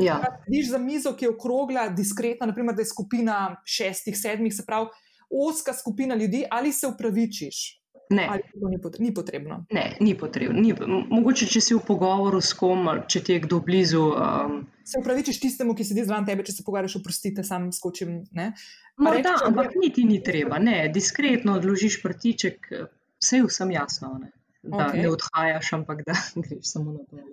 [0.00, 0.20] Ja.
[0.48, 4.86] Vidiš za mizo, ki je okrogla, diskretna, naprimer, da je skupina šestih, sedmih, se pravi,
[5.48, 7.77] oska skupina ljudi, ali se upravičiš?
[8.10, 8.26] Ne.
[8.30, 9.64] Ali to ni, pot ni potrebno?
[9.70, 10.60] Ne, ni potrebno.
[10.60, 10.72] Ni,
[11.10, 14.00] mogoče, če si v pogovoru s kom, če ti je kdo blizu.
[14.16, 18.22] Um, se upravičiš tistemu, ki sedi zraven tebe, če se pogovarjaš, oprostite, sam skočim.
[18.36, 18.54] Ne?
[18.96, 19.82] Morda, reči, ampak je...
[19.84, 20.60] niti ni treba.
[20.62, 22.70] Ne, diskretno odložiš prtiček,
[23.20, 24.14] vse je vsem jasno.
[24.22, 24.32] Ne?
[24.62, 25.04] Da okay.
[25.04, 26.16] ne odhajaš, ampak da
[26.46, 27.28] greš samo naprej.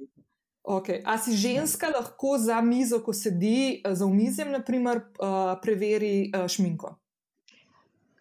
[0.66, 1.04] Okay.
[1.06, 6.96] A si ženska lahko za mizo, ko sedi za umizjem, naprimer, uh, preveri šminko?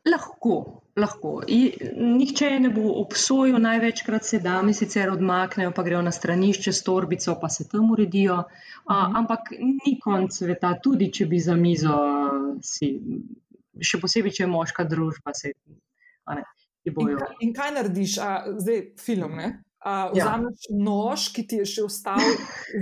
[0.05, 1.42] Lahko, lahko.
[1.48, 6.82] I, nihče ne bo obsojal, največkrat se dame sicer odmaknejo, pa grejo na stranišče s
[6.86, 8.42] torbico, pa se tam uredijo.
[8.84, 9.16] A, mhm.
[9.16, 11.98] Ampak ni konc sveta, tudi če bi za mizo,
[12.62, 12.94] si,
[13.80, 15.34] še posebej, če je moška družba.
[15.34, 15.54] Se,
[16.30, 16.44] ne,
[16.84, 19.38] in, kaj, in kaj narediš, A, zdaj film?
[19.40, 19.54] Ne?
[19.84, 20.76] Uh, vzameš ja.
[20.80, 22.22] nož, ki ti je še ostal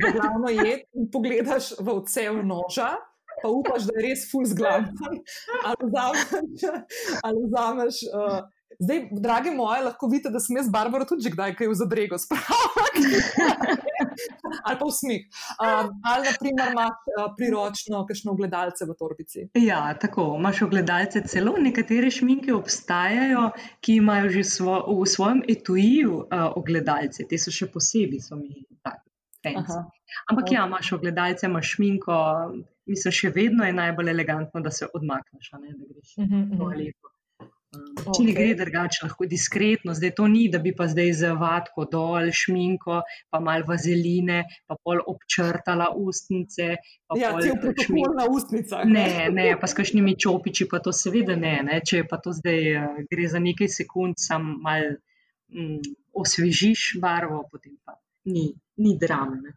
[0.03, 2.93] za glavno jed, in pogledaš v odsev noža,
[3.43, 4.91] pa upaš, da je res full zglaven.
[5.69, 6.67] Ali vzameš.
[7.27, 8.41] Ali vzameš uh,
[8.79, 12.87] zdaj, drage moje, lahko vidite, da sem jaz Barbara tudi kdaj kaj v zadrego spravila.
[14.67, 15.23] ali pa v smih.
[15.63, 19.47] Um, ali, na primer, imaš uh, priročno kakšno ogledalce v torbici.
[19.59, 20.33] Ja, tako.
[20.39, 21.55] Imáš ogledalce celo.
[21.59, 23.51] Nekatere šminke obstajajo,
[23.81, 27.27] ki imajo že svo, v svojem etuiju uh, ogledalce.
[27.29, 29.09] Te so še posebej, so mi tako.
[30.31, 32.15] Ampak ja, imaš ogledalce, imaš šminko,
[32.91, 36.59] mislim, še vedno je najbolj elegantno, da se odmakneš, ne, da greš uh -huh, uh
[36.59, 37.11] -huh.
[37.73, 38.25] Če okay.
[38.27, 42.29] ne gre drugače, lahko diskretno, zdaj to ni, da bi pa zdaj z vatko dol,
[42.37, 42.99] šminko,
[43.33, 46.67] pa malo vazeline, pa pol občrtala ustnice.
[47.17, 48.85] Ja, ti opečemo na ustnicah.
[48.85, 51.81] Ne, ne, pa s kakšnimi čopiči, pa to seveda ne, ne.
[51.89, 54.93] Če pa to zdaj uh, gre za nekaj sekund, sam mal
[55.49, 55.81] mm,
[56.21, 57.97] osvežiš barvo, potem pa
[58.29, 58.51] ni,
[58.85, 59.57] ni drame.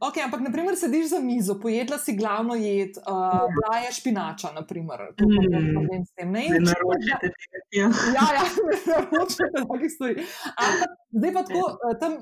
[0.00, 4.98] Ok, ampak naprimer sediš za mizo, pojedla si glavno jed, uh, bila je špinača, naprimer.
[5.16, 5.72] To je mm.
[5.74, 6.32] problem s tem.
[6.32, 7.88] Ne, ne naročite tega.
[8.16, 10.26] Ja, ja, ne naročite takih stvari.
[10.66, 11.98] Ampak zdaj pa tako, ja.
[12.00, 12.12] tam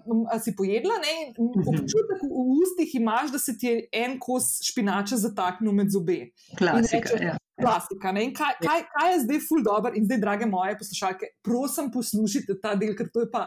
[0.45, 1.69] si pojedla ne, in mhm.
[1.75, 6.19] občutek v ustih imaš, da se ti je en kos špinača zataknil med zobe.
[6.59, 7.37] Klasika, ja.
[7.61, 8.12] Klasika.
[8.12, 12.74] Kaj, kaj, kaj je zdaj ful dobro in zdaj, drage moje poslušalke, prosim, poslušajte ta
[12.81, 13.47] del, ker to je pa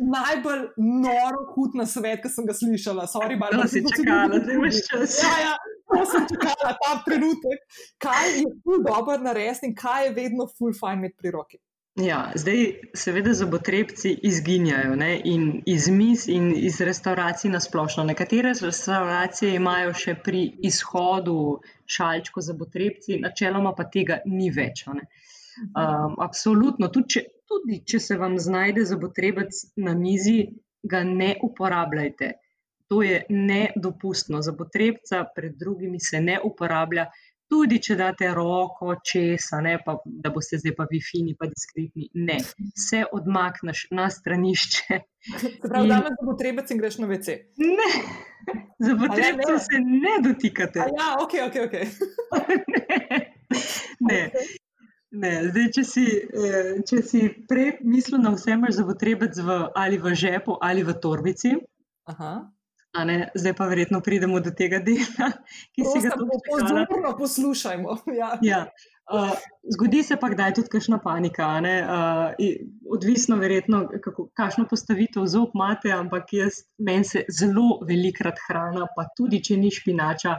[0.00, 3.06] najbolj noro, hud na svet, ki sem ga slišala.
[3.10, 5.20] Sorry, Barbara, si čakala, da imaš čas.
[5.24, 5.54] Ja, ja,
[5.92, 7.62] to sem čakala ta trenutek.
[8.02, 11.60] Kaj je ful dobro narediti in kaj je vedno ful fajn imeti pri roki.
[11.94, 15.20] Ja, zdaj, seveda, zobotrebci izginjajo ne?
[15.24, 18.04] in iz mis in iz restauracij na splošno.
[18.04, 24.84] Nekatere restauracije imajo še pri izhodu šalčko zobotrebci, načeloma pa tega ni več.
[24.88, 30.38] Um, absolutno, tudi če, tudi če se vam znajde zobotrebec na mizi,
[30.84, 32.32] ga ne uporabljajte.
[32.92, 34.42] To je nedopustno.
[34.44, 37.06] Zobotrebca pred drugimi se ne uporablja
[37.54, 42.08] tudi če date roko česa, ne, pa, da boste zdaj pa vi fini, pa diskretni.
[42.26, 42.40] Ne,
[42.74, 44.98] vse odmakneš na stranišče.
[45.40, 47.38] Se pravi, da imaš potrebe, če greš na WC.
[47.62, 47.86] Ne,
[48.84, 50.84] za potrebe se ne dotikate.
[50.98, 51.56] Ja, ok, ok.
[51.64, 51.88] okay.
[52.74, 52.84] ne.
[54.10, 54.20] ne.
[55.14, 59.30] Ne, zdaj, če si, eh, če si prej mislil na vse, imaš za potrebe
[59.78, 61.54] ali v žepu ali v torbici.
[62.10, 62.32] Aha.
[63.34, 65.30] Zdaj pa verjetno pridemo do tega dela,
[65.74, 67.96] ki Prosta, si ga lahko pozorno poslušajmo.
[68.20, 68.38] Ja.
[68.42, 68.66] Ja.
[69.12, 69.34] Uh,
[69.74, 71.48] zgodi se pa kdaj tudi kakšna panika.
[71.60, 78.86] Uh, odvisno, verjetno, kako, kakšno postavitev zob imate, ampak jaz meni se zelo velikrat hrana,
[78.96, 80.38] pa tudi če ni špinača,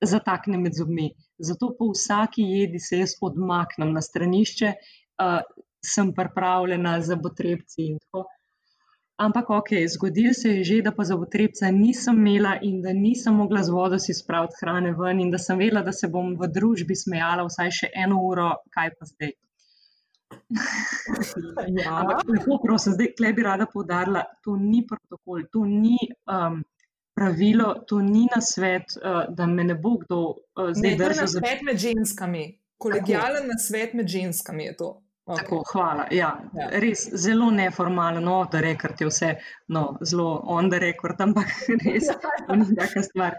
[0.00, 1.10] zatakne med zobmi.
[1.38, 4.72] Zato po vsaki jedi se jaz odmaknem na stranišče,
[5.20, 5.40] uh,
[5.84, 8.39] sem pripravljena za potrebci in tako naprej.
[9.20, 13.34] Ampak, ok, zgodilo se je že, da pa za potrebca nisem imela in da nisem
[13.36, 16.48] mogla z vodo si spraviti hrane ven, in da sem vedela, da se bom v
[16.48, 19.34] družbi smejala vsaj še eno uro, kaj pa zdaj.
[21.68, 21.98] Ja.
[22.00, 26.62] Ampak, lepo prosim, zdaj klej bi rada povdarila, to ni protokol, to ni um,
[27.12, 31.44] pravilo, to ni na svet, uh, da me ne bo kdo uh, zdaj držal za
[31.44, 32.44] svet med ženskami.
[32.80, 34.90] Kolegijalen na svet med ženskami je to.
[35.26, 35.44] Okay.
[35.44, 36.06] Tako, hvala.
[36.10, 36.68] Ja, ja.
[36.82, 39.34] Res zelo neformalno, no, da rečem, da je vse
[39.68, 41.52] no, zelo on the record, ampak
[41.84, 42.56] res ja.
[42.56, 43.36] ni taka stvar.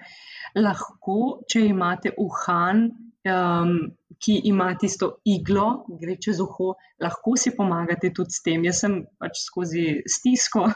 [0.55, 1.17] Lahko,
[1.49, 2.85] če imate uhan,
[3.27, 3.73] um,
[4.21, 5.67] ki ima tisto iglo,
[5.99, 6.71] gre čez uho,
[7.01, 8.63] lahko si pomagate tudi s tem.
[8.69, 10.67] Jaz sem pač skozi stisko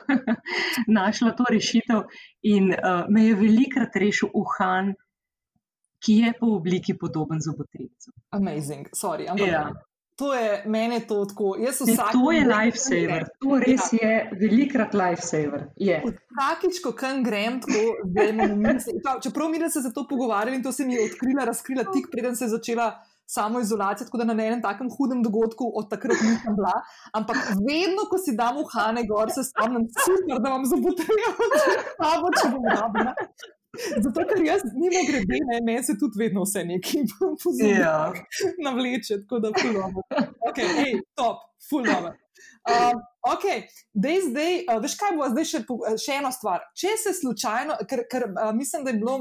[1.00, 2.06] našla to rešitev
[2.50, 4.96] in uh, me je velikrat rešil uhan,
[6.02, 8.12] ki je po obliki podoben zobotrebcu.
[8.36, 9.30] Amazing, sorry.
[9.32, 9.48] Ampak...
[9.48, 9.70] Ja.
[10.16, 11.56] To je meni to tako.
[11.60, 14.00] Vsak, to je lifesaver, to res ja.
[14.02, 15.66] je velikrat lifesaver.
[15.76, 17.82] Vsakič, ko kam grem, tako
[18.16, 18.96] da imamo misli.
[19.24, 22.36] Čeprav mi se za to pogovarjali in to se mi je odkrila, razkrila tik, preden
[22.36, 22.94] se je začela
[23.26, 26.74] samo izolacija, tako da na enem takem hudem dogodku od takrat nisem bila.
[27.12, 27.38] Ampak
[27.70, 31.32] vedno, ko si dam v Hane gor, se spomnim, super, da vam zabutejo,
[32.00, 33.16] da bo če bom rabila.
[34.04, 37.08] Zato, ker jaz nimo grede, ne, meni se tudi vedno vse nekaj
[37.44, 37.72] pozna.
[37.72, 37.98] Ja.
[38.64, 40.06] Navleče, tako da fulano.
[40.50, 42.14] Ok, hej, top, fulano.
[42.66, 43.02] Um,
[43.34, 43.46] ok,
[43.94, 45.64] dej zdaj, uh, veš kaj bo zdaj še,
[46.02, 46.66] še ena stvar.
[46.78, 49.18] Če se slučajno, ker, ker uh, mislim, da je bilo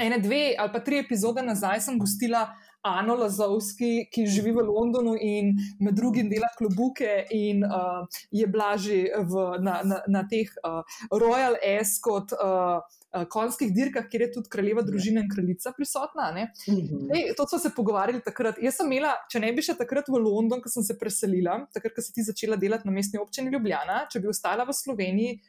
[0.00, 2.48] ene, dve ali pa tri epizode nazaj, sem gostila
[2.84, 9.06] Ano Lazovski, ki živi v Londonu in med drugim dela klubuke in uh, je blaži
[9.08, 14.30] v, na, na, na teh uh, Royal S kot uh, uh, konjskih dirkah, kjer je
[14.38, 16.30] tudi kraljeva družina in kraljica prisotna.
[16.32, 17.10] Mm -hmm.
[17.16, 18.58] Ej, to smo se pogovarjali takrat.
[18.62, 21.94] Jaz sem imela, če ne bi še takrat v London, ko sem se preselila, takrat,
[21.94, 25.40] ko si ti začela delati na mestni občini Ljubljana, če bi ostala v Sloveniji,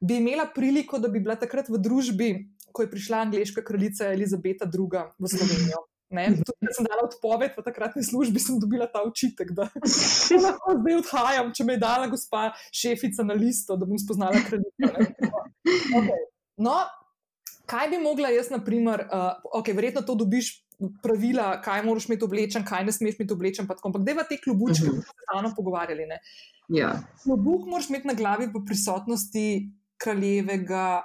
[0.00, 4.64] bi imela priliko, da bi bila takrat v družbi, ko je prišla angliška kraljica Elizabeta
[4.64, 4.88] II
[5.18, 5.84] v Slovenijo.
[6.14, 9.66] Ne, tudi, sem dala odpoved v takratni službi, sem dobila ta učitek, da
[10.44, 14.92] lahko zdaj odhajam, če me je dala gospa šefica na listo, da bom spoznala kraljico.
[15.64, 16.20] Okay.
[16.60, 16.76] No,
[17.66, 20.60] kaj bi mogla jaz, na primer, uh, okay, verjetno to dobiš.
[21.02, 23.68] Pravila, kaj moraš imeti oblečen, kaj ne smeš imeti oblečen.
[23.70, 25.00] Ampak, da je v te klubučke, uh -huh.
[25.00, 26.08] ki smo se ravno pogovarjali.
[26.68, 26.90] Ja.
[27.22, 31.02] Klobuk moraš imeti na glavi v prisotnosti kraljevega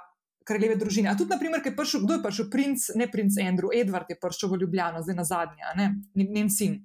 [0.50, 1.10] kraljeve družine.
[1.10, 4.50] A tudi, naprimer, je prišel, kdo je prišel, princ, ne princ Andrew, Edward je prišel
[4.50, 6.80] v Ljubljano, zdaj na zadnje, ne njen sin.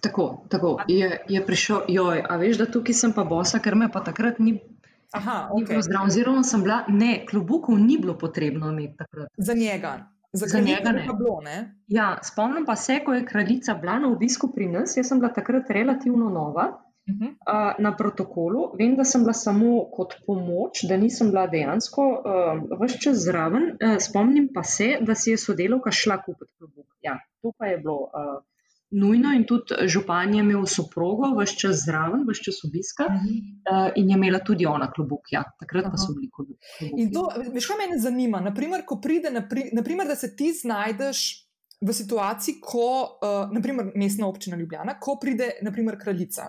[0.00, 0.76] Tako, tako.
[0.88, 4.40] Je, je prišel, joj, a veš, da tukaj sem pa bosa, ker me pa takrat
[4.42, 4.58] ni.
[5.16, 5.82] Aha, okay.
[5.82, 9.30] zdrav, oziroma sem bila, ne, klobukov ni bilo potrebno imeti takrat.
[9.38, 9.94] Za njega.
[10.32, 11.06] Za, za njega ne.
[11.18, 11.58] Bilo, ne.
[11.88, 15.32] Ja, spomnim pa se, ko je kraljica bila na obisku pri nas, jaz sem bila
[15.32, 16.72] takrat relativno nova.
[17.06, 17.28] -huh.
[17.28, 18.70] uh, na protokolu.
[18.78, 23.70] Vem, da sem bila samo kot pomoč, da nisem bila dejansko uh, vse čas zraven.
[23.76, 26.86] Uh, spomnim pa se, da si je sodelovka šla kupiti klobuk.
[27.02, 28.10] Ja, to pa je bilo.
[28.12, 28.42] Uh,
[28.90, 33.88] Nujno in tudi župan je imel soprogo, vse čas zraven, vse čas obiska uh -huh.
[33.88, 35.32] uh, in je imela tudi ona klubuk.
[35.32, 35.92] Ja, takrat uh -huh.
[35.92, 36.58] pa so bili klubuki.
[37.02, 38.40] In to, veš, kaj me zanima?
[38.40, 41.46] Naprimer, ko pride, napri, naprimer, da se ti znajdeš
[41.80, 46.42] v situaciji, ko, uh, naprimer, mestna občina Ljubljana, ko pride, naprimer, kraljica.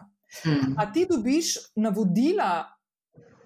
[0.43, 0.75] Hmm.
[0.77, 1.45] A ti dobiš
[1.75, 2.65] navodila,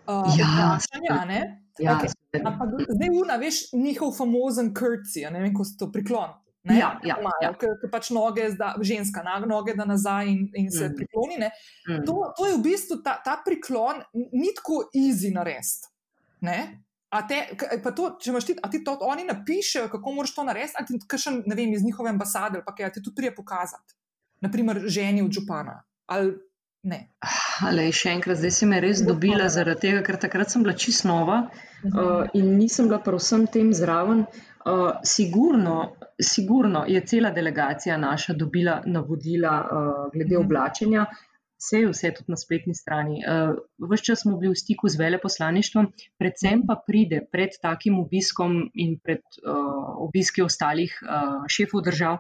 [0.08, 1.42] uh, ja, vprašanja,
[1.80, 2.46] ja, okay.
[2.46, 6.41] Ampak zdaj una, veš, njihov famozen krci, ne vem, ko se to priklon.
[6.64, 7.50] Ne, ja, ja, ja.
[7.58, 10.98] Ker pač noge, zda, ženska na noge, da nazaj in, in se mm.
[11.00, 11.40] prikloni.
[11.42, 12.04] Mm.
[12.06, 15.90] To, to je v bistvu ta, ta priklon, ni tako easy narediti.
[17.12, 17.42] A te,
[17.98, 21.10] to, če imaš ti, a ti to oni napišejo, kako moraš to narediti, ali ti
[21.10, 23.98] kakšen, ne vem, iz njihove ambasade, ali pa kaj ti tudi prije pokazati.
[24.46, 25.82] Naprimer, ženi od župana.
[26.14, 26.38] Ali
[26.82, 27.12] Ne.
[27.62, 31.06] Ale, še enkrat, zdaj si me res dobila zaradi tega, ker takrat sem bila čisto
[31.12, 34.24] nova uh, in nisem bila prav vsem tem zraven.
[34.26, 34.51] Uh,
[35.04, 40.46] sigurno, sigurno je cela delegacija naša dobila navodila uh, glede -huh.
[40.46, 41.06] oblačenja,
[41.58, 43.24] vse je vse tudi na spletni strani.
[43.28, 48.72] Uh, Ves čas smo bili v stiku z veleposlaništvom, predvsem pa pride pred takim obiskom
[48.74, 49.22] in pred
[49.98, 51.00] obiski ostalih
[51.48, 52.18] šefov držav.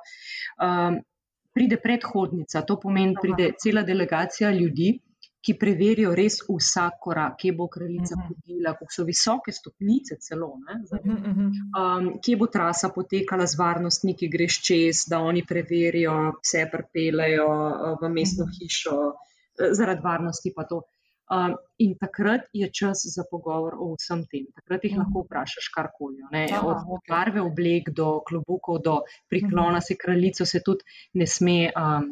[1.53, 4.99] Pride predhodnica, to pomeni, pride cela delegacija ljudi,
[5.41, 8.27] ki preverijo res vsak korak, kje bo kraljica mhm.
[8.27, 11.49] hodila, kako so visoke stopnice, celo, mhm, mhm.
[11.81, 17.99] um, kje bo trasa potekala z varnostniki, greš čez, da oni preverijo, vse prepelejo uh,
[18.01, 20.84] v mestno hišo, uh, zaradi varnosti pa to.
[21.31, 24.49] Um, in takrat je čas za pogovor o vsem tem.
[24.51, 26.26] Takrat jih lahko vprašaš karkoli.
[26.59, 28.97] Od barve oblek do klobukov, do
[29.31, 32.09] priklona se kraljico, se tudi ne sme um,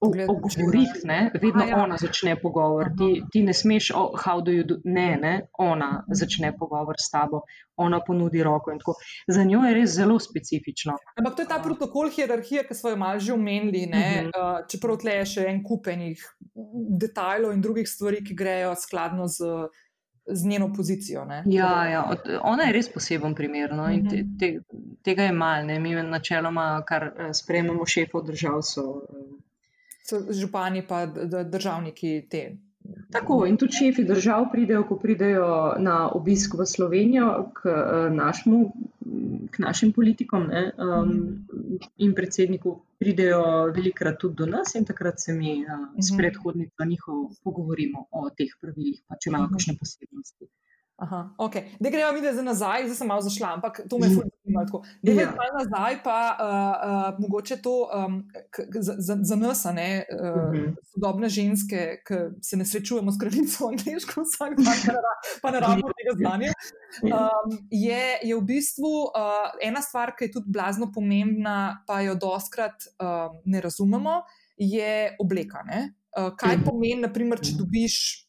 [0.00, 1.00] ogovoriti,
[1.42, 1.82] vedno Aha, ja.
[1.82, 2.90] ona začne pogovor.
[2.98, 7.10] Ti, ti ne smeš, oh, how do you do, ne, ne, ona začne pogovor s
[7.10, 7.40] tabo,
[7.76, 8.70] ona ponudi roko.
[9.28, 10.96] Za njo je res zelo specifično.
[11.16, 14.26] Ampak to je ta protokol hierarhije, ki smo jo malo že omenili, uh -huh.
[14.26, 16.20] uh, čeprav tle je še en kupenih
[17.00, 19.44] detajlov in drugih stvari, ki grejo skladno z.
[20.28, 21.26] Z njeno pozicijo.
[21.44, 23.70] Ja, ja, ona je res poseben primer.
[23.72, 24.38] No, te, mhm.
[24.38, 24.58] te,
[25.02, 25.80] tega je malo.
[25.80, 28.82] Mi, načeloma, kar eh, sprejemamo šefov držav, so
[30.06, 31.06] so župani pa
[31.44, 32.46] državniki te.
[33.10, 35.48] Tako in tudi šefi držav pridejo, ko pridejo
[35.82, 38.60] na obisk v Slovenijo k, eh, našmu,
[39.50, 41.12] k našim politikom ne, um,
[41.96, 43.42] in predsedniku, pridejo
[43.76, 46.18] velikrat tudi do nas in takrat se mi uh, s mhm.
[46.18, 50.50] predhodnico njihov pogovorimo o teh pravilih, pa če imajo kakšne posebnosti.
[50.96, 51.62] Aha, okay.
[51.80, 54.82] Da gremo mi zdaj nazaj, zdaj sem malo zašla, ampak to me zelo zanimalo.
[55.02, 55.52] Da gremo ja.
[55.58, 58.22] nazaj, pa uh, uh, mogoče to um,
[58.80, 60.74] za, za, za nas, ne, uh, uh -huh.
[60.94, 64.96] sodobne ženske, ki se ne srečujemo s kraljico angliško vsak dan,
[65.42, 66.52] pa ne rabimo tega znanja.
[67.02, 72.14] Um, je, je v bistvu uh, ena stvar, ki je tudi blazno pomembna, pa jo
[72.14, 74.22] doskrat um, ne razumemo,
[74.56, 75.58] je obleka.
[75.68, 78.25] Uh, kaj pomeni, naprimer, če dobiš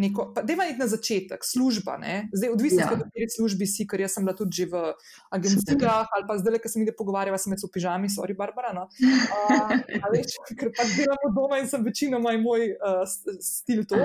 [0.00, 2.28] neko, da ima na začetek služba, ne?
[2.32, 2.88] zdaj odvisno, ja.
[2.88, 4.92] kateri službi si, ker jaz sem bila tudi v
[5.36, 8.72] agencijah ali pa zdaj, ker sem jih pogovarjala, sem v pižami, sorry, Barbara.
[8.76, 8.86] No?
[8.88, 9.74] Uh,
[10.14, 13.04] veš, ker pač delamo doma in sem večinoma moj uh,
[13.40, 14.00] stil to.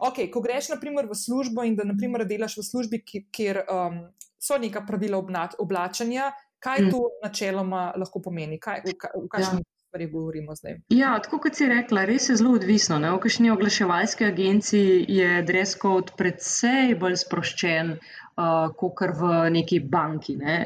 [0.00, 4.06] Okay, ko greš naprimer, v službo in da naprimer, delaš v službi, kjer um,
[4.40, 6.30] so neka pravila oblačanja,
[6.60, 6.94] kaj mm.
[6.94, 8.56] to načeloma lahko pomeni?
[8.56, 10.80] Kaj, v, v, v kakšni ja stvari govorimo zdaj.
[10.88, 12.98] Ja, tako kot si rekla, res je zelo odvisno.
[13.02, 13.10] Ne?
[13.10, 20.36] V kakšni oglaševalski agenciji je dress code predvsej bolj sproščen, uh, kot v neki banki.
[20.38, 20.56] Ne?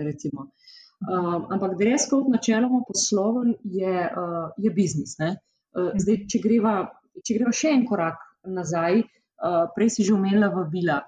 [0.00, 5.18] Uh, uh, ampak dress code načeloma posloven je, uh, je biznis.
[5.20, 6.74] Uh, zdaj, če greva,
[7.20, 11.02] če greva še en korak nazaj, uh, prej si že omenila vabila.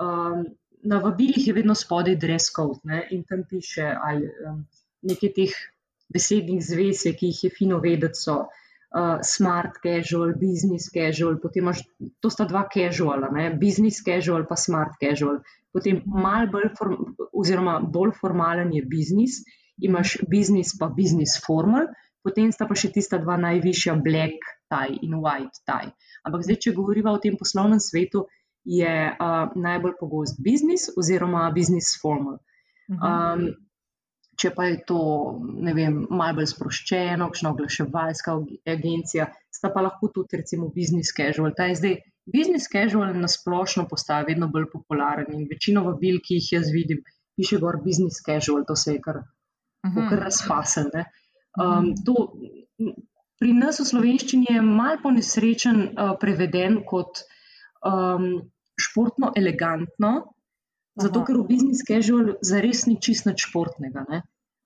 [0.00, 0.46] Um,
[0.88, 3.04] na vabilih je vedno spodaj dress code ne?
[3.12, 4.62] in tam piše ali um,
[5.04, 5.64] nekaj teh
[6.12, 8.38] besednih zvez, ki jih je fino vedeti, so
[8.96, 11.82] uh, smart casual, business casual, potem imaš,
[12.20, 13.50] to sta dva casuala, ne?
[13.60, 15.42] business casual pa smart casual.
[15.72, 16.96] Potem mal bolj, form,
[17.36, 19.42] oziroma bolj formalen je biznis,
[19.84, 21.90] imaš business pa business formal,
[22.24, 24.40] potem sta pa še tista dva najvišja black
[24.72, 25.92] tie in white tie.
[26.26, 28.26] Ampak zdaj, če govorimo o tem poslovnem svetu,
[28.68, 32.40] je uh, najbolj pogost biznis oziroma business formal.
[32.88, 33.52] Um,
[34.38, 35.00] Če pa je to,
[35.66, 38.36] ne vem, malo bolj sproščeno, kakšna oglaševalska
[38.70, 41.50] agencija, sta pa lahko tudi, recimo, business casual.
[41.58, 41.96] Ta je zdaj,
[42.30, 47.02] business casual na splošno postaja vedno bolj popularen in večino vabil, ki jih jaz vidim,
[47.38, 50.08] piše gor business casual, to se je kar, uh -huh.
[50.10, 50.90] kar razfasen.
[51.58, 52.14] Um, to,
[53.38, 57.22] pri nas v slovenščini je mal po nesrečen uh, preveden kot
[57.86, 60.12] um, športno elegantno,
[60.98, 64.04] Zato, ker v business casual zares ni čist nič športnega.
[64.10, 64.22] Ja.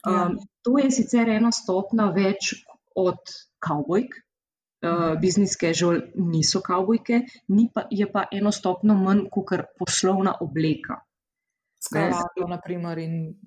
[0.09, 2.55] Um, to je sicer ena stopna več
[2.97, 3.21] od
[3.63, 4.17] kavbojk.
[4.83, 7.23] Uh, business casual niso kavbojke,
[7.55, 10.99] ni pa, je pa eno stopno manj kot poslovna obleka.
[11.83, 12.99] Skravato, na primer.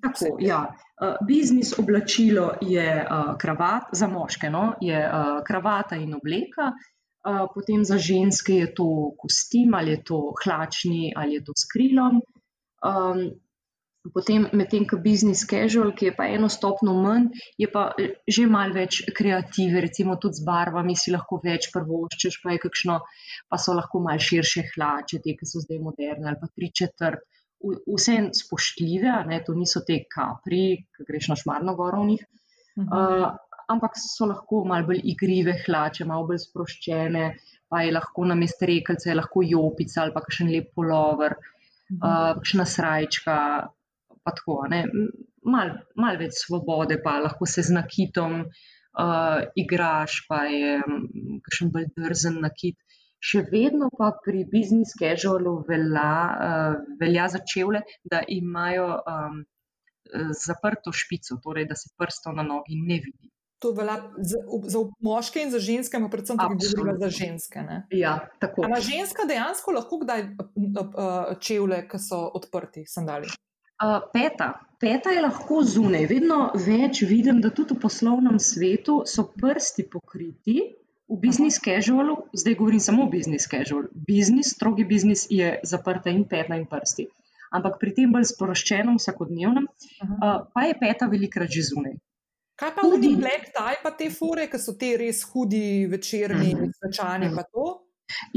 [0.04, 0.62] Tako, ja.
[1.00, 4.74] uh, biznis oblačilo je uh, kravat, za moške no?
[4.80, 8.88] je uh, kravata in obleka, uh, potem za ženske je to
[9.20, 12.20] kostim ali je to hlačni ali je to s krilom.
[12.84, 13.30] Um,
[14.12, 17.28] potem, medtem ko business casual, ki je pa eno stopno manj,
[17.58, 22.40] je pa eh, že malo več kreative, recimo tudi z barvami si lahko več prvoščeš,
[22.42, 23.00] pa, kakšno,
[23.50, 27.24] pa so lahko malo širše hlače, te, ki so zdaj moderne ali pa tri četrt.
[27.66, 32.24] Vse je spoštljive, ne, to niso te kapri, ki greš na šmarno goro v njih.
[32.76, 33.22] Uh -huh.
[33.24, 33.36] uh,
[33.72, 37.24] ampak so lahko malo bolj igrive hlače, malo bolj sproščene,
[37.68, 41.32] pa je lahko na mestu rekelce, lahko jopica ali pa še en lep polover.
[41.32, 41.55] Uh,
[41.94, 43.36] uh, srajčka,
[44.24, 44.62] pa tako.
[45.46, 50.80] Mal, mal več svobode, pa lahko se z nakitom uh, igraš, pa je
[51.46, 52.78] kakšen bolj drzen nakit.
[53.26, 56.10] Še vedno pa pri business casualu velja,
[56.48, 59.38] uh, velja za čevlje, da imajo um,
[60.46, 63.30] zaprto špico, torej da se prsto na nogi ne vidi.
[63.66, 64.38] To velja za,
[64.70, 66.68] za moške in za ženske, pa predvsem tudi
[67.00, 67.64] za ženske.
[67.90, 68.12] Ja,
[68.62, 70.22] Na ženska dejansko lahko kdaj
[71.42, 73.32] čevlje, ki so odprti, sandali.
[73.76, 74.54] Uh, peta.
[74.80, 76.06] peta je lahko zunaj.
[76.08, 80.56] Vedno več vidim, da tudi v poslovnem svetu so prsti pokriti.
[81.06, 86.24] V business casualu, zdaj govorim samo o business casualu, business, strogi business je zaprta in
[86.24, 87.06] peta in prsti.
[87.54, 91.98] Ampak pri tem bolj sporoščenem, vsakodnevnem, uh, pa je peta velikrat že zunaj.
[92.56, 96.72] Kaj pa hudi black tie, pa te fore, ki so te res hudi večerni, mhm.
[96.78, 97.66] svečani, pa to?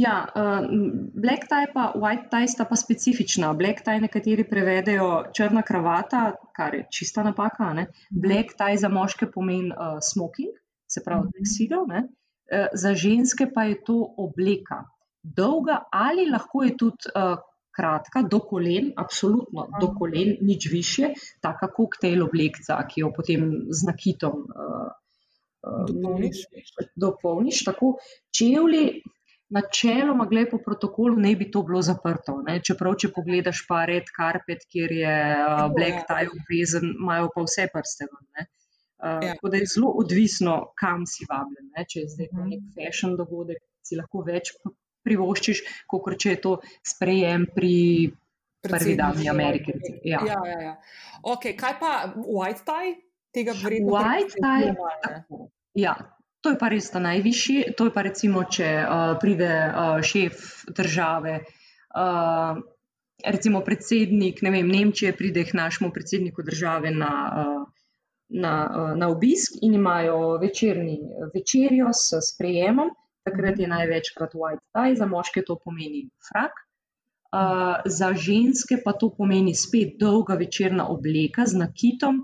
[0.01, 0.65] Ja, uh,
[1.13, 3.53] black tie pa white tie sta pa specifična.
[3.55, 6.23] Black tie nekateri prevedejo črna kravata,
[6.57, 7.71] kar je čista napaka.
[7.73, 7.87] Ne?
[7.87, 8.21] Mhm.
[8.25, 10.51] Black tie za moške pomeni uh, smoking,
[10.89, 12.09] se pravi teksilov, uh,
[12.73, 14.83] za ženske pa je to obleka.
[15.23, 17.37] Dolga ali lahko je tudi uh,
[17.79, 23.87] kratka, do kolen, absolutno do kolen, nič više, taka koktejl oblekca, ki jo potem z
[23.87, 24.89] nakitom uh,
[25.87, 26.43] dopolniš.
[26.95, 27.63] dopolniš.
[27.63, 27.93] Tako
[28.35, 28.83] čevlji,
[29.49, 32.39] načeloma, gled po protokolu, ne bi to bilo zaprto.
[32.47, 32.59] Ne?
[32.65, 37.69] Čeprav, če pogledaš pa red karpet, kjer je uh, black tie obvezen, imajo pa vse
[37.73, 38.09] prste.
[38.09, 38.45] Uh,
[39.23, 39.33] ja.
[39.33, 41.71] Tako da je zelo odvisno, kam si vabljen.
[41.77, 41.87] Ne?
[41.89, 44.53] Če je zdaj to nek fashion dogodek, si lahko več
[45.09, 46.55] privoščiš, kot če je to
[46.85, 47.75] sprejem pri
[48.61, 49.75] prvi dami Amerike.
[50.03, 50.21] Ja.
[50.27, 50.73] Ja, ja, ja.
[51.23, 52.95] Okay, kaj pa white tie?
[53.35, 54.73] Tega vredno white tie.
[55.79, 55.97] Ja.
[56.39, 57.75] To je pa res ta najvišji.
[57.75, 61.33] To je pa recimo, če uh, pride uh, šef države,
[61.99, 62.61] uh,
[63.25, 67.67] recimo predsednik ne vem, Nemčije, pride k našemu predsedniku države na, uh,
[68.29, 70.95] na, uh, na obisk in imajo večerni
[71.35, 72.95] večerjo s sprejemom.
[73.29, 76.65] Takrat je največkrat white tie, za moške to pomeni frak.
[77.29, 82.23] Uh, za ženske pa to pomeni spet dolga večerna obleka z nakitom.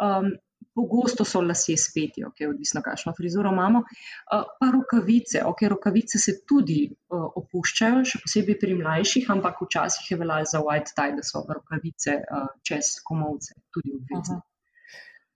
[0.00, 0.32] Um,
[0.76, 3.80] pogosto so lasje speti, okay, odvisno, kakšno frizuro imamo.
[3.80, 10.10] Uh, pa rokavice, okay, rokavice se tudi uh, opuščajo, še posebej pri mlajših, ampak včasih
[10.10, 14.40] je veljalo za white tie, da so rokavice uh, čez komovce tudi obvezne.
[14.40, 14.55] Aha.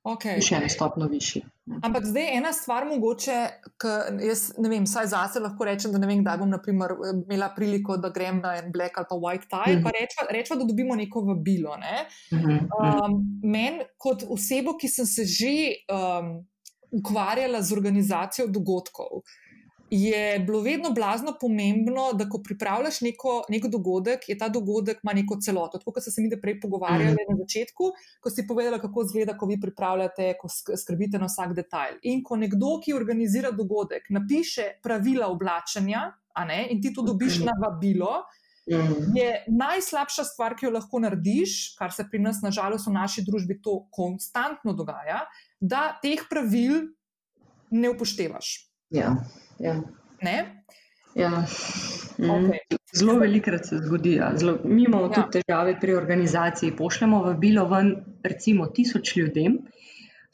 [0.01, 0.41] Okay.
[0.41, 1.43] Še eno stopno višji.
[1.85, 3.37] Ampak zdaj ena stvar, mogoče,
[3.81, 3.91] ki
[4.25, 7.99] jaz ne vem, saj zase lahko rečem, da ne vem, kdaj bom naprimer, imela priliko,
[8.01, 9.85] da grem na en black ali pa white tie, mm -hmm.
[9.85, 11.77] pa rečva, rečva, da dobimo neko vabilo.
[11.77, 12.07] Ne?
[12.33, 12.61] Mm -hmm.
[12.81, 15.55] um, Meni, kot osebo, ki sem se že
[15.93, 16.49] um,
[16.91, 19.23] ukvarjala z organizacijo dogodkov,
[19.91, 25.13] je bilo vedno blazno pomembno, da ko pripravljaš neko, nek dogodek, je ta dogodek ima
[25.13, 25.79] neko celoto.
[25.79, 27.31] Tako kot se mi prej pogovarjali mm.
[27.31, 27.91] na začetku,
[28.21, 31.99] ko si povedala, kako izgleda, ko vi pripravljate, ko skrbite na vsak detajl.
[32.03, 36.07] In ko nekdo, ki organizira dogodek, napiše pravila oblačenja,
[36.47, 38.23] ne, in ti to dobiš na vabilo.
[38.71, 39.17] Mhm.
[39.17, 43.59] Je najslabša stvar, ki jo lahko narediš, kar se pri nas, nažalost, v naši družbi
[43.63, 45.25] to konstantno dogaja,
[45.61, 46.93] da teh pravil
[47.71, 48.70] ne upoštevaš.
[48.91, 49.17] Ja.
[49.59, 49.83] Ja.
[50.23, 50.65] Ne?
[51.15, 51.45] Ja.
[52.19, 52.31] Mm.
[52.31, 52.59] Okay.
[52.93, 54.15] Zelo velikrat se zgodi.
[54.15, 54.33] Ja.
[54.37, 55.13] Zelo, mi imamo ja.
[55.13, 56.77] tudi težave pri organizaciji.
[56.77, 59.59] Pošljemo vabilo ven, recimo, tisoč ljudem,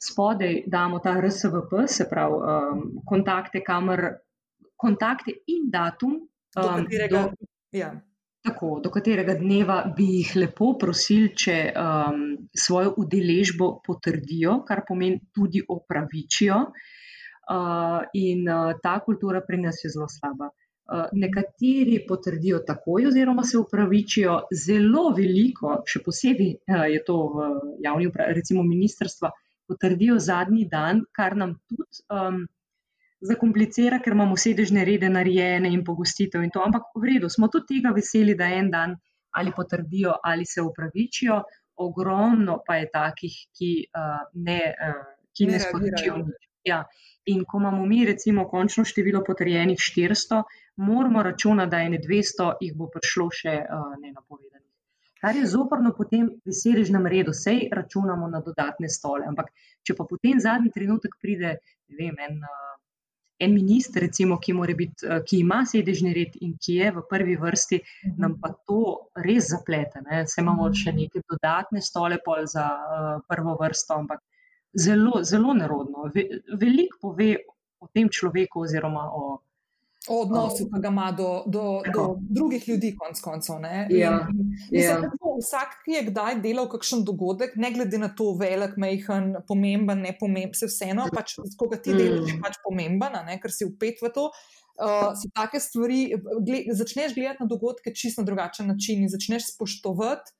[0.01, 4.07] spodaj damo ta RSVP, se pravi, um, kontakte, kamer,
[4.75, 6.17] kontakte in datum.
[6.57, 7.47] Um, do katerega, do,
[7.77, 7.93] ja.
[8.41, 12.21] tako, do katerega dneva bi jih lepo prosili, če um,
[12.57, 16.61] svojo udeležbo potrdijo, kar pomeni tudi opravičijo.
[16.67, 16.95] Uh,
[18.13, 20.49] in uh, ta kultura pri nas je zelo slaba.
[20.87, 26.53] Uh, nekateri potrdijo takoj, oziroma se upravičijo zelo veliko, še posebej
[26.93, 27.47] je to v
[27.83, 29.31] javni upravi, recimo ministrstva,
[29.67, 32.45] potrdijo zadnji dan, kar nam tudi um,
[33.19, 36.63] zakomplicira, ker imamo sedežne rede narejene in pogostitev in to.
[36.63, 38.95] Ampak v redu, smo tudi tega veseli, da en dan
[39.37, 41.41] ali potrdijo ali se upravičijo.
[41.77, 45.03] Ogromno pa je takih, ki uh, ne, uh,
[45.37, 46.46] ki ne, ne sporočijo nič.
[46.67, 46.83] Ja.
[47.27, 50.43] In ko imamo mi, recimo, končno število potrjenih 400,
[50.77, 54.63] moramo računati, da je ne 200, jih bo prišlo še uh, nenapovedanih.
[55.21, 59.25] Kar je zoprno potem v sedežnem redu, sej računamo na dodatne stole.
[59.27, 59.49] Ampak,
[59.83, 61.57] če pa potem zadnji trenutek pride
[61.99, 62.75] vem, en, uh,
[63.43, 67.35] en minister, recimo, ki, biti, uh, ki ima sedežni red in ki je v prvi
[67.41, 67.81] vrsti,
[68.23, 70.05] nam pa to res zaplete.
[70.05, 70.23] Ne?
[70.29, 74.23] Se imamo še neke dodatne stole za uh, prvo vrsto, ampak
[74.79, 76.09] zelo, zelo nerodno.
[76.13, 76.27] Ve,
[76.59, 77.35] veliko pove
[77.79, 79.37] o tem človeku, oziroma o,
[80.09, 81.63] o odnosu, ki ga ima do, do,
[81.93, 83.65] do drugih ljudi, konc koncev.
[83.93, 84.13] Ja,
[84.71, 84.97] ja.
[85.37, 90.15] Vsak, ki je kdaj delal kakšen dogodek, ne glede na to, velik, majhen, pomemben, ne
[90.17, 92.45] pomemben, se vseeno, pač, koga ti delaš, je mm.
[92.45, 94.31] pač pomemben, ne, ker si upet v to.
[94.77, 96.01] Uh, so take stvari,
[96.45, 100.35] gled, začneš gledati na dogodke čisto na drugačen način in začneš spoštovati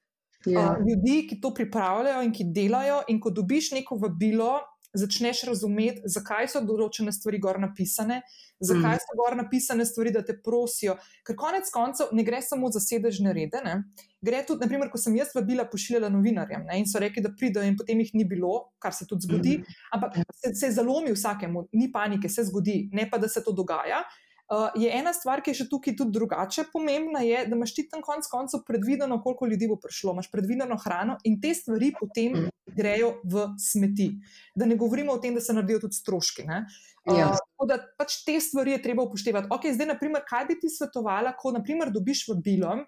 [0.45, 0.53] yeah.
[0.53, 0.72] Ja.
[0.72, 3.01] uh, ljudi, ki to pripravljajo in ki delajo.
[3.07, 4.59] In ko dobiš neko vabilo,
[4.97, 8.22] začneš razumeti, zakaj so določene stvari gor napisane,
[8.64, 9.03] zakaj mm.
[9.03, 10.95] so gor napisane stvari, da te prosijo.
[11.27, 13.61] Ker konec koncev ne gre samo za sedežne rede.
[13.65, 13.76] Ne?
[14.23, 16.80] Gre tudi, naprimer, ko sem jaz vabila pošiljala novinarjem ne?
[16.81, 19.57] in so rekli, da pridejo, in potem jih ni bilo, kar se tudi zgodi.
[19.61, 19.81] Mm.
[19.97, 24.05] Ampak se, se zalomi vsakemu, ni panike, se zgodi, ne pa da se to dogaja.
[24.48, 27.84] Uh, je ena stvar, ki je še tukaj tudi drugače pomembna, je, da imaš ti
[27.91, 32.45] tam konec koncev predvideno, koliko ljudi bo prišlo, imaš predvideno hrano in te stvari potem
[32.78, 34.07] grejo v smeti.
[34.56, 36.48] Da ne govorimo o tem, da se naredijo tudi stroški.
[36.48, 37.34] Uh, ja.
[37.36, 39.52] Tako da pač te stvari je treba upoštevati.
[39.52, 42.80] Ok, zdaj, naprimer, kaj bi ti svetovala, ko naprimer dobiš vabilo.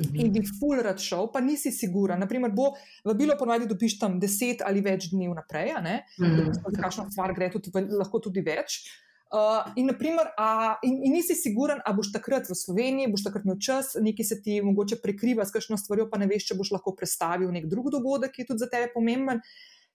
[0.00, 0.16] Mhm.
[0.22, 2.22] In bi full rad šel, pa nisi siguren.
[2.22, 2.72] Naprimer, bo
[3.04, 5.98] vabilo ponovadi dobiš tam deset ali več dni vnaprej, ne?
[6.16, 6.54] Mm.
[6.56, 8.84] Za kakšno stvar gre tudi, lahko tudi več.
[9.32, 13.46] Uh, in, naprimer, a, in, in nisi siguren, ali boš takrat v Sloveniji, boš takrat
[13.46, 16.74] imel čas, nekaj se ti mogoče prekriva s kakšno stvarjo, pa ne veš, če boš
[16.74, 19.40] lahko predstavil nek drug dogodek, ki je tudi za tebe pomemben.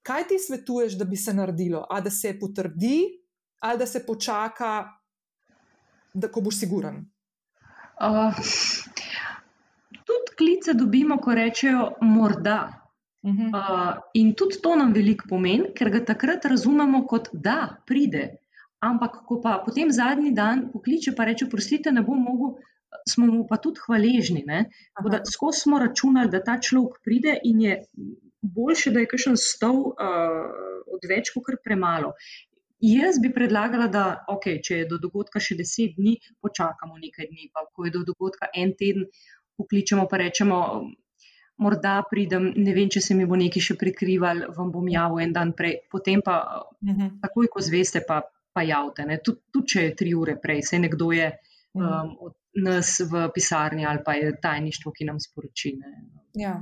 [0.02, 1.84] Kaj ti svetuješ, da bi se naredilo?
[1.86, 3.20] A da se potrdi,
[3.62, 4.72] ali da se počaka,
[6.18, 7.04] da ko boš siguren?
[8.02, 8.42] Uh,
[10.02, 12.58] tudi klice dobimo, ko rečejo morda.
[13.22, 13.54] Uh -huh.
[13.54, 18.47] uh, in tudi to nam veliko pomeni, ker ga takrat razumemo kot da pride.
[18.80, 22.58] Ampak, ko pa potem zadnji dan pokliče, pa reče: Prostite, ne bom mogel
[23.10, 24.44] smo mu pa tudi hvaležni.
[25.32, 27.80] Skozi smo računali, da ta človek pride in je
[28.42, 29.96] boljše, da je kakšen stol uh,
[30.94, 32.14] odveč, kot premalo.
[32.80, 37.50] Jaz bi predlagala, da okay, če je do dogodka še deset dni, počakamo nekaj dni,
[37.54, 39.10] pa ko je do dogodka en teden,
[39.58, 40.62] pokličemo pa rečemo.
[41.58, 45.32] Morda pridem, ne vem, če se mi bo nekaj še prikrival, vam bom javil en
[45.34, 46.36] dan prej, potem pa,
[46.70, 47.08] uh -huh.
[47.24, 48.20] takoj ko zveste, pa,
[48.58, 49.06] pa javite.
[49.22, 51.30] Tudi tud, če je tri ure prej, se nekdo je
[51.78, 55.76] um, od nas v pisarni ali pa je tajništvo, ki nam sporoči.
[55.78, 55.92] Ne.
[56.38, 56.58] Ja.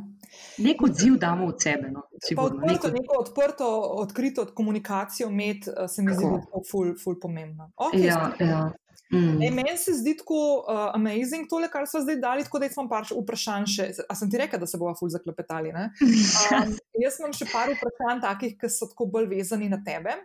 [0.63, 1.89] Nek odziv damo od sebe.
[1.91, 2.87] No, sigurno, odprto, neko...
[2.87, 3.67] neko odprto,
[4.03, 7.71] odkrito komunikacijo med, eh, se mi zdi, da je ful, ful pomembno.
[7.75, 8.71] Okay, ja, ja.
[9.11, 9.41] Mm.
[9.43, 12.87] E, meni se zdi tako uh, amazing tole, kar so zdaj dali, tako da imam
[12.89, 13.67] par vprašanj.
[13.69, 15.71] Še, a sem ti rekel, da se bomo ful zaklepetali?
[15.75, 16.73] Um,
[17.03, 20.17] jaz imam še par vprašanj takih, ki so tako bolj vezani na tebe.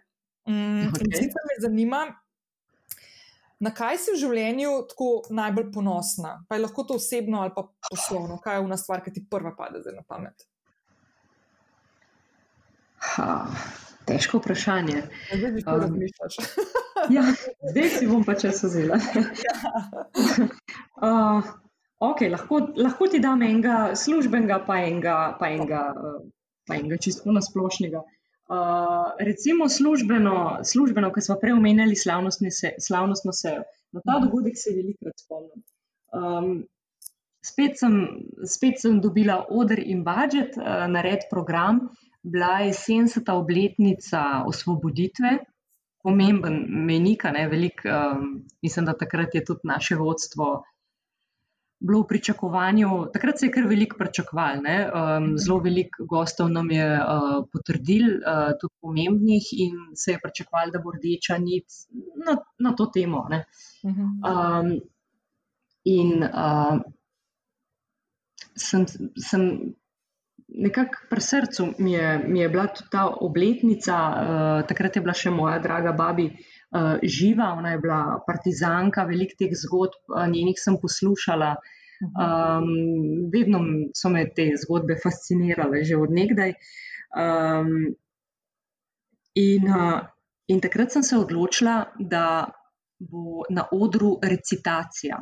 [0.50, 1.06] Um, okay.
[1.06, 2.00] In sicer me zanima,
[3.60, 6.38] na kaj si v življenju tako najbolj ponosna?
[6.48, 9.26] Pa je lahko to osebno ali pa poslovno, kaj je v nas stvar, ki ti
[9.30, 10.46] prva pade na pamet?
[13.10, 13.28] Ha,
[14.08, 15.06] težko vprašanje.
[15.30, 16.38] Zdaj si um, razmišljaš.
[17.16, 17.24] ja,
[17.70, 18.98] zdaj si bom pa čas vzela.
[21.06, 21.52] uh,
[22.10, 26.24] okay, lahko, lahko ti dam enega službenega, pa enega, pa enega, uh,
[26.68, 28.04] pa enega čisto nasplošnega.
[28.04, 28.19] Uh,
[29.18, 31.96] recimo službeno, službeno ki smo prej omenjali,
[32.78, 33.62] slavnostno sejo.
[33.92, 35.62] Na ta dogodek se velikokrat spomnim.
[36.14, 36.64] Um,
[37.46, 37.94] spet, sem,
[38.46, 41.88] spet sem dobila odr in budžet, uh, nared program,
[42.22, 43.30] bila je 70.
[43.32, 45.38] obletnica osvoboditve,
[46.02, 47.82] pomemben menik, ne velik.
[47.84, 50.62] Um, mislim, da takrat je tudi naše vodstvo
[51.80, 54.60] bilo v pričakovanju, takrat se je kar veliko pričakoval.
[54.60, 60.70] Um, zelo veliko gostov nam je uh, potrdil, uh, tudi pomembnih, in se je pričakoval,
[60.70, 61.64] da bo rdeča nit
[62.26, 63.26] na, na to temo.
[63.82, 64.74] Um,
[65.84, 66.80] in uh,
[68.56, 68.86] sem,
[69.16, 69.74] sem
[70.48, 75.16] nekako pri srcu, mi je, mi je bila tudi ta obletnica, uh, takrat je bila
[75.16, 76.28] še moja draga babi.
[76.70, 81.56] Uh, živa, ona je bila partizanka, veliko teh zgodb, uh, njenih sem poslušala.
[82.00, 82.68] Um,
[83.32, 83.60] vedno
[83.92, 86.54] so me te zgodbe fascinirale, že odnegdaj.
[87.18, 87.74] Um,
[89.34, 89.98] in, uh,
[90.46, 92.24] in takrat sem se odločila, da
[93.00, 95.18] bo na odru recitacija.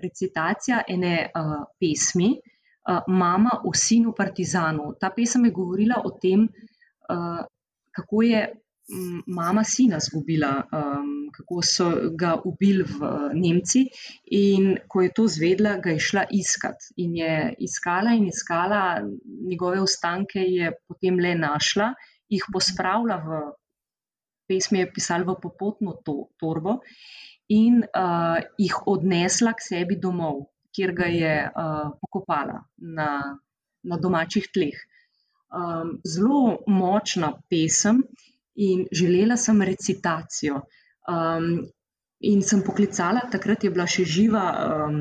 [0.00, 4.94] Recitacija ene uh, pesmi, uh, Mama o sinu Partizanu.
[5.00, 7.44] Ta pesem je govorila o tem, uh,
[7.96, 8.42] kako je
[9.26, 11.86] mama sina zgubila, um, kako so
[12.16, 13.84] ga ubili v Nemci.
[14.36, 16.90] In ko je to zvedla, ga je šla iskat.
[16.96, 19.00] In je iskala in iskala
[19.48, 21.92] njegove ostanke, je potem le našla,
[22.28, 23.40] jih pospravila v
[24.48, 26.80] pesmi, je pisala v popotno to, torbo
[27.50, 30.44] in uh, jih odnesla k sebi domov,
[30.74, 33.10] kjer ga je uh, pokopala na,
[33.82, 34.78] na domačih tleh.
[35.50, 38.04] Um, zelo močna pesem,
[38.56, 40.62] in želela sem recitacijo.
[41.08, 41.66] Um,
[42.20, 44.98] in sem poklicala, takrat je bila še živa um,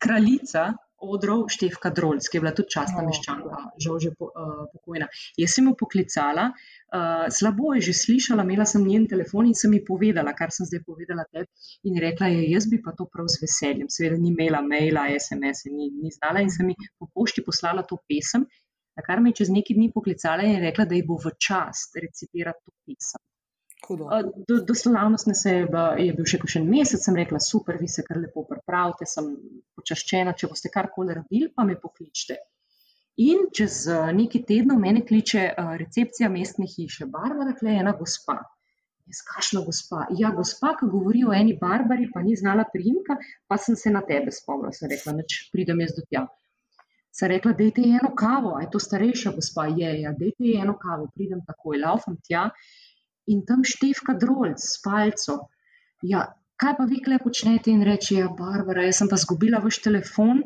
[0.00, 4.64] kraljica odrov Števka Drolc, ki je bila tudi častna oh, meščanka, žal že po, uh,
[4.72, 5.06] pokojna.
[5.38, 9.76] Jaz sem jo poklicala, uh, slabo je že slišala, imela sem njen telefon in sem
[9.76, 11.46] ji povedala, kar sem zdaj povedala tebi.
[11.86, 13.90] In rekla je, jaz bi pa to prav z veseljem.
[13.92, 18.00] Seveda ni imela maila, SMS, ni, ni znala in sem ji po pošti poslala to
[18.10, 18.48] pesem
[18.98, 21.96] na kar me je čez nekaj dni poklicala in rekla, da ji bo v čast
[22.02, 23.22] recitirati to pisem.
[23.88, 25.66] Do, do slavnostne se je,
[26.02, 29.30] je bil še še en mesec, sem rekla, super, vi se kar lepo pripravite, sem
[29.78, 32.40] počaščena, če boste karkoli rabili, pa me pokličite.
[33.22, 33.84] In čez
[34.18, 35.46] nekaj tednov mene kliče
[35.80, 38.36] recepcija mestne hiše, Barbara, je ena gospa.
[39.08, 40.04] Jaz, kašna gospa?
[40.18, 43.16] Ja, gospa, ki govori o eni barbari, pa ni znala primka,
[43.48, 46.26] pa sem se na tebe spomnila, sem rekla, neč pridem jaz do tja.
[47.18, 50.12] Se je rekla, da je ti eno kavo, a je to starejša gospa, je, ja,
[50.14, 52.44] da je ti eno kavo, pridem takoj, laufam tja
[53.26, 55.38] in tam števka drolc s palco.
[56.06, 56.22] Ja,
[56.62, 60.44] kaj pa vi kle počnete in reče, ja, Barbara, jaz sem pa zgubila vaš telefon,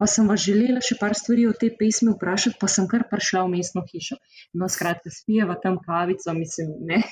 [0.00, 3.44] pa sem vas želela še par stvari o tej pesmi vprašati, pa sem kar prišla
[3.46, 4.18] v mestno hišo.
[4.58, 7.04] No, skratka, spijeva tam kavico, mislim, ne.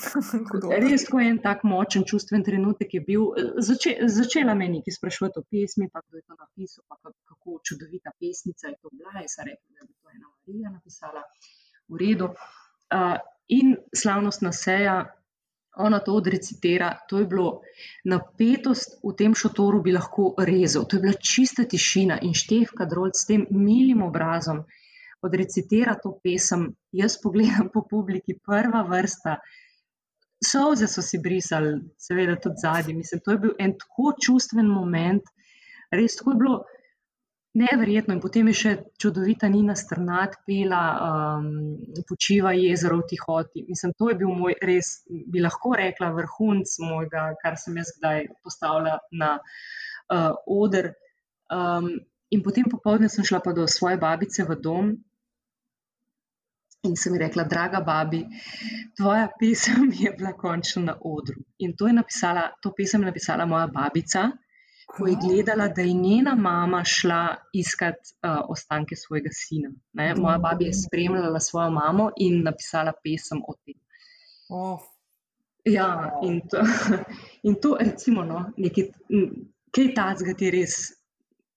[0.00, 3.26] Res je en tak močen čustven trenutek je bil.
[3.68, 8.12] Zače, začela me nekaj sprašovati o pesmi, pa kdo je to napisal, pa kako čudovita
[8.18, 9.20] pesnica je to bila.
[9.20, 11.24] Jaz sem rekla, da bi to ena Marija napisala
[11.88, 12.30] v redu.
[12.90, 13.16] Uh,
[13.48, 14.96] in slavnostna seja,
[15.76, 17.60] ona to odrecitira, to je bilo
[18.04, 20.86] napetost v tem šotoru, bi lahko rezal.
[20.88, 24.64] To je bila čista tišina in števka drol s tem milim obrazom.
[25.22, 29.36] Odrecitira to pesem, jaz pogledam po publiki, prva vrsta,
[30.40, 32.94] Solze so si brisali, seveda tudi zadnji.
[32.94, 35.22] Mislim, to je bil en tako čustven moment.
[35.90, 36.64] res tako je bilo
[37.54, 38.14] neverjetno.
[38.14, 38.72] In potem je še
[39.02, 41.48] čudovita Nina Strnat pela, um,
[42.08, 43.64] počiva jezero v tihoti.
[43.68, 48.28] Mislim, to je bil moj res, bi lahko rekla, vrhunc mojega, kar sem jaz kdaj
[48.44, 50.94] postavila na uh, oder.
[51.50, 51.98] Um,
[52.30, 54.94] in potem popoldne sem šla pa do svoje babice v dom.
[56.82, 58.22] In sem ji rekla, draga babi,
[58.96, 61.42] tvoja pesem je bila končno na odru.
[61.58, 64.30] In to, je napisala, to pesem je napisala moja babica,
[64.88, 69.68] ko je gledala, da je njena mama šla iskat uh, ostanke svojega sina.
[69.92, 70.14] Ne?
[70.14, 73.76] Moja babi je spremljala svojo mamo in napisala pesem o tem.
[74.48, 74.80] Oh.
[75.64, 76.64] Ja, in to,
[77.48, 78.88] in to recimo, no, nekaj,
[79.70, 80.78] kaj tacga ti res,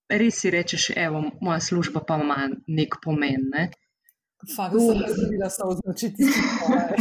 [0.08, 2.36] res si rečeš, evo, moja služba pa ima
[2.66, 3.48] nek pomen.
[3.54, 3.70] Ne?
[4.56, 6.96] Fakt, da sem razumela, da so označiti svoje.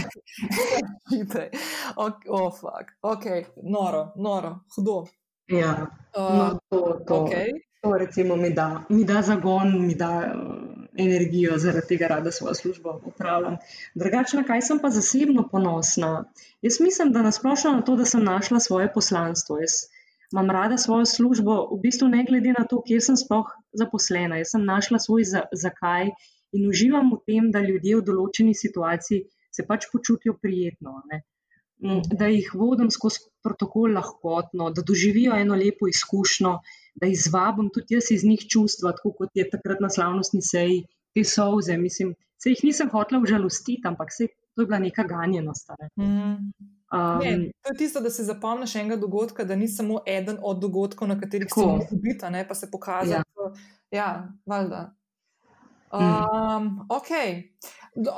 [2.29, 2.95] oh, fakt.
[3.01, 3.25] Ok,
[3.63, 5.05] noro, noro, hudo.
[5.47, 5.87] Ja,
[6.17, 7.51] no, to, to, okay.
[7.81, 12.53] to recimo mi da, mi da zagon, mi da uh, energijo, zaradi tega rada svojo
[12.53, 13.57] službo upravljam.
[13.95, 16.23] Drugače, na kaj sem pa zasebno ponosna?
[16.61, 19.59] Jaz mislim, da nasplošno na to, da sem našla svoje poslanstvo.
[19.59, 19.71] Jaz
[20.31, 24.37] imam rada svojo službo, v bistvu ne glede na to, kje sem sploh zaposlena.
[24.37, 26.09] Jaz sem našla svoj za, zakaj
[26.53, 31.01] in uživam v tem, da ljudje v določeni situaciji se pač počutijo prijetno.
[31.11, 31.23] Ne?
[32.07, 36.53] Da jih vodim skozi protokol lahkotno, da doživijo eno lepo izkušnjo,
[37.01, 41.25] da izvabim tudi jaz iz njih čustva, tako kot je takrat na slavnostni seji, te
[41.27, 41.77] soze.
[41.77, 45.73] Mislim, se jih nisem hotela užalostiti, ampak se, to je bila neka ganjenost.
[45.79, 45.89] Ne?
[46.05, 46.53] Mm.
[46.93, 50.59] Um, ne, to je tisto, da se zapomniš enega dogodka, da ni samo eden od
[50.61, 53.11] dogodkov, na katerih si lahko biti, pa se pokaže.
[53.11, 53.23] Ja,
[53.91, 54.09] ja
[54.45, 54.93] valjda.
[55.93, 57.11] Um, ok,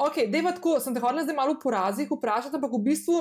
[0.08, 3.16] okay deva tako, sem te hodila zdaj malo v porazih vprašati, ampak v bistvu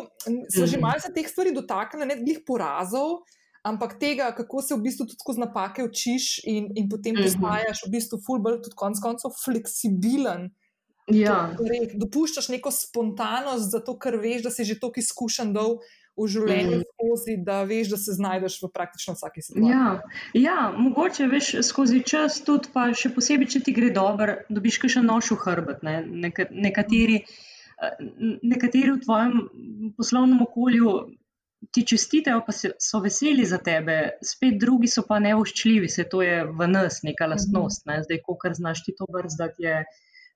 [0.49, 0.83] so že mhm.
[0.87, 3.25] malce teh stvari dotaknili, ne glih porazov,
[3.67, 7.27] ampak tega, kako se v bistvu tudi skozi napake učiš in, in potem mhm.
[7.27, 10.53] postajaš v bistvu fulbol, tudi konc koncev fleksibilen.
[11.13, 11.53] Ja.
[11.59, 15.83] Torej, dopuščaš neko spontanost, zato ker veš, da si že toliko izkušen dol
[16.17, 16.85] v življenju mm.
[16.93, 19.73] skozi, da veš, da se znajdeš v praktično vsaki situaciji.
[19.73, 19.89] Ja,
[20.39, 25.03] ja, mogoče veš skozi čas tudi, pa še posebej, če ti gre dobro, dobiš še
[25.03, 25.83] nož v hrbet.
[25.87, 25.97] Ne?
[26.27, 27.99] Neka, nekateri, eh,
[28.43, 29.37] nekateri v tvojem
[29.99, 30.97] poslovnem okolju.
[31.73, 36.43] Ti čestitajo, pa so veseli za tebe, spet drugi so pa nevoščljivi, se to je
[36.45, 37.87] v nas neka lastnost.
[37.89, 38.03] Ne?
[38.05, 39.79] Zdaj, ko kar znaš ti to brzdati, je,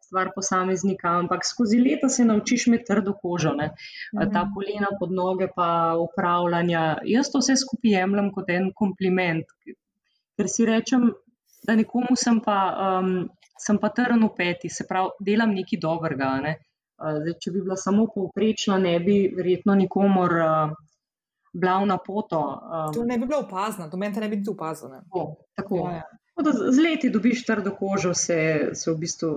[0.08, 3.70] stvar posameznika, ampak skozi leta se naučiš imeti trdo kožo, ne?
[4.16, 4.54] ta mhm.
[4.54, 6.84] polena pod noge, pa upravljanja.
[7.04, 9.44] Jaz to vse skupaj jemljem kot en kompliment,
[10.38, 11.10] ker si rečem,
[11.66, 12.58] da nekomu sem pa,
[12.88, 13.28] um,
[13.60, 16.34] sem pa trn v peti, se pravi, delam nekaj dobrega.
[16.44, 16.58] Ne?
[16.98, 20.38] Zdaj, če bi bila samo povprečna, ne bi verjetno nikomor.
[20.42, 20.84] Uh,
[21.58, 22.38] Blav na poto.
[22.38, 24.90] Um, to ne bi bilo opazno, to meni ne bi bilo opazno.
[25.00, 25.22] Tako.
[25.56, 25.78] tako.
[25.88, 26.18] Ja, ja.
[26.38, 29.30] Z leti dobiš trdo kožo, se, se v bistvu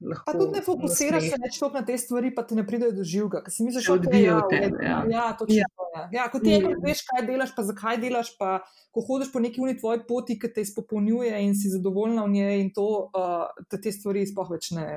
[0.00, 0.24] lahko.
[0.26, 3.42] Pa tudi ne fokusiraš se več na te stvari, pa ti ne pride do živega.
[3.50, 4.76] Si misliš, da ti je odbijajo.
[4.82, 5.56] Ja, ja, točno.
[5.58, 5.84] Ja.
[5.94, 6.08] Ja.
[6.12, 8.56] ja, ko ti enkrat veš, kaj delaš, pa zakaj delaš, pa
[8.94, 12.60] ko hodiš po neki uni tvoji poti, ki te izpopolnjuje in si zadovoljna v njej,
[12.64, 14.88] in to, uh, da te stvari sploh več ne.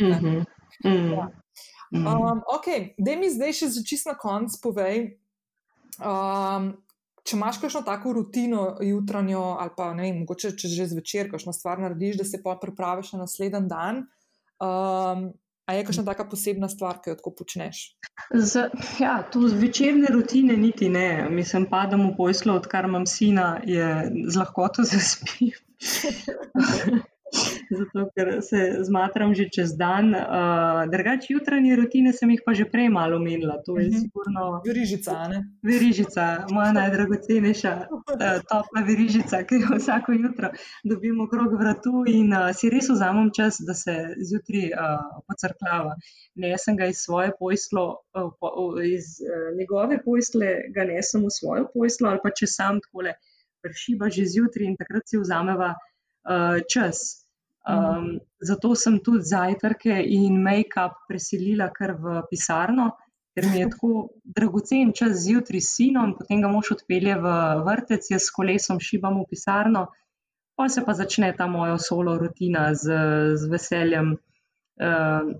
[0.00, 0.08] ne.
[0.08, 0.44] Mm -hmm.
[0.84, 1.12] mm.
[1.12, 1.28] Ja.
[1.94, 5.18] Um, ok, da mi zdaj še za čist na konc povej.
[6.00, 6.74] Um,
[7.24, 11.54] če imaš kakšno tako rutino jutranjo, ali pa ne vem, mogoče če že zvečer, kakšno
[11.56, 14.04] stvar narediš, da se pa pripraviš na naslednji dan.
[14.60, 15.32] Um,
[15.64, 17.80] a je kakšna taka posebna stvar, ki jo tako počneš?
[18.34, 18.68] Z,
[19.00, 21.24] ja, tu večerne rutine niti ne.
[21.32, 23.88] Mislim, padam v poslo, odkar imam sina, je
[24.28, 25.56] z lahkoto zaspim.
[27.70, 30.14] zato ker se zmatram že čez dan.
[30.14, 33.58] Uh, Drugače, jutranje rutine sem jih pa že prej malo omenila.
[33.66, 33.96] To je uh mhm.
[33.96, 34.02] -huh.
[34.02, 34.62] sigurno.
[34.66, 35.38] Verižica, ne?
[35.62, 40.50] Verižica, moja najdragocenejša, uh, topla verižica, ki jo vsako jutro
[40.84, 43.94] dobimo okrog vratu in uh, si res vzamem čas, da se
[44.28, 45.94] zjutraj uh, pocrklava.
[46.34, 47.84] Ne, sem ga iz svoje poslo,
[48.14, 52.30] uh, po, uh, iz uh, njegove posle, ga ne sem v svojo poslo, ali pa
[52.30, 53.14] če sam takole
[53.64, 57.23] pršiba že zjutraj in takrat si vzameva uh, čas.
[57.64, 62.90] Um, zato sem tudi zajtrke in make-up preselila kar v pisarno,
[63.32, 63.92] ker mi je tako
[64.36, 67.32] dragocen čas zjutraj s sinom, potem ga mož odpelje v
[67.64, 69.86] vrtec, jaz s kolesom šibam v pisarno,
[70.54, 73.00] pa se pa začne ta moja solo rutina z,
[73.40, 74.14] z veseljem.
[74.74, 75.34] Um,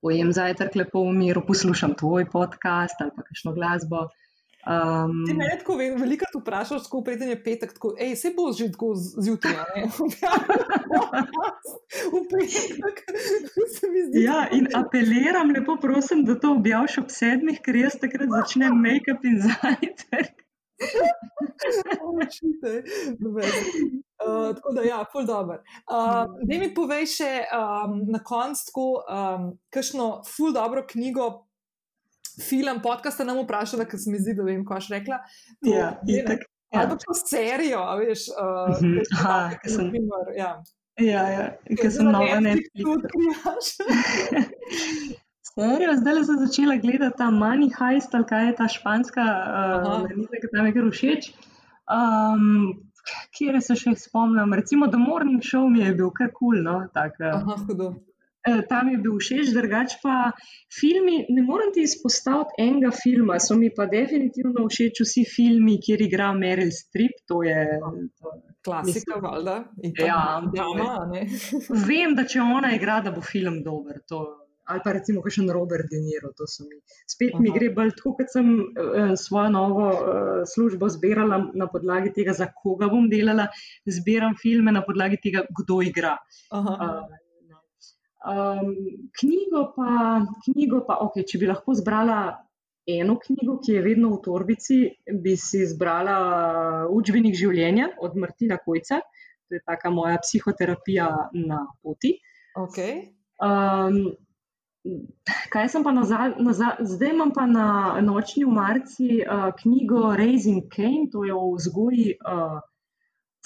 [0.00, 4.06] pojem zajtrk lepo v miru, poslušam tvoj podcast ali pa kakšno glasbo.
[4.66, 8.72] Um, Ti me tako veliko vprašaš, ko pride je petek, tako, ej, se bo že
[8.72, 9.54] tako zjutraj.
[14.28, 19.22] ja, in apeliram, lepo prosim, da to objaviš ob sedmih, ker jaz takrat začnem make-up
[19.24, 20.36] in zajtrk.
[24.20, 25.62] Uh, tako da, ja, ful dobro.
[25.88, 31.28] Uh, da mi povej še um, na koncu, um, kakšno ful dobro knjigo,
[32.48, 35.16] film, podcast, nam vprašala, ker se mi zdi, da vem, ko še rekla.
[35.60, 36.44] To, ja, je tako.
[36.70, 36.80] Ja.
[36.80, 38.20] Ali pa to serijo, veš?
[38.30, 38.36] Uh,
[38.70, 39.02] uh -huh.
[39.18, 39.90] Aha, ker sem.
[39.90, 40.62] Primer, ja.
[41.00, 42.84] Ja, ja, ker sem nova Netflix.
[45.54, 49.22] Serijo, zdaj sem začela gledati ta Money Heist, ali kaj je ta španska,
[49.84, 50.02] uh,
[50.40, 51.32] ki tam je kar všeč.
[51.90, 52.78] Um,
[53.34, 56.86] kjer se še spomnim, recimo The Morning Show mi je bil kar kul, cool, no,
[56.94, 57.32] tako.
[57.34, 57.94] Aha, hudo.
[58.48, 60.32] Eh, tam je bil všeč, drugače pa
[60.72, 61.26] filmi.
[61.28, 66.30] Ne morem ti izpostaviti enega filma, so mi pa definitivno všeč vsi filmi, kjer igra
[66.32, 67.20] Meryl Streep.
[67.28, 67.60] To je
[68.64, 69.58] klasika, valjda.
[70.00, 70.40] Ja,
[71.90, 74.00] vem, da če ona igra, da bo film dober.
[74.08, 74.24] To,
[74.72, 76.32] ali pa recimo še Robert De Niro.
[76.64, 76.80] Mi.
[77.12, 77.44] Spet Aha.
[77.44, 82.32] mi gre bolj tako, kot sem uh, svojo novo uh, službo zbirala na podlagi tega,
[82.32, 83.50] za koga bom delala.
[83.84, 86.16] Zbiram filme na podlagi tega, kdo igra.
[86.48, 87.04] Uh,
[88.20, 88.74] Um,
[89.16, 92.20] knjigo, pa, knjigo pa, ok, če bi lahko zbrala
[92.90, 94.80] eno knjigo, ki je vedno v torbici,
[95.24, 96.16] bi si izbrala
[96.92, 99.00] Učbenik življenja od Martina Kojca,
[99.48, 101.08] to je taka moja psihoterapija
[101.46, 102.12] na poti.
[102.60, 103.08] Okay.
[103.40, 104.12] Um,
[105.52, 107.66] kaj sem pa nazaj, nazaj, zdaj imam pa na
[108.04, 112.60] nočni umarci uh, knjigo Raising Kane, to je o vzgoji uh,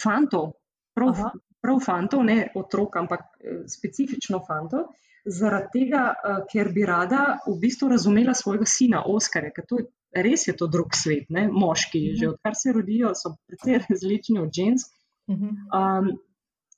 [0.03, 0.55] fantov,
[0.99, 1.31] prav,
[1.65, 4.93] prav fantov, ne otrok, ampak eh, specifično fantov,
[5.25, 9.89] zaradi tega, eh, ker bi rada v bistvu razumela svojega sina, Oskarja, ker to je
[10.23, 11.49] res je to drug svet, ne?
[11.51, 12.21] moški, uh -huh.
[12.21, 14.93] že odkar se rodijo, so precej različni od žensk.
[15.27, 16.11] Um,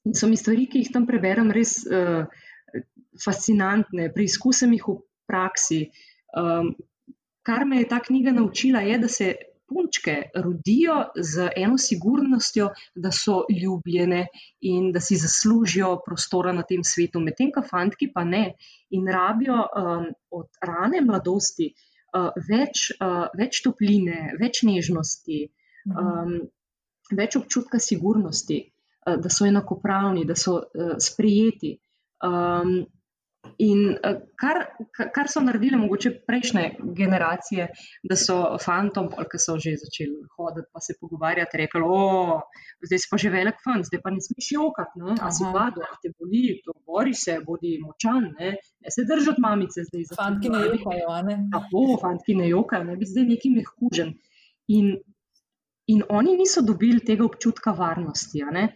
[0.05, 2.27] in so mi stvari, ki jih tam preberem, res uh,
[3.25, 5.91] fascinantne, preizkusem jih v praksi.
[6.37, 6.75] Um,
[7.43, 9.35] kar me je ta knjiga naučila, je, da se
[9.69, 14.27] punčke rodijo z eno sigurnostjo, da so ljubljene
[14.61, 18.53] in da si zaslužijo prostora na tem svetu, medtem ko fantki pa ne
[18.91, 25.43] in rabijo um, od rane mladosti uh, več, uh, več topline, več nežnosti,
[25.91, 26.39] um,
[27.13, 28.61] več občutka sigurnosti,
[29.07, 31.77] uh, da so enakopravni, da so uh, sprijeti.
[32.25, 32.87] Um,
[33.59, 34.61] In eh, kar,
[35.15, 36.65] kar so naredile mogoče prejšnje
[36.99, 37.69] generacije,
[38.09, 42.41] da so fantom, ki so že začeli hoditi, pa se pogovarjati, rekli: O,
[42.87, 45.17] zdaj si pa že velik fan, zdaj pa ne smeš jokati, ne?
[45.21, 49.41] a si vlado, a te boli, to bori se, bodi močan, ne, ne se držati
[49.41, 49.87] mamice.
[50.17, 51.39] Fantki ne jokajo, ne?
[51.53, 54.15] Tako, fantki ne jokajo, ne bi zdaj neki mehkužen.
[54.77, 54.97] In,
[55.87, 58.43] in oni niso dobili tega občutka varnosti.
[58.53, 58.69] Na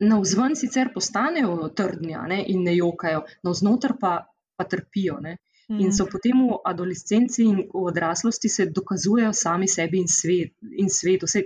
[0.00, 4.18] vzven sicer postanejo trdni ne, in ne jokajo, na vznoter pa,
[4.56, 5.18] pa trpijo.
[5.20, 5.36] Ne.
[5.68, 6.10] In so mm.
[6.12, 11.28] potem v adolescenci in v odraslosti se dokazujejo sami sebi in, svet, in svetu.
[11.28, 11.44] Vse,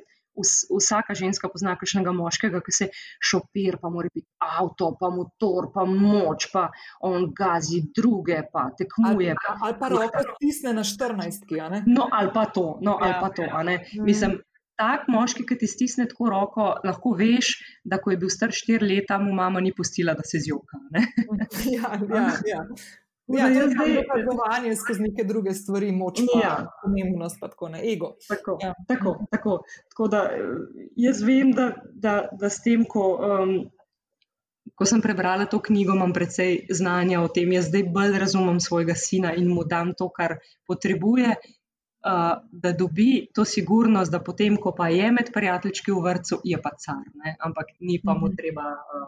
[0.79, 2.89] vsaka ženska pozna kakšnega moškega, ki se
[3.21, 6.69] šopir, pa mora biti avto, pa motor, pa moč, pa
[7.09, 9.35] on gazi druge, pa tekmuje.
[9.35, 11.51] Ali, ali pa roko stisne na 14.
[11.87, 12.79] No, ali pa to.
[12.81, 13.21] No, ali ja.
[13.21, 13.43] pa to
[14.07, 14.39] Mislim,
[14.77, 17.55] tak moški, ki ti stisne tako roko, lahko veš,
[17.85, 20.81] da ko je bil star štiri leta, mu mama ni pustila, da se zjoka.
[21.77, 22.67] ja, ja, ja.
[23.33, 26.55] Ja, to je zdaj opazovanje skozi neke druge stvari, moč, pa, ja.
[26.83, 28.17] pomembnost, pa tako na ego.
[28.29, 28.75] Tako, ja.
[28.89, 29.61] tako, tako.
[29.89, 30.23] tako da
[30.97, 33.55] jaz vem, da, da, da s tem, ko, um,
[34.75, 37.53] ko sem prebrala to knjigo, imam precej znanja o tem.
[37.55, 41.37] Jaz zdaj bolj razumem svojega sina in mu dam to, kar potrebuje,
[42.53, 46.75] da dobi to sigurnost, da potem, ko pa je med prijateljčki v vrtu, je pa
[46.79, 47.37] car, ne?
[47.41, 48.37] ampak ni pa mu mhm.
[48.37, 49.07] treba uh,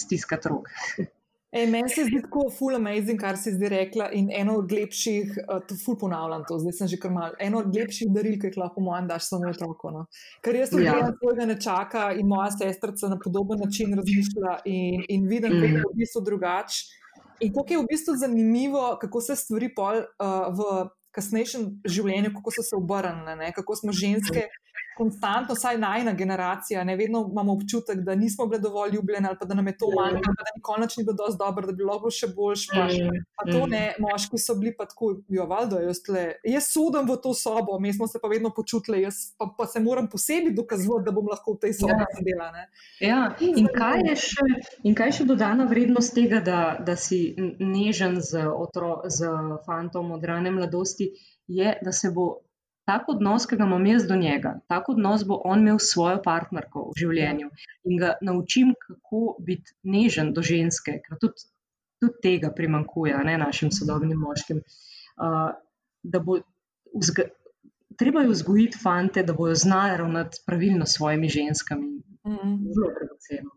[0.00, 0.68] stiskati rok.
[1.52, 4.10] Ej, meni se zdi tako full amazing, kar si zdaj rekla.
[4.12, 5.38] In eno od lepših,
[5.68, 8.58] to full ponavljam, to zdaj sem že kar mal, eno od lepših daril, ki jih
[8.60, 9.92] lahko mojem daš samo otroku.
[9.94, 10.04] No.
[10.44, 10.92] Ker jaz sem ja.
[10.92, 15.62] gledala svojega nečaka in moja sestrica na podoben način razmišlja in, in vidim, mm.
[15.62, 16.84] kako je v bistvu drugače.
[17.40, 20.68] In kako je v bistvu zanimivo, kako se stvari pol uh, v
[21.16, 24.48] kasnejšem življenju, kako so se obrnile, kako smo ženske
[24.98, 29.54] konstantno, vsaj najna generacija, ne vedno imamo občutek, da nismo bile dovolj ljubljene ali da
[29.54, 32.28] nam je to manjkalo, da nikoli ni bilo dovolj dobro, da bi bilo lahko še
[32.36, 32.66] boljš.
[32.72, 33.70] Pa, mm, pa to mm.
[33.70, 37.78] ne, moški so bili pa tako, jo, valdo, jaz, tle, jaz sodim v to sobo,
[37.80, 41.30] mi smo se pa vedno počutili, jaz pa, pa se moram posebej dokazovati, da bom
[41.30, 42.10] lahko v tej sobi ja.
[42.18, 42.50] sedela.
[43.04, 43.22] Ja.
[43.44, 44.48] In, kaj še,
[44.82, 47.22] in kaj je še dodana vrednost tega, da, da si
[47.62, 49.30] nežen z, otro, z
[49.66, 51.12] fantom od rane mladosti,
[51.48, 52.47] je, da se bo
[52.88, 56.22] tak odnos, ki ga imam jaz do njega, tak odnos bo on imel s svojo
[56.24, 57.50] partnerko v življenju
[57.84, 61.48] in ga naučim, kako biti nežen do ženske, ker tudi,
[62.00, 64.62] tudi tega primankuje ne, našim sodobnim moškim.
[65.18, 65.50] Uh,
[66.02, 66.38] da bo
[66.94, 67.26] vzga,
[68.00, 71.90] treba je vzgojiti fante, da bodo znali ravnati pravilno s svojimi ženskami.
[72.28, 72.54] Mhm.
[72.72, 73.50] Zelo dragoceno.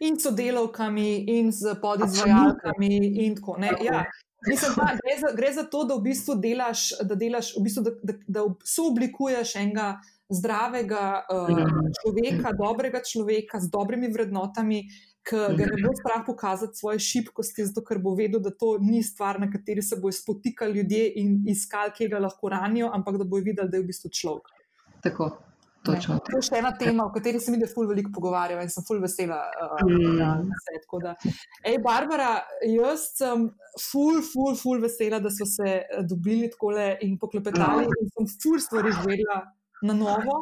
[0.00, 2.96] In sodelavkami, in z podizvajalkami,
[3.26, 3.86] in tako naprej.
[3.86, 4.04] Ja.
[4.44, 7.82] Mislim, da gre, za, gre za to, da v bistvu delaš, da, delaš, v bistvu,
[7.82, 9.96] da, da, da sooblikuješ enega
[10.28, 11.60] zdravega uh,
[12.02, 14.82] človeka, dobrega človeka z dobrimi vrednotami,
[15.26, 19.02] ki ga ne bo strah pokazati svoje šibkosti, zato ker bo vedel, da to ni
[19.02, 23.24] stvar, na kateri se bojo spotikali ljudje in iskali, kje ga lahko ranijo, ampak da
[23.24, 24.52] bojo videli, da je v bistvu človek.
[25.02, 25.30] Tako.
[25.86, 26.18] Točno.
[26.26, 28.84] To je še ena tema, o kateri se mi je ful veliko pogovarjal in sem
[28.86, 29.38] ful vesela.
[29.62, 30.50] Uh, Mm.
[30.82, 31.14] tako da.
[31.64, 33.46] Ej, Barbara, jaz sem
[33.90, 38.58] ful, ful, ful vesela, da smo se eh, dobili tako in poklepetali in sem ful
[38.60, 39.42] stvari izvedela
[39.82, 40.36] na novo.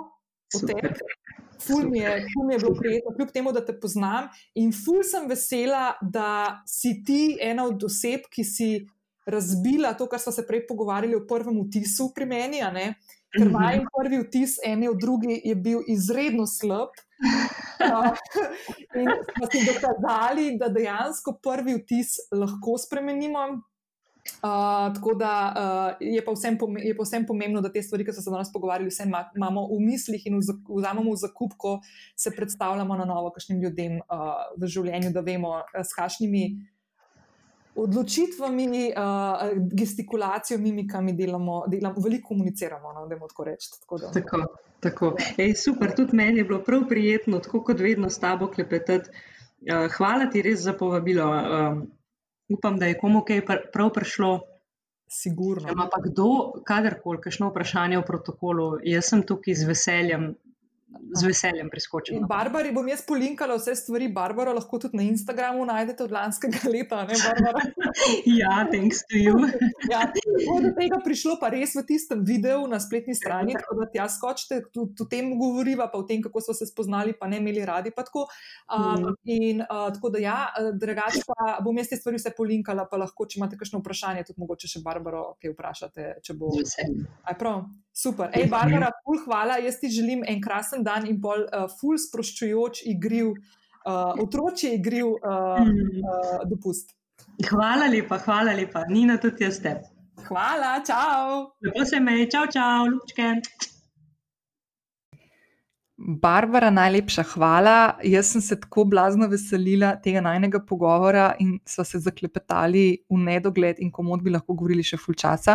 [1.64, 4.28] Ful mi, je, ful mi je bilo prijetno, kljub temu, da te poznam.
[4.54, 8.68] In ful sem vesela, da si ti ena od oseb, ki si
[9.26, 12.60] razbila to, kar smo se prej pogovarjali o prvem vtisu pri meni.
[13.34, 13.52] Ker Mhm.
[13.52, 16.88] moj prvi vtis, eni od drugih, je bil izredno slab.
[17.82, 18.14] Uh,
[19.00, 23.38] in smo si dokazali, da dejansko prvi vtis lahko spremenimo.
[24.24, 28.12] Uh, tako da uh, je, pa vsem je pa vsem pomembno, da te stvari, ki
[28.12, 31.80] smo se danes pogovarjali, vse ima, imamo v mislih in vza- vzamemo v zakup, ko
[32.16, 36.44] se predstavljamo na novo, kakšnim ljudem uh, v življenju, da vemo, s kakšnimi
[37.76, 39.42] odločitvami, uh,
[39.72, 42.92] gestikulacijo, mimikami delamo, delamo veliko komuniciramo.
[42.92, 43.70] No, tako reči.
[43.80, 44.42] Tako da, Tako,
[44.80, 45.12] tako.
[45.38, 49.10] Ej, super, tudi meni je bilo prav prijetno, tako kot vedno s tabo klepetati.
[49.10, 51.28] Uh, hvala ti res za povabilo.
[51.30, 51.86] Um,
[52.48, 54.40] upam, da je komu kaj pr prav prišlo.
[55.14, 55.68] sigurno.
[55.68, 56.28] Če ima pa kdo
[56.66, 60.24] kadarkoli kakšno vprašanje o protokolu, jaz sem tukaj z veseljem,
[61.14, 62.16] z veseljem priskočim.
[62.16, 64.08] In Barbari bom jaz polinkala vse stvari.
[64.12, 67.14] Barbara lahko tudi na Instagramu najdete od lanskega leta, ne?
[68.40, 69.34] Ja, thanks to you.
[69.92, 73.88] Ja, tako da tega prišlo pa res v tistem videu na spletni strani, tako da
[73.90, 77.38] tja skočite, tudi o tem govoriva, pa o tem, kako smo se spoznali, pa ne
[77.42, 77.92] imeli radi.
[77.94, 78.26] Tako.
[78.72, 80.38] Um, in uh, tako da ja,
[80.72, 84.42] drugače pa bom jaz te stvari vse polinkala, pa lahko, če imate kakšno vprašanje, tudi
[84.42, 86.54] mogoče še Barbaro, kaj vprašate, če bo.
[86.56, 87.04] Veseljem.
[87.28, 87.64] Aj prav,
[87.94, 88.30] super.
[88.34, 92.82] Ej, Barbara, ful hvala, jaz ti želim en krasen dan in pol uh, ful sproščujoč,
[92.90, 93.32] igriv,
[93.86, 96.96] uh, otročji igriv uh, uh, dopust.
[97.48, 98.84] Hvala lepa, hvala lepa.
[98.90, 99.78] Nina, tudi jaz te.
[100.24, 101.54] Hvala, čau!
[101.64, 103.32] Lepo se me, čau, čau, lučke.
[106.04, 107.98] Barbara, najlepša hvala.
[108.04, 113.78] Jaz sem se tako blazno veselila tega najnega pogovora in sva se zaklepetali v nedogled
[113.80, 115.54] in komod bi lahko govorili še ful časa.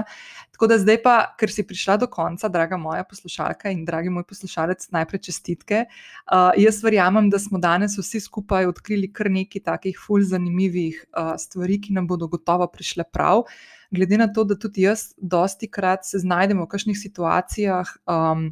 [0.49, 4.25] Tako da zdaj pa, ker si prišla do konca, draga moja poslušalka in dragi moj
[4.25, 5.83] poslušalec, najprej čestitke.
[5.85, 11.35] Uh, jaz verjamem, da smo danes vsi skupaj odkrili kar nekaj takih ful zanimivih uh,
[11.37, 13.43] stvari, ki nam bodo gotovo prišle prav.
[13.93, 18.49] Glede na to, da tudi jaz dosti krat se znajdem v kakšnih situacijah, um,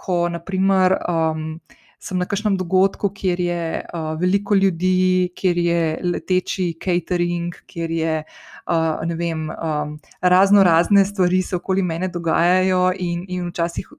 [0.00, 1.60] ko naprimer, um,
[2.00, 5.80] sem na kakšnem dogodku, kjer je uh, veliko ljudi, kjer je
[6.14, 12.86] leteči catering, kjer je uh, ne vem, um, razno razne stvari se okoli mene dogajajo,
[12.96, 13.92] in, in včasih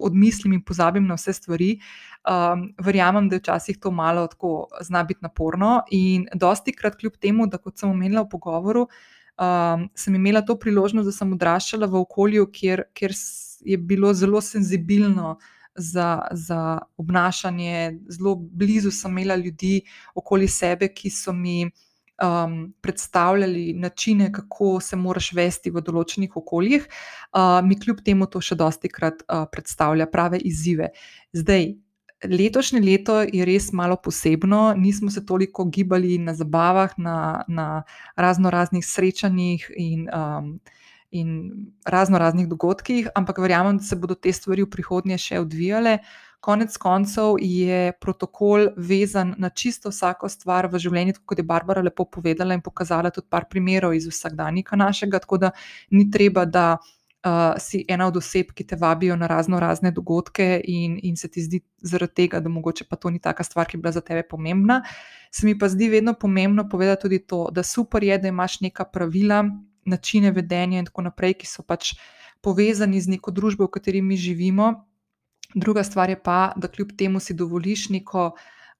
[0.00, 1.74] odmislim in pozabim na vse stvari.
[2.30, 7.18] Um, verjamem, da je včasih to malo tako zna biti naporno, in dosti krat, kljub
[7.20, 8.86] temu, da kot sem omenila v pogovoru,
[9.40, 13.16] um, sem imela to priložnost, da sem odraščala v okolju, kjer, kjer
[13.64, 15.38] je bilo zelo senzibilno
[15.74, 19.80] za, za obnašanje, zelo blizu sem imela ljudi
[20.14, 26.88] okoli sebe, ki so mi um, predstavljali načine, kako se moraš vesti v določenih okoljih,
[27.32, 30.90] uh, mi kljub temu to še dosti krat uh, predstavlja prave izzive.
[31.32, 31.72] Zdaj,
[32.24, 37.82] letošnje leto je res malo posebno, nismo se toliko gibali na zabavah, na, na
[38.16, 40.60] razno raznih srečanjih in, um,
[41.10, 41.52] in
[41.84, 45.98] razno raznih dogodkih, ampak verjamem, da se bodo te stvari v prihodnje še odvijale.
[46.40, 51.82] Konec koncev je protokol vezan na čisto vsako stvar v življenju, tako kot je Barbara
[51.84, 55.50] lepo povedala in pokazala tudi par primerov iz vsakdanjika našega, tako da
[55.90, 56.78] ni treba, da
[57.24, 61.28] uh, si ena od oseb, ki te vabijo na razno razne dogodke in, in se
[61.28, 64.00] ti zdi zaradi tega, da mogoče pa to ni taka stvar, ki je bila za
[64.00, 64.82] tebe pomembna.
[65.30, 68.84] Se mi pa zdi vedno pomembno povedati tudi to, da super je, da imaš neka
[68.84, 69.44] pravila,
[69.84, 71.94] načine vedenja in tako naprej, ki so pač
[72.40, 74.86] povezani z neko družbo, v kateri mi živimo.
[75.54, 78.30] Druga stvar je pa, da kljub temu si dovoliš neko,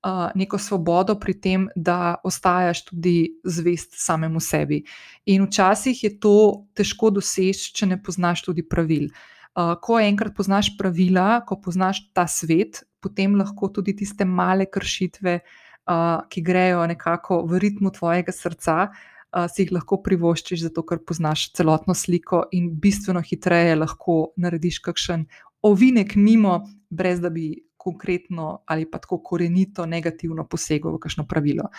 [0.05, 4.83] uh, neko svobodo pri tem, da ostajaš tudi zvest samemu sebi.
[5.27, 9.11] In včasih je to težko doseči, če ne poznaš tudi pravil.
[9.51, 15.41] Uh, ko enkrat poznaš pravila, ko poznaš ta svet, potem lahko tudi tiste male kršitve,
[15.41, 21.03] uh, ki grejo nekako v ritmu tvojega srca, uh, si jih lahko privoščiš, zato ker
[21.05, 25.27] poznaš celotno sliko in bistveno hitreje lahko narediš kakšen
[25.67, 31.71] ovinek mimo, brez da bi konkretno ali pa tako korenito negativno posegel v kakšno pravilo.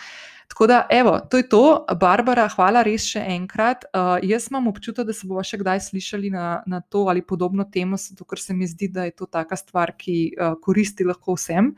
[0.52, 1.86] Tako da, evo, to je to.
[2.00, 3.86] Barbara, hvala res še enkrat.
[3.88, 7.64] Uh, jaz imam občutek, da se bomo še kdaj slišali na, na to ali podobno
[7.64, 11.38] temo, zato ker se mi zdi, da je to taka stvar, ki uh, koristi lahko
[11.38, 11.72] vsem.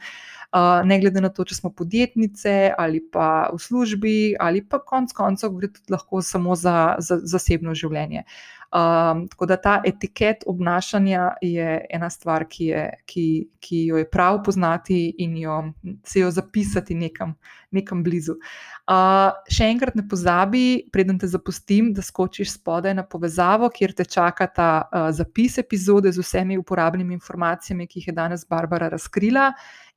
[0.55, 5.15] Uh, ne glede na to, če smo podjetnice ali pa v službi, ali pa konec
[5.15, 8.27] koncev gre tudi lahko samo za, za zasebno življenje.
[8.75, 13.27] Um, tako da ta etiket obnašanja je ena stvar, ki, je, ki,
[13.63, 15.61] ki jo je prav poznati in jo,
[16.03, 17.37] se jo zapisati nekam,
[17.71, 18.35] nekam blizu.
[18.91, 24.11] Uh, še enkrat ne pozabi, preden te zapustim, da skočiš spodaj na povezavo, kjer te
[24.11, 29.53] čaka ta uh, zapis epizode z vsemi uporabnimi informacijami, ki jih je danes Barbara razkrila.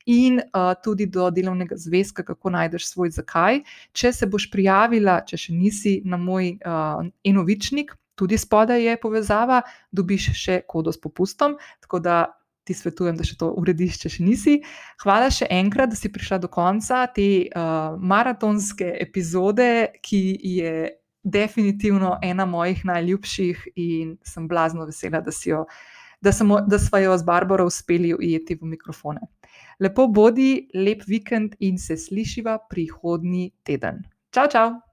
[0.05, 3.65] In uh, tudi do delovnega zvezka, kako najdeš svoj zakaj.
[3.91, 9.61] Če se boš prijavila, če še nisi na moj uh, enovičnik, tudi spodaj je povezava,
[9.93, 11.55] dobiš še kodo s popustom.
[11.85, 12.17] Tako da
[12.67, 14.55] ti svetujem, da še to urediš, če še nisi.
[15.03, 19.69] Hvala še enkrat, da si prišla do konca te uh, maratonske epizode,
[20.03, 20.21] ki
[20.57, 20.73] je
[21.27, 25.65] definitivno ena mojih najljubših in sem blazno vesela, da, jo,
[26.23, 29.27] da, smo, da smo jo z Barbaro uspeli ujeti v mikrofone.
[29.83, 34.05] Lepo bodi, lep vikend in se slišiva prihodnji teden.
[34.31, 34.86] Čau, čau!